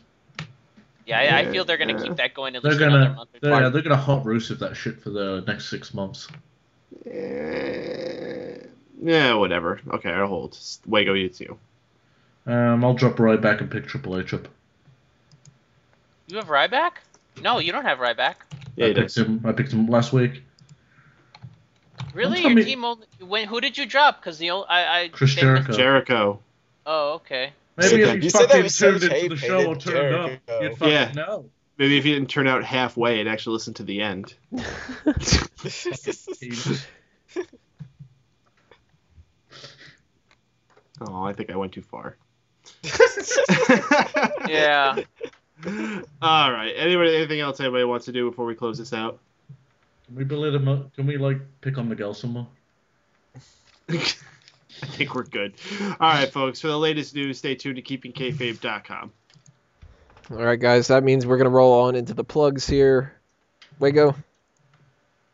[1.10, 2.04] Yeah, I, I feel they're gonna yeah.
[2.04, 4.60] keep that going at They're least gonna, month or they're, yeah, they're gonna hot Rusev
[4.60, 6.28] that shit for the next six months.
[7.10, 8.58] Eh,
[9.02, 9.80] Yeah, whatever.
[9.90, 10.58] Okay, I'll hold.
[10.86, 11.58] Wago, you too.
[12.46, 14.48] Um, I'll drop right back and pick Triple H up.
[16.28, 16.92] You have Ryback?
[17.42, 18.36] No, you don't have Ryback.
[18.76, 19.18] Yeah, I picked does.
[19.18, 19.42] him.
[19.46, 20.44] I picked him last week.
[22.14, 22.42] Really?
[22.42, 23.48] Your me- team only when?
[23.48, 24.20] Who did you drop?
[24.22, 25.74] Because the only I, I Chris Jericho.
[25.74, 26.40] Jericho.
[26.86, 27.54] Oh, okay.
[27.80, 29.80] Maybe if You you said that fucking with such tuned into the show or hated
[29.82, 30.62] turned up, Jericho.
[30.64, 31.12] you'd fucking Yeah.
[31.14, 31.50] know.
[31.78, 34.34] Maybe if you didn't turn out halfway and actually listen to the end.
[41.02, 42.16] Oh, I think I went too far.
[44.48, 44.96] Yeah.
[46.22, 46.74] All right.
[46.76, 49.20] Anybody, anything else anybody wants to do before we close this out?
[50.08, 50.90] Can we belittle?
[50.96, 52.48] Can we like pick on Miguel some more?
[54.84, 55.54] I think we're good.
[55.82, 56.62] All right, folks.
[56.62, 59.12] For the latest news, stay tuned to keepingkayfabe.com.
[60.32, 60.88] All right, guys.
[60.88, 63.14] That means we're gonna roll on into the plugs here.
[63.80, 64.16] Wago.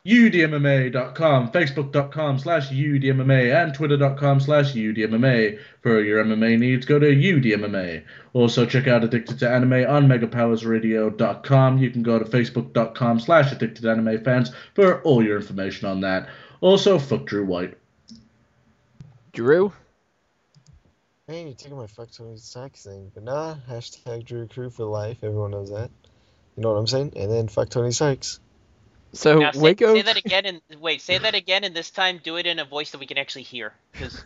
[0.06, 5.60] udmma.com, facebook.com slash udmma, and twitter.com slash udmma.
[5.82, 8.04] For your MMA needs, go to udmma.
[8.34, 11.78] Also, check out Addicted to Anime on megapowersradio.com.
[11.78, 16.30] You can go to facebook.com slash addicted anime fans for all your information on that.
[16.62, 17.78] Also, fuck Drew White.
[19.36, 19.74] Drew.
[21.28, 23.56] Man, you're taking my fuck Tony Sykes thing, but nah.
[23.70, 25.18] Hashtag Drew Crew for life.
[25.24, 25.92] Everyone knows that.
[26.56, 27.14] You know what I'm saying?
[27.18, 28.40] And then fuck Tony Sykes.
[29.12, 29.94] So now say, Wago.
[29.94, 31.02] say that again and wait.
[31.02, 33.44] Say that again, and this time do it in a voice that we can actually
[33.44, 33.74] hear.
[33.92, 34.24] Because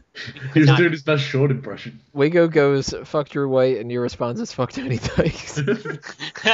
[0.54, 2.00] He was doing his best short impression.
[2.14, 5.58] Wago goes fuck Drew White, and your response is fuck Tony Dykes.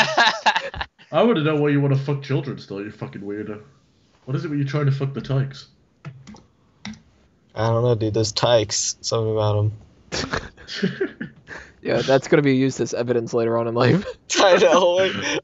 [1.11, 3.61] I want to know why you want to fuck children still, you fucking weirdo.
[4.23, 5.67] What is it when you're trying to fuck the tykes?
[7.55, 8.13] I don't know, dude.
[8.13, 8.97] Those tykes.
[9.01, 9.71] Something about
[10.11, 11.31] them.
[11.81, 14.05] yeah, that's gonna be used as evidence later on in life.
[14.39, 14.99] I know.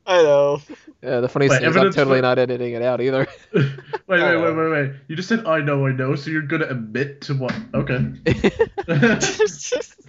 [0.06, 0.62] I know.
[1.02, 3.28] Yeah, the funny thing is I'm totally for- not editing it out either.
[3.54, 3.64] wait,
[4.08, 4.92] wait, wait, wait, wait.
[5.08, 7.56] You just said I know, I know, so you're gonna admit to what?
[7.74, 7.98] Okay.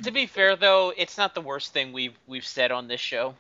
[0.03, 3.35] to be fair, though, it's not the worst thing we've we've said on this show.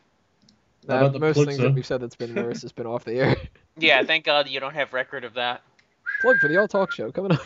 [0.88, 1.64] How Uh, the most plug, things sir?
[1.64, 3.36] that we've said that's been worse has been off the air.
[3.76, 5.62] Yeah, thank God you don't have record of that.
[6.22, 7.40] Plug for the All Talk Show coming up.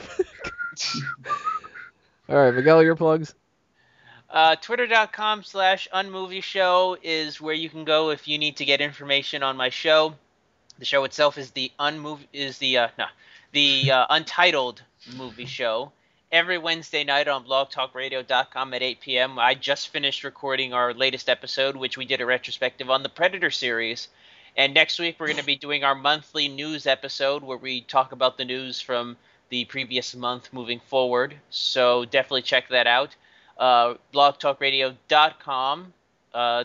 [2.29, 3.35] All right, Miguel, your plugs.
[4.29, 8.81] Uh, Twitter.com slash Unmovie Show is where you can go if you need to get
[8.81, 10.15] information on my show.
[10.79, 13.07] The show itself is the unmovie is the uh, no
[13.53, 14.83] the uh, Untitled
[15.17, 15.93] Movie Show.
[16.33, 19.39] Every Wednesday night on BlogTalkRadio.com at 8 p.m.
[19.39, 23.53] I just finished recording our latest episode, which we did a retrospective on the Predator
[23.53, 24.09] series.
[24.57, 28.13] And next week we're going to be doing our monthly news episode where we talk
[28.13, 29.17] about the news from
[29.49, 31.37] the previous month moving forward.
[31.51, 33.15] So definitely check that out
[33.59, 35.93] uh, blogtalkradio.com,
[36.35, 36.65] uh,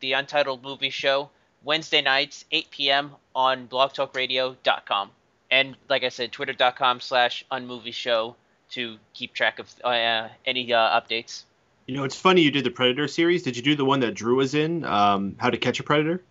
[0.00, 1.30] the Untitled Movie Show,
[1.62, 3.12] Wednesday nights, 8 p.m.
[3.34, 5.10] on blogtalkradio.com.
[5.50, 8.36] And like I said, twitter.com slash unmovie show
[8.70, 11.44] to keep track of uh, any uh, updates.
[11.86, 13.42] You know, it's funny you did the Predator series.
[13.42, 14.84] Did you do the one that Drew was in?
[14.84, 16.22] Um, How to Catch a Predator?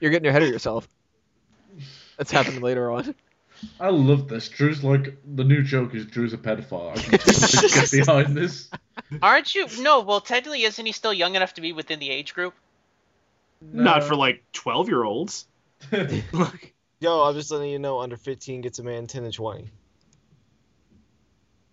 [0.00, 0.86] You're getting ahead of yourself.
[2.18, 3.14] That's happening later on.
[3.80, 4.48] I love this.
[4.48, 6.90] Drew's like the new joke is Drew's a pedophile.
[6.90, 8.70] I can totally get behind this.
[9.22, 9.66] Aren't you?
[9.80, 10.00] No.
[10.00, 12.54] Well, technically, isn't he still young enough to be within the age group?
[13.60, 15.46] Not for like 12 year olds.
[17.00, 19.70] Yo, I'm just letting you know, under 15 gets a man 10 to 20.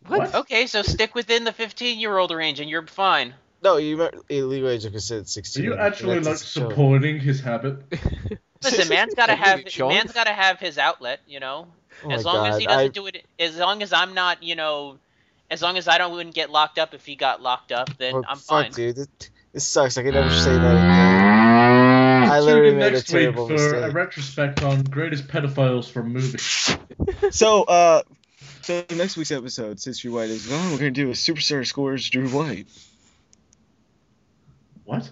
[0.07, 0.35] What?
[0.35, 3.33] Okay, so stick within the 15-year-old range, and you're fine.
[3.63, 5.63] No, you remember illegal age of consent Are 16.
[5.63, 6.69] you actually like just shown.
[6.69, 7.77] supporting his habit?
[8.61, 11.67] Listen, man's gotta have man's gotta have his outlet, you know.
[12.05, 14.55] Oh as long as he doesn't I- do it, as long as I'm not, you
[14.55, 14.97] know,
[15.51, 18.15] as long as I don't wouldn't get locked up if he got locked up, then
[18.15, 18.71] Oh, I'm fuck, fine.
[18.71, 18.95] dude.
[18.95, 19.07] This,
[19.53, 19.97] this sucks.
[19.97, 22.31] I can never say that again.
[22.31, 23.93] I Tune literally in made a next week terrible for a mistake.
[23.93, 26.77] retrospect on greatest pedophiles from movies.
[27.31, 28.01] So, uh,
[28.61, 32.09] so next week's episode, since Drew White is gone, we're gonna do a superstar scores
[32.09, 32.67] Drew White.
[34.85, 35.09] What?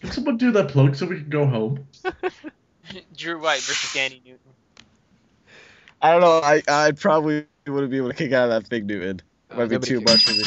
[0.00, 1.86] Can someone do that plug so we can go home?
[3.16, 4.40] Drew White versus Danny Newton.
[6.00, 6.40] I don't know.
[6.42, 9.20] I I probably wouldn't be able to kick out of that big Newton.
[9.50, 10.42] Uh, Might be too much for me.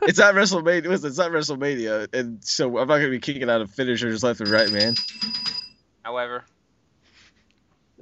[0.02, 0.86] it's not WrestleMania.
[0.86, 4.40] Listen, it's not WrestleMania, and so I'm not gonna be kicking out of finishers left
[4.40, 4.94] and right, man.
[6.04, 6.44] However,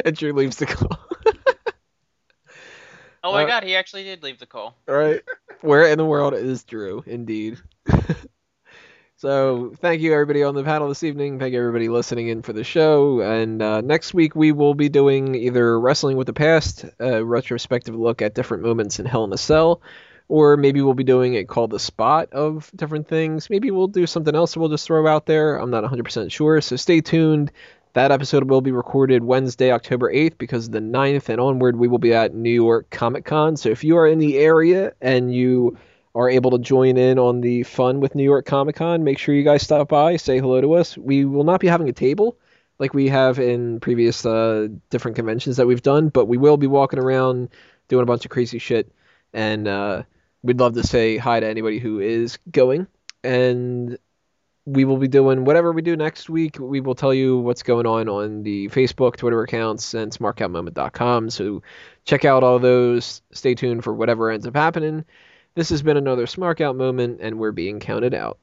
[0.05, 0.99] and Drew leaves the call.
[3.25, 4.77] oh my Uh, God, he actually did leave the call.
[4.89, 5.23] All right.
[5.61, 7.03] Where in the world is Drew?
[7.07, 7.59] Indeed.
[9.17, 11.39] so, thank you everybody on the panel this evening.
[11.39, 13.21] Thank you everybody listening in for the show.
[13.21, 17.95] And uh, next week we will be doing either Wrestling with the Past, a retrospective
[17.95, 19.81] look at different moments in Hell in a Cell,
[20.29, 23.49] or maybe we'll be doing it called the spot of different things.
[23.49, 25.57] Maybe we'll do something else we'll just throw out there.
[25.57, 26.61] I'm not 100% sure.
[26.61, 27.53] So, stay tuned.
[27.97, 31.97] That episode will be recorded Wednesday, October 8th, because the 9th and onward we will
[31.97, 33.57] be at New York Comic Con.
[33.57, 35.79] So if you are in the area and you
[36.17, 39.35] are able to join in on the fun with New York Comic Con, make sure
[39.35, 40.97] you guys stop by, say hello to us.
[40.97, 42.39] We will not be having a table
[42.79, 46.67] like we have in previous uh, different conventions that we've done, but we will be
[46.67, 47.51] walking around
[47.89, 48.91] doing a bunch of crazy shit.
[49.35, 50.05] And uh,
[50.43, 52.87] we'd love to say hi to anybody who is going.
[53.23, 53.99] And
[54.65, 56.59] we will be doing whatever we do next week.
[56.59, 61.29] We will tell you what's going on on the Facebook, Twitter accounts, and smarkoutmoment.com.
[61.29, 61.63] So
[62.07, 63.21] check out all those.
[63.33, 65.05] Stay tuned for whatever ends up happening.
[65.57, 68.37] This has been another Smark Out moment, and we're being counted out.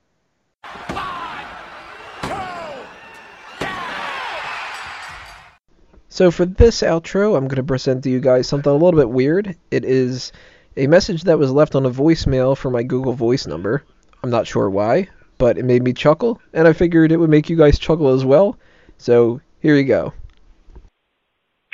[6.09, 9.11] So for this outro, I'm going to present to you guys something a little bit
[9.11, 9.55] weird.
[9.69, 10.31] It is
[10.75, 13.83] a message that was left on a voicemail for my Google Voice number.
[14.23, 15.07] I'm not sure why,
[15.37, 18.25] but it made me chuckle, and I figured it would make you guys chuckle as
[18.25, 18.57] well.
[18.97, 20.13] So here you go.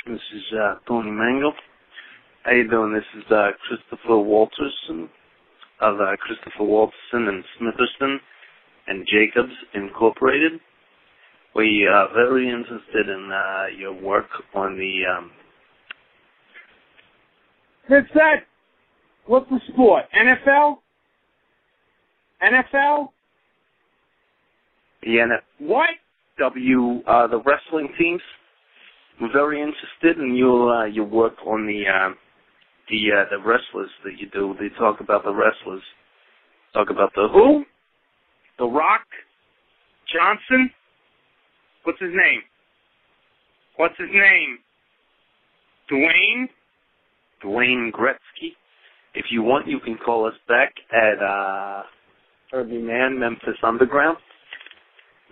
[0.06, 1.54] This is uh, Tony Mangle.
[2.42, 2.92] How you doing?
[2.92, 5.08] This is uh, Christopher Walterson
[5.80, 8.16] of uh, Christopher Walterson and Smitherson
[8.86, 10.60] and Jacobs Incorporated.
[11.54, 15.02] We are very interested in uh, your work on the.
[15.06, 15.30] Um,
[17.88, 18.44] It's that.
[19.26, 20.04] What's the sport?
[20.14, 20.76] NFL?
[22.42, 23.08] NFL?
[25.02, 25.90] the NF- What?
[26.38, 28.22] W uh, the wrestling teams.
[29.20, 32.10] We're very interested in your uh, your work on the uh,
[32.90, 34.54] the uh, the wrestlers that you do.
[34.58, 35.82] They talk about the wrestlers.
[36.74, 37.64] Talk about the Who?
[38.58, 39.06] The Rock?
[40.12, 40.70] Johnson?
[41.84, 42.42] What's his name?
[43.76, 44.58] What's his name?
[45.90, 46.48] Dwayne?
[47.44, 48.52] Dwayne Gretzky.
[49.14, 51.82] If you want, you can call us back at uh,
[52.52, 54.18] Herbie Mann Memphis Underground.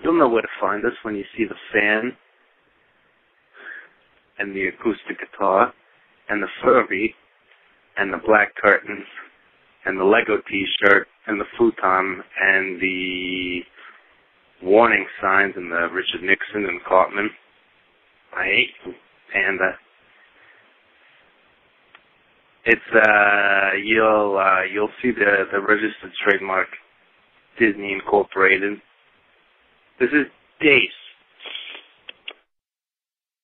[0.02, 2.16] You'll know where to find us when you see the fan
[4.38, 5.72] and the acoustic guitar
[6.28, 7.14] and the Furby
[7.98, 9.06] and the black curtains
[9.84, 13.60] and the Lego T-shirt and the futon and the
[14.62, 17.30] warning signs and the Richard Nixon and Cartman.
[18.36, 18.94] I hate
[19.32, 19.72] Panda.
[22.64, 26.68] It's uh you'll uh you'll see the the registered trademark
[27.58, 28.78] Disney Incorporated.
[29.98, 30.26] This is
[30.60, 30.97] Dace